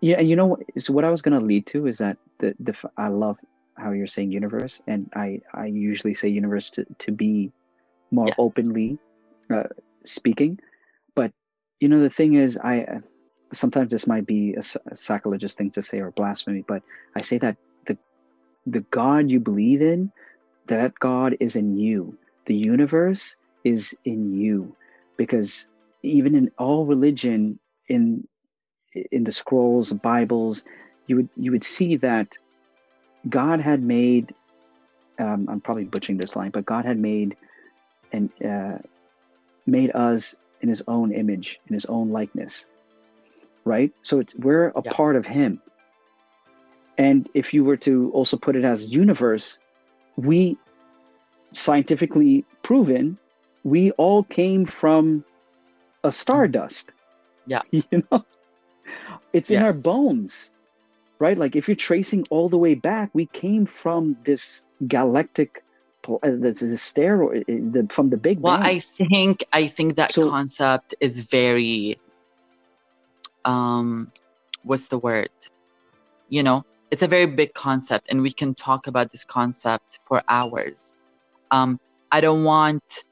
yeah, 0.00 0.18
and 0.18 0.28
you 0.28 0.36
know 0.36 0.46
what? 0.46 0.60
So 0.78 0.92
what 0.92 1.04
I 1.04 1.10
was 1.10 1.22
gonna 1.22 1.40
lead 1.40 1.66
to 1.68 1.86
is 1.86 1.98
that 1.98 2.18
the 2.40 2.54
the 2.60 2.74
I 2.96 3.08
love 3.08 3.38
how 3.76 3.92
you're 3.92 4.06
saying 4.06 4.32
universe, 4.32 4.82
and 4.86 5.10
I 5.14 5.40
I 5.54 5.66
usually 5.66 6.14
say 6.14 6.28
universe 6.28 6.70
to 6.72 6.86
to 7.00 7.12
be 7.12 7.52
more 8.12 8.26
Yes. 8.28 8.36
openly 8.38 8.98
uh, 9.52 9.64
speaking, 10.06 10.58
but 11.16 11.32
you 11.80 11.88
know 11.88 12.00
the 12.00 12.10
thing 12.10 12.34
is 12.34 12.58
I 12.58 12.80
uh, 12.82 13.00
sometimes 13.52 13.90
this 13.90 14.06
might 14.06 14.26
be 14.26 14.54
a 14.54 14.96
sacrilegious 14.96 15.54
thing 15.54 15.70
to 15.72 15.82
say 15.82 16.00
or 16.00 16.10
blasphemy, 16.10 16.64
but 16.66 16.82
I 17.16 17.22
say 17.22 17.38
that 17.38 17.56
the 17.86 17.96
the 18.66 18.80
God 18.90 19.30
you 19.30 19.40
believe 19.40 19.80
in, 19.80 20.12
that 20.66 20.94
God 20.98 21.36
is 21.40 21.56
in 21.56 21.76
you. 21.76 22.18
The 22.46 22.56
universe 22.56 23.36
is 23.64 23.96
in 24.04 24.38
you, 24.38 24.76
because 25.16 25.68
even 26.02 26.34
in 26.34 26.50
all 26.58 26.86
religion 26.86 27.58
in 27.88 28.26
in 29.12 29.24
the 29.24 29.32
scrolls 29.32 29.92
bibles 29.92 30.64
you 31.06 31.16
would 31.16 31.28
you 31.36 31.50
would 31.50 31.64
see 31.64 31.96
that 31.96 32.36
god 33.28 33.60
had 33.60 33.82
made 33.82 34.34
um, 35.18 35.46
i'm 35.48 35.60
probably 35.60 35.84
butchering 35.84 36.18
this 36.18 36.36
line 36.36 36.50
but 36.50 36.64
god 36.64 36.84
had 36.84 36.98
made 36.98 37.36
and 38.12 38.30
uh, 38.44 38.78
made 39.66 39.94
us 39.94 40.36
in 40.60 40.68
his 40.68 40.82
own 40.88 41.12
image 41.12 41.60
in 41.68 41.74
his 41.74 41.86
own 41.86 42.10
likeness 42.10 42.66
right? 43.64 43.92
So 44.02 44.20
it's 44.20 44.34
we're 44.36 44.68
a 44.70 44.82
Yeah. 44.84 44.92
part 44.92 45.16
of 45.16 45.26
him. 45.26 45.60
And 46.96 47.28
if 47.34 47.54
you 47.54 47.62
were 47.64 47.76
to 47.78 48.10
also 48.12 48.36
put 48.36 48.56
it 48.56 48.64
as 48.64 48.90
universe 48.90 49.58
we 50.16 50.56
scientifically 51.52 52.44
proven 52.62 53.16
we 53.64 53.90
all 53.92 54.22
came 54.24 54.64
from 54.64 55.24
a 56.04 56.10
stardust. 56.12 56.92
Yeah. 57.46 57.62
you 57.70 57.82
know? 58.10 58.24
It's 59.32 59.50
in 59.50 59.62
our 59.62 59.72
bones 59.74 60.52
right? 61.20 61.36
Like 61.36 61.56
if 61.56 61.66
you're 61.68 61.74
tracing 61.76 62.24
all 62.30 62.48
the 62.48 62.58
way 62.58 62.74
back 62.74 63.10
we 63.12 63.26
came 63.26 63.66
from 63.66 64.16
this 64.24 64.64
galactic 64.86 65.64
this 66.22 66.62
is 66.62 66.72
a 66.72 66.76
steroid 66.76 67.42
uh, 67.76 67.86
from 67.92 68.08
the 68.10 68.16
big 68.16 68.38
well, 68.40 68.58
I 68.62 68.78
think 68.78 69.44
I 69.52 69.66
think 69.66 69.96
that 69.96 70.12
So- 70.12 70.30
concept 70.30 70.94
is 71.00 71.28
very 71.30 71.96
um 73.44 74.12
what's 74.62 74.88
the 74.88 74.98
word? 74.98 75.30
You 76.28 76.42
know, 76.42 76.64
it's 76.90 77.02
a 77.02 77.06
very 77.06 77.26
big 77.26 77.54
concept 77.54 78.08
and 78.10 78.22
we 78.22 78.32
can 78.32 78.54
talk 78.54 78.86
about 78.86 79.10
this 79.10 79.24
concept 79.24 79.98
for 80.06 80.22
hours. 80.28 80.92
Um 81.50 81.78
I 82.10 82.20
don't 82.20 82.44
want 82.44 83.04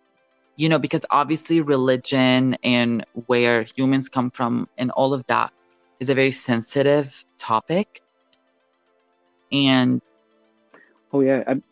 you 0.56 0.68
know 0.68 0.78
because 0.78 1.04
obviously 1.10 1.60
religion 1.60 2.56
and 2.62 3.04
where 3.26 3.64
humans 3.76 4.08
come 4.08 4.30
from 4.30 4.68
and 4.78 4.90
all 4.92 5.12
of 5.14 5.26
that 5.26 5.52
is 6.00 6.10
a 6.10 6.14
very 6.14 6.30
sensitive 6.30 7.24
topic. 7.38 8.00
And 9.52 10.00
oh 11.12 11.20
yeah 11.20 11.42
i'm 11.46 11.62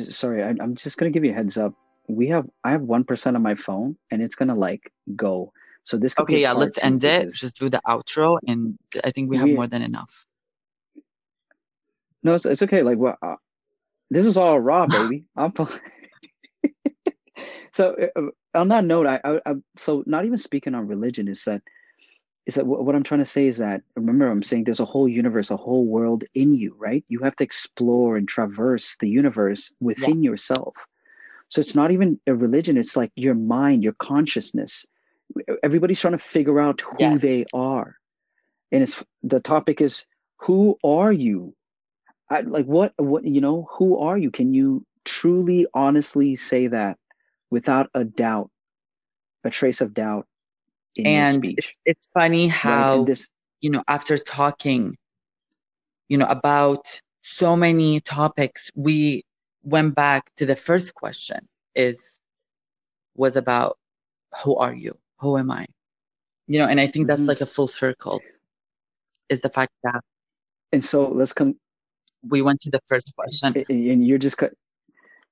sorry 0.00 0.42
I'm, 0.42 0.74
just 0.76 0.98
gonna 0.98 1.10
give 1.10 1.24
you 1.24 1.32
a 1.32 1.34
heads 1.34 1.58
up 1.58 1.74
we 2.08 2.28
have 2.28 2.46
i 2.64 2.70
have 2.70 2.80
1% 2.80 3.34
on 3.34 3.42
my 3.42 3.54
phone 3.54 3.96
and 4.10 4.22
it's 4.22 4.34
gonna 4.34 4.54
like 4.54 4.90
go 5.14 5.52
so 5.84 5.96
this 5.96 6.14
could 6.14 6.24
okay, 6.24 6.40
yeah, 6.40 6.52
let's 6.52 6.82
end 6.82 7.04
it. 7.04 7.32
Just 7.32 7.56
do 7.56 7.68
the 7.68 7.80
outro 7.86 8.38
and 8.46 8.78
I 9.04 9.10
think 9.10 9.30
we 9.30 9.36
have 9.36 9.48
We- 9.48 9.54
more 9.54 9.66
than 9.66 9.82
enough. 9.82 10.26
No, 12.24 12.34
it's, 12.34 12.46
it's 12.46 12.62
okay. 12.62 12.84
Like, 12.84 12.98
well, 12.98 13.18
uh, 13.20 13.34
this 14.10 14.26
is 14.26 14.36
all 14.36 14.60
raw, 14.60 14.86
baby. 14.92 15.24
I'm. 15.36 15.52
so 17.72 17.96
uh, 18.16 18.22
on 18.54 18.68
that 18.68 18.84
note, 18.84 19.06
I, 19.06 19.20
I, 19.24 19.40
I, 19.44 19.54
so 19.76 20.04
not 20.06 20.24
even 20.24 20.36
speaking 20.36 20.74
on 20.74 20.86
religion 20.86 21.26
is 21.26 21.44
that, 21.44 21.62
is 22.46 22.54
that 22.54 22.66
what, 22.66 22.84
what 22.84 22.94
I'm 22.94 23.02
trying 23.02 23.20
to 23.20 23.26
say 23.26 23.46
is 23.46 23.58
that 23.58 23.82
remember 23.96 24.30
I'm 24.30 24.42
saying 24.42 24.64
there's 24.64 24.80
a 24.80 24.84
whole 24.84 25.08
universe, 25.08 25.50
a 25.50 25.56
whole 25.56 25.84
world 25.84 26.24
in 26.34 26.54
you, 26.54 26.74
right? 26.78 27.04
You 27.08 27.20
have 27.20 27.36
to 27.36 27.44
explore 27.44 28.16
and 28.16 28.28
traverse 28.28 28.96
the 28.98 29.08
universe 29.08 29.72
within 29.80 30.22
yourself. 30.22 30.74
So 31.48 31.60
it's 31.60 31.74
not 31.74 31.90
even 31.90 32.18
a 32.26 32.34
religion. 32.34 32.76
It's 32.76 32.96
like 32.96 33.12
your 33.14 33.34
mind, 33.34 33.82
your 33.82 33.92
consciousness. 33.94 34.86
Everybody's 35.62 36.00
trying 36.00 36.12
to 36.12 36.18
figure 36.18 36.60
out 36.60 36.80
who 36.80 36.98
Yes. 36.98 37.20
they 37.20 37.44
are, 37.52 37.96
and 38.70 38.82
it's 38.82 39.04
the 39.22 39.40
topic 39.40 39.80
is 39.80 40.06
who 40.38 40.78
are 40.84 41.12
you? 41.12 41.54
I, 42.30 42.40
like 42.42 42.66
what 42.66 42.92
what 42.96 43.24
you 43.24 43.40
know 43.40 43.68
who 43.70 43.98
are 43.98 44.18
you? 44.18 44.30
Can 44.30 44.54
you 44.54 44.84
truly 45.04 45.66
honestly 45.74 46.36
say 46.36 46.66
that 46.68 46.98
without 47.50 47.90
a 47.94 48.04
doubt 48.04 48.50
a 49.44 49.50
trace 49.50 49.80
of 49.80 49.94
doubt 49.94 50.26
in 50.96 51.06
And 51.06 51.14
your 51.14 51.26
speech? 51.26 51.72
It's 51.84 52.08
funny 52.14 52.48
how 52.48 52.98
and 52.98 53.06
this 53.06 53.30
you 53.60 53.70
know 53.70 53.82
after 53.88 54.16
talking 54.16 54.96
you 56.08 56.18
know 56.18 56.26
about 56.26 57.00
so 57.22 57.56
many 57.56 58.00
topics 58.00 58.70
we 58.74 59.24
went 59.62 59.94
back 59.94 60.34
to 60.36 60.46
the 60.46 60.56
first 60.56 60.94
question 60.94 61.48
is 61.74 62.20
was 63.14 63.36
about 63.36 63.78
who 64.44 64.56
are 64.56 64.74
you 64.74 64.92
who 65.22 65.38
am 65.38 65.50
i? 65.52 65.66
You 66.48 66.60
know 66.60 66.66
and 66.68 66.80
i 66.80 66.88
think 66.88 67.08
that's 67.08 67.22
Mhm. 67.22 67.28
like 67.28 67.42
a 67.42 67.46
full 67.46 67.68
circle 67.68 68.20
is 69.30 69.40
the 69.42 69.50
fact 69.50 69.72
that 69.84 70.02
and 70.72 70.84
so 70.84 71.08
let's 71.08 71.32
come 71.34 71.56
we 72.28 72.42
went 72.42 72.60
to 72.62 72.70
the 72.70 72.80
first 72.88 73.14
question. 73.16 73.54
And 73.68 74.06
you're 74.06 74.18
just 74.18 74.38
cut 74.38 74.52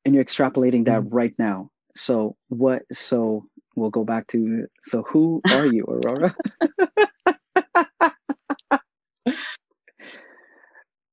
and 0.04 0.14
you're 0.14 0.24
extrapolating 0.24 0.86
that 0.86 1.02
Mm-hmm. 1.02 1.14
right 1.14 1.34
now. 1.38 1.70
So 1.96 2.36
what 2.48 2.82
so 2.92 3.46
we'll 3.76 3.90
go 3.90 4.04
back 4.04 4.26
to 4.28 4.66
so 4.84 5.02
who 5.04 5.42
are 5.50 5.66
you 5.66 5.84
aurora? 5.84 6.36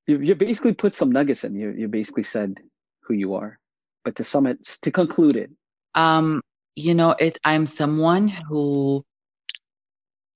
You, 0.07 0.19
you 0.19 0.35
basically 0.35 0.73
put 0.73 0.93
some 0.93 1.11
nuggets 1.11 1.43
in 1.43 1.55
you. 1.55 1.71
You 1.71 1.87
basically 1.89 2.23
said 2.23 2.61
who 3.03 3.13
you 3.13 3.35
are. 3.35 3.59
But 4.05 4.15
to 4.17 4.23
sum 4.23 4.47
it 4.47 4.63
to 4.83 4.91
conclude 4.91 5.37
it. 5.37 5.51
Um 5.95 6.41
you 6.77 6.93
know 6.93 7.15
it 7.19 7.37
i'm 7.43 7.65
someone 7.65 8.27
who 8.29 9.03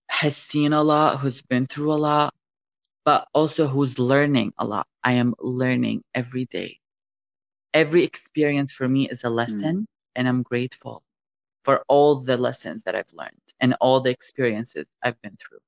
has 0.10 0.36
seen 0.36 0.74
a 0.74 0.84
lot 0.84 1.20
who's 1.20 1.42
been 1.42 1.66
through 1.66 1.94
a 1.94 2.02
lot 2.10 2.34
but 3.06 3.28
also 3.34 3.68
who's 3.68 3.98
learning 3.98 4.52
a 4.58 4.66
lot 4.66 4.88
i 5.04 5.14
am 5.14 5.34
learning 5.40 6.02
every 6.14 6.46
day 6.46 6.82
every 7.74 8.04
experience 8.04 8.74
for 8.74 8.88
me 8.88 9.08
is 9.10 9.24
a 9.24 9.28
hmm. 9.28 9.36
lesson, 9.36 9.88
and 10.16 10.28
I'm 10.28 10.44
grateful 10.44 11.04
for 11.64 11.84
all 11.88 12.16
the 12.16 12.38
lessons 12.38 12.84
that 12.84 12.96
I've 12.96 13.14
learned 13.14 13.32
and 13.60 13.76
all 13.80 14.02
the 14.02 14.10
experiences 14.10 14.88
I've 15.04 15.22
been 15.22 15.38
through. 15.38 15.60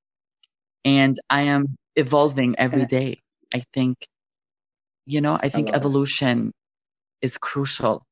And 0.85 1.17
I 1.29 1.43
am 1.43 1.75
evolving 1.95 2.55
every 2.57 2.85
day. 2.85 3.19
I 3.53 3.63
think, 3.73 4.07
you 5.05 5.21
know, 5.21 5.37
I 5.39 5.49
think 5.49 5.69
it. 5.69 5.75
evolution 5.75 6.51
is 7.21 7.37
crucial. 7.37 8.03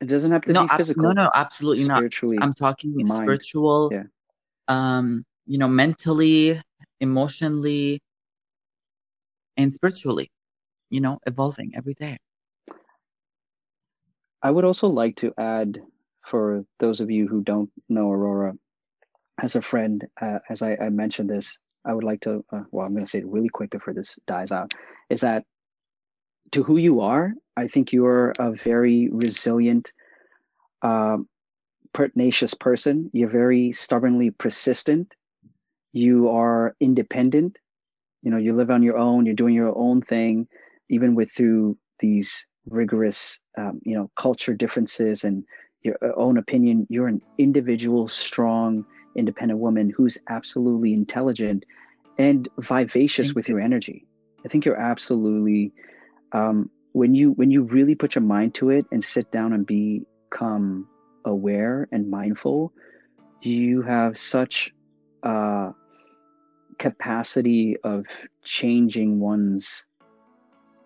It 0.00 0.06
doesn't 0.08 0.30
have 0.30 0.42
to 0.42 0.52
No, 0.52 0.62
be 0.62 0.68
ab- 0.70 0.78
physical. 0.78 1.02
no, 1.04 1.12
no, 1.12 1.30
absolutely 1.34 1.84
not. 1.84 2.02
I'm 2.40 2.54
talking 2.54 2.92
mind. 2.94 3.08
spiritual, 3.08 3.90
Yeah. 3.92 4.04
um, 4.68 5.24
you 5.46 5.58
know, 5.58 5.68
mentally, 5.68 6.60
emotionally, 7.00 8.00
and 9.56 9.72
spiritually, 9.72 10.28
you 10.88 11.00
know, 11.00 11.18
evolving 11.26 11.72
every 11.74 11.94
day. 11.94 12.16
I 14.42 14.50
would 14.50 14.64
also 14.64 14.88
like 14.88 15.16
to 15.16 15.34
add 15.36 15.82
for 16.22 16.64
those 16.78 17.00
of 17.00 17.10
you 17.10 17.28
who 17.28 17.42
don't 17.42 17.70
know 17.88 18.10
Aurora, 18.10 18.54
as 19.42 19.54
a 19.56 19.62
friend, 19.62 20.06
uh, 20.20 20.38
as 20.48 20.62
I, 20.62 20.76
I 20.76 20.88
mentioned 20.88 21.28
this, 21.28 21.58
I 21.84 21.92
would 21.94 22.04
like 22.04 22.20
to, 22.22 22.44
uh, 22.52 22.62
well, 22.70 22.86
I'm 22.86 22.92
going 22.92 23.04
to 23.04 23.10
say 23.10 23.18
it 23.20 23.26
really 23.26 23.48
quick 23.48 23.70
before 23.70 23.94
this 23.94 24.18
dies 24.26 24.52
out, 24.52 24.72
is 25.10 25.20
that 25.20 25.44
to 26.52 26.62
who 26.62 26.76
you 26.76 27.00
are, 27.00 27.32
I 27.56 27.68
think 27.68 27.92
you're 27.92 28.32
a 28.38 28.52
very 28.52 29.08
resilient, 29.10 29.92
um, 30.82 31.28
pertinacious 31.92 32.54
person. 32.54 33.10
You're 33.12 33.28
very 33.28 33.72
stubbornly 33.72 34.30
persistent. 34.30 35.14
You 35.92 36.28
are 36.28 36.74
independent. 36.80 37.58
You 38.22 38.30
know, 38.30 38.36
you 38.36 38.54
live 38.54 38.70
on 38.70 38.82
your 38.82 38.98
own. 38.98 39.26
You're 39.26 39.34
doing 39.34 39.54
your 39.54 39.76
own 39.76 40.02
thing, 40.02 40.46
even 40.88 41.14
with 41.14 41.30
through 41.32 41.76
these 41.98 42.46
rigorous, 42.68 43.40
um, 43.58 43.80
you 43.84 43.96
know, 43.96 44.10
culture 44.16 44.54
differences 44.54 45.24
and 45.24 45.44
your 45.82 45.96
uh, 46.02 46.12
own 46.16 46.36
opinion. 46.36 46.86
You're 46.90 47.08
an 47.08 47.20
individual, 47.38 48.08
strong, 48.08 48.84
independent 49.16 49.60
woman 49.60 49.90
who's 49.90 50.18
absolutely 50.28 50.92
intelligent 50.92 51.64
and 52.18 52.48
vivacious 52.58 53.28
Thank 53.28 53.36
with 53.36 53.48
your 53.48 53.60
energy. 53.60 54.06
I 54.44 54.48
think 54.48 54.64
you're 54.64 54.80
absolutely 54.80 55.72
um, 56.32 56.70
when 56.92 57.14
you 57.14 57.32
when 57.32 57.50
you 57.50 57.62
really 57.62 57.94
put 57.94 58.14
your 58.14 58.22
mind 58.22 58.54
to 58.54 58.70
it 58.70 58.84
and 58.90 59.04
sit 59.04 59.30
down 59.30 59.52
and 59.52 59.66
become 59.66 60.86
aware 61.24 61.88
and 61.92 62.10
mindful, 62.10 62.72
you 63.42 63.82
have 63.82 64.18
such 64.18 64.72
uh, 65.22 65.70
capacity 66.78 67.76
of 67.84 68.06
changing 68.42 69.20
one's 69.20 69.86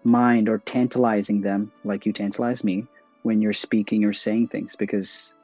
mind 0.02 0.48
or 0.48 0.58
tantalizing 0.58 1.40
them, 1.40 1.72
like 1.84 2.04
you 2.04 2.12
tantalize 2.12 2.62
me 2.62 2.86
when 3.22 3.40
you're 3.40 3.54
speaking 3.54 4.04
or 4.04 4.12
saying 4.12 4.48
things, 4.48 4.76
because 4.76 5.34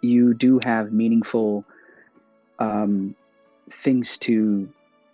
you 0.00 0.34
do 0.34 0.58
have 0.64 0.92
meaningful 0.92 1.64
um, 2.58 3.14
things 3.70 4.18
to 4.18 4.68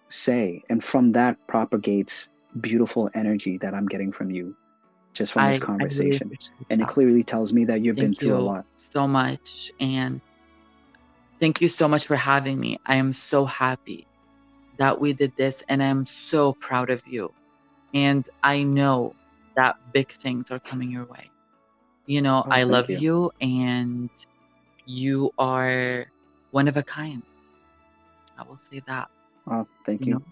say, 0.09 0.62
and 0.70 0.82
from 0.82 1.12
that 1.12 1.36
propagates 1.47 2.30
beautiful 2.61 3.11
energy 3.15 3.59
that 3.59 3.75
I'm 3.75 3.87
getting 3.87 4.13
from 4.13 4.31
you, 4.31 4.55
just 5.15 5.33
from 5.33 5.43
I, 5.43 5.49
this 5.49 5.59
conversation. 5.59 6.31
and 6.71 6.81
it 6.81 6.89
clearly 6.89 7.23
tells 7.23 7.53
me 7.53 7.65
that 7.67 7.85
you've 7.85 7.97
been 7.97 8.07
Thank 8.07 8.21
through 8.21 8.39
a 8.39 8.41
lot. 8.41 8.65
so 8.77 9.09
much. 9.09 9.71
And 9.81 10.21
thank 11.41 11.61
you 11.61 11.69
so 11.69 11.89
much 11.89 12.07
for 12.07 12.17
having 12.17 12.59
me. 12.61 12.79
I 12.87 12.97
am 12.97 13.13
so 13.13 13.45
happy 13.45 14.07
that 14.79 15.01
we 15.01 15.13
did 15.13 15.33
this, 15.37 15.63
and 15.69 15.83
I'm 15.83 16.07
so 16.07 16.55
proud 16.55 16.91
of 16.91 17.03
you. 17.07 17.31
And 17.93 18.25
I 18.43 18.63
know 18.65 19.15
that 19.57 19.77
big 19.93 20.09
things 20.09 20.51
are 20.51 20.59
coming 20.59 20.91
your 20.91 21.05
way. 21.07 21.31
You 22.07 22.23
know, 22.23 22.45
Oh, 22.47 22.51
I 22.51 22.65
love 22.65 22.91
you. 22.91 22.99
you, 22.99 23.31
and 23.41 24.11
you 24.87 25.31
are 25.39 26.07
one 26.51 26.69
of 26.69 26.77
a 26.77 26.83
kind. 26.83 27.23
I 28.37 28.43
will 28.45 28.59
say 28.59 28.83
that. 28.87 29.09
Oh, 29.51 29.67
thank 29.87 30.01
You 30.01 30.07
you. 30.07 30.13
know, 30.15 30.23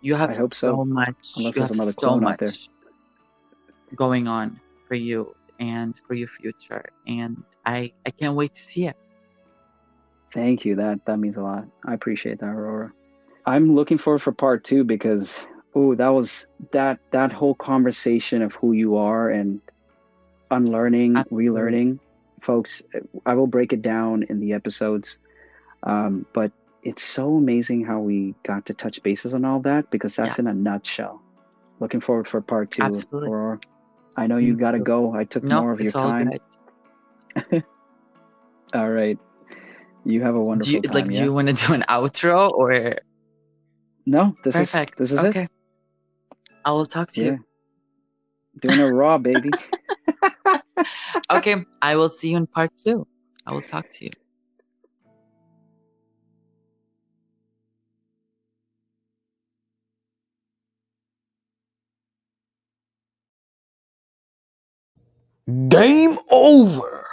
you 0.00 0.14
have 0.14 0.36
hope 0.36 0.54
so. 0.54 0.72
so 0.72 0.84
much. 0.84 1.16
Unless 1.36 1.56
you 1.56 1.62
have 1.62 1.70
another 1.70 1.92
so 1.92 2.00
clone 2.00 2.24
out 2.24 2.38
there. 2.38 2.48
much 2.48 2.68
going 3.94 4.28
on 4.28 4.60
for 4.86 4.94
you 4.94 5.34
and 5.58 5.98
for 6.06 6.14
your 6.14 6.28
future, 6.28 6.84
and 7.06 7.42
I 7.64 7.92
I 8.06 8.10
can't 8.10 8.36
wait 8.36 8.54
to 8.54 8.60
see 8.60 8.86
it. 8.86 8.96
Thank 10.32 10.64
you. 10.64 10.76
That 10.76 11.04
that 11.06 11.18
means 11.18 11.36
a 11.36 11.42
lot. 11.42 11.64
I 11.86 11.94
appreciate 11.94 12.40
that, 12.40 12.46
Aurora. 12.46 12.92
I'm 13.46 13.74
looking 13.74 13.98
forward 13.98 14.20
for 14.20 14.32
part 14.32 14.64
two 14.64 14.84
because 14.84 15.44
oh, 15.74 15.94
that 15.94 16.08
was 16.08 16.46
that 16.72 16.98
that 17.12 17.32
whole 17.32 17.54
conversation 17.54 18.42
of 18.42 18.54
who 18.54 18.72
you 18.72 18.96
are 18.96 19.30
and 19.30 19.60
unlearning, 20.50 21.16
Absolutely. 21.16 21.48
relearning, 21.48 21.98
folks. 22.42 22.82
I 23.26 23.34
will 23.34 23.46
break 23.46 23.72
it 23.72 23.82
down 23.82 24.24
in 24.24 24.40
the 24.40 24.52
episodes, 24.52 25.18
um, 25.82 26.26
but 26.32 26.52
it's 26.88 27.02
so 27.02 27.36
amazing 27.36 27.84
how 27.84 28.00
we 28.00 28.34
got 28.44 28.64
to 28.66 28.74
touch 28.74 29.02
bases 29.02 29.34
on 29.34 29.44
all 29.44 29.60
that 29.60 29.90
because 29.90 30.16
that's 30.16 30.38
in 30.38 30.46
a 30.46 30.54
nutshell. 30.54 31.22
Looking 31.80 32.00
forward 32.00 32.26
for 32.26 32.40
part 32.40 32.70
two, 32.70 32.82
Absolutely. 32.84 33.28
Aurora. 33.28 33.60
I 34.16 34.26
know 34.26 34.38
you 34.38 34.56
got 34.56 34.72
to 34.72 34.78
go. 34.80 35.14
I 35.14 35.24
took 35.24 35.44
No, 35.44 35.60
more 35.60 35.72
of 35.72 35.80
your 35.80 35.88
it's 35.88 35.96
all 35.96 36.10
time. 36.10 36.30
good. 36.30 36.40
All 38.74 38.90
right. 38.90 39.18
You 40.04 40.22
have 40.22 40.34
a 40.34 40.40
wonderful 40.40 40.72
Do 40.72 40.76
you 40.76 40.80
time. 40.80 40.94
like? 40.94 41.10
yeah? 41.12 41.18
Do 41.18 41.24
you 41.24 41.32
want 41.32 41.48
to 41.48 41.54
do 41.66 41.74
an 41.74 41.82
outro 41.82 42.50
or 42.50 42.96
No, 44.06 44.34
this 44.44 44.54
perfect? 44.54 44.92
is 44.92 45.10
this 45.10 45.12
is 45.12 45.24
okay, 45.26 45.42
it. 45.44 45.50
I 46.64 46.72
will 46.72 46.86
talk 46.86 47.08
to 47.12 47.24
Yeah. 47.24 47.30
you. 47.32 47.44
Doing 48.60 48.78
it 48.80 48.84
raw, 48.84 49.18
baby. 49.18 49.58
Okay, 51.30 51.56
I 51.82 51.96
will 51.96 52.08
see 52.08 52.30
you 52.30 52.36
in 52.38 52.46
part 52.46 52.70
two. 52.76 53.06
I 53.46 53.52
will 53.52 53.62
talk 53.62 53.86
to 53.90 54.04
you. 54.06 54.10
Game 65.48 66.18
over. 66.28 67.06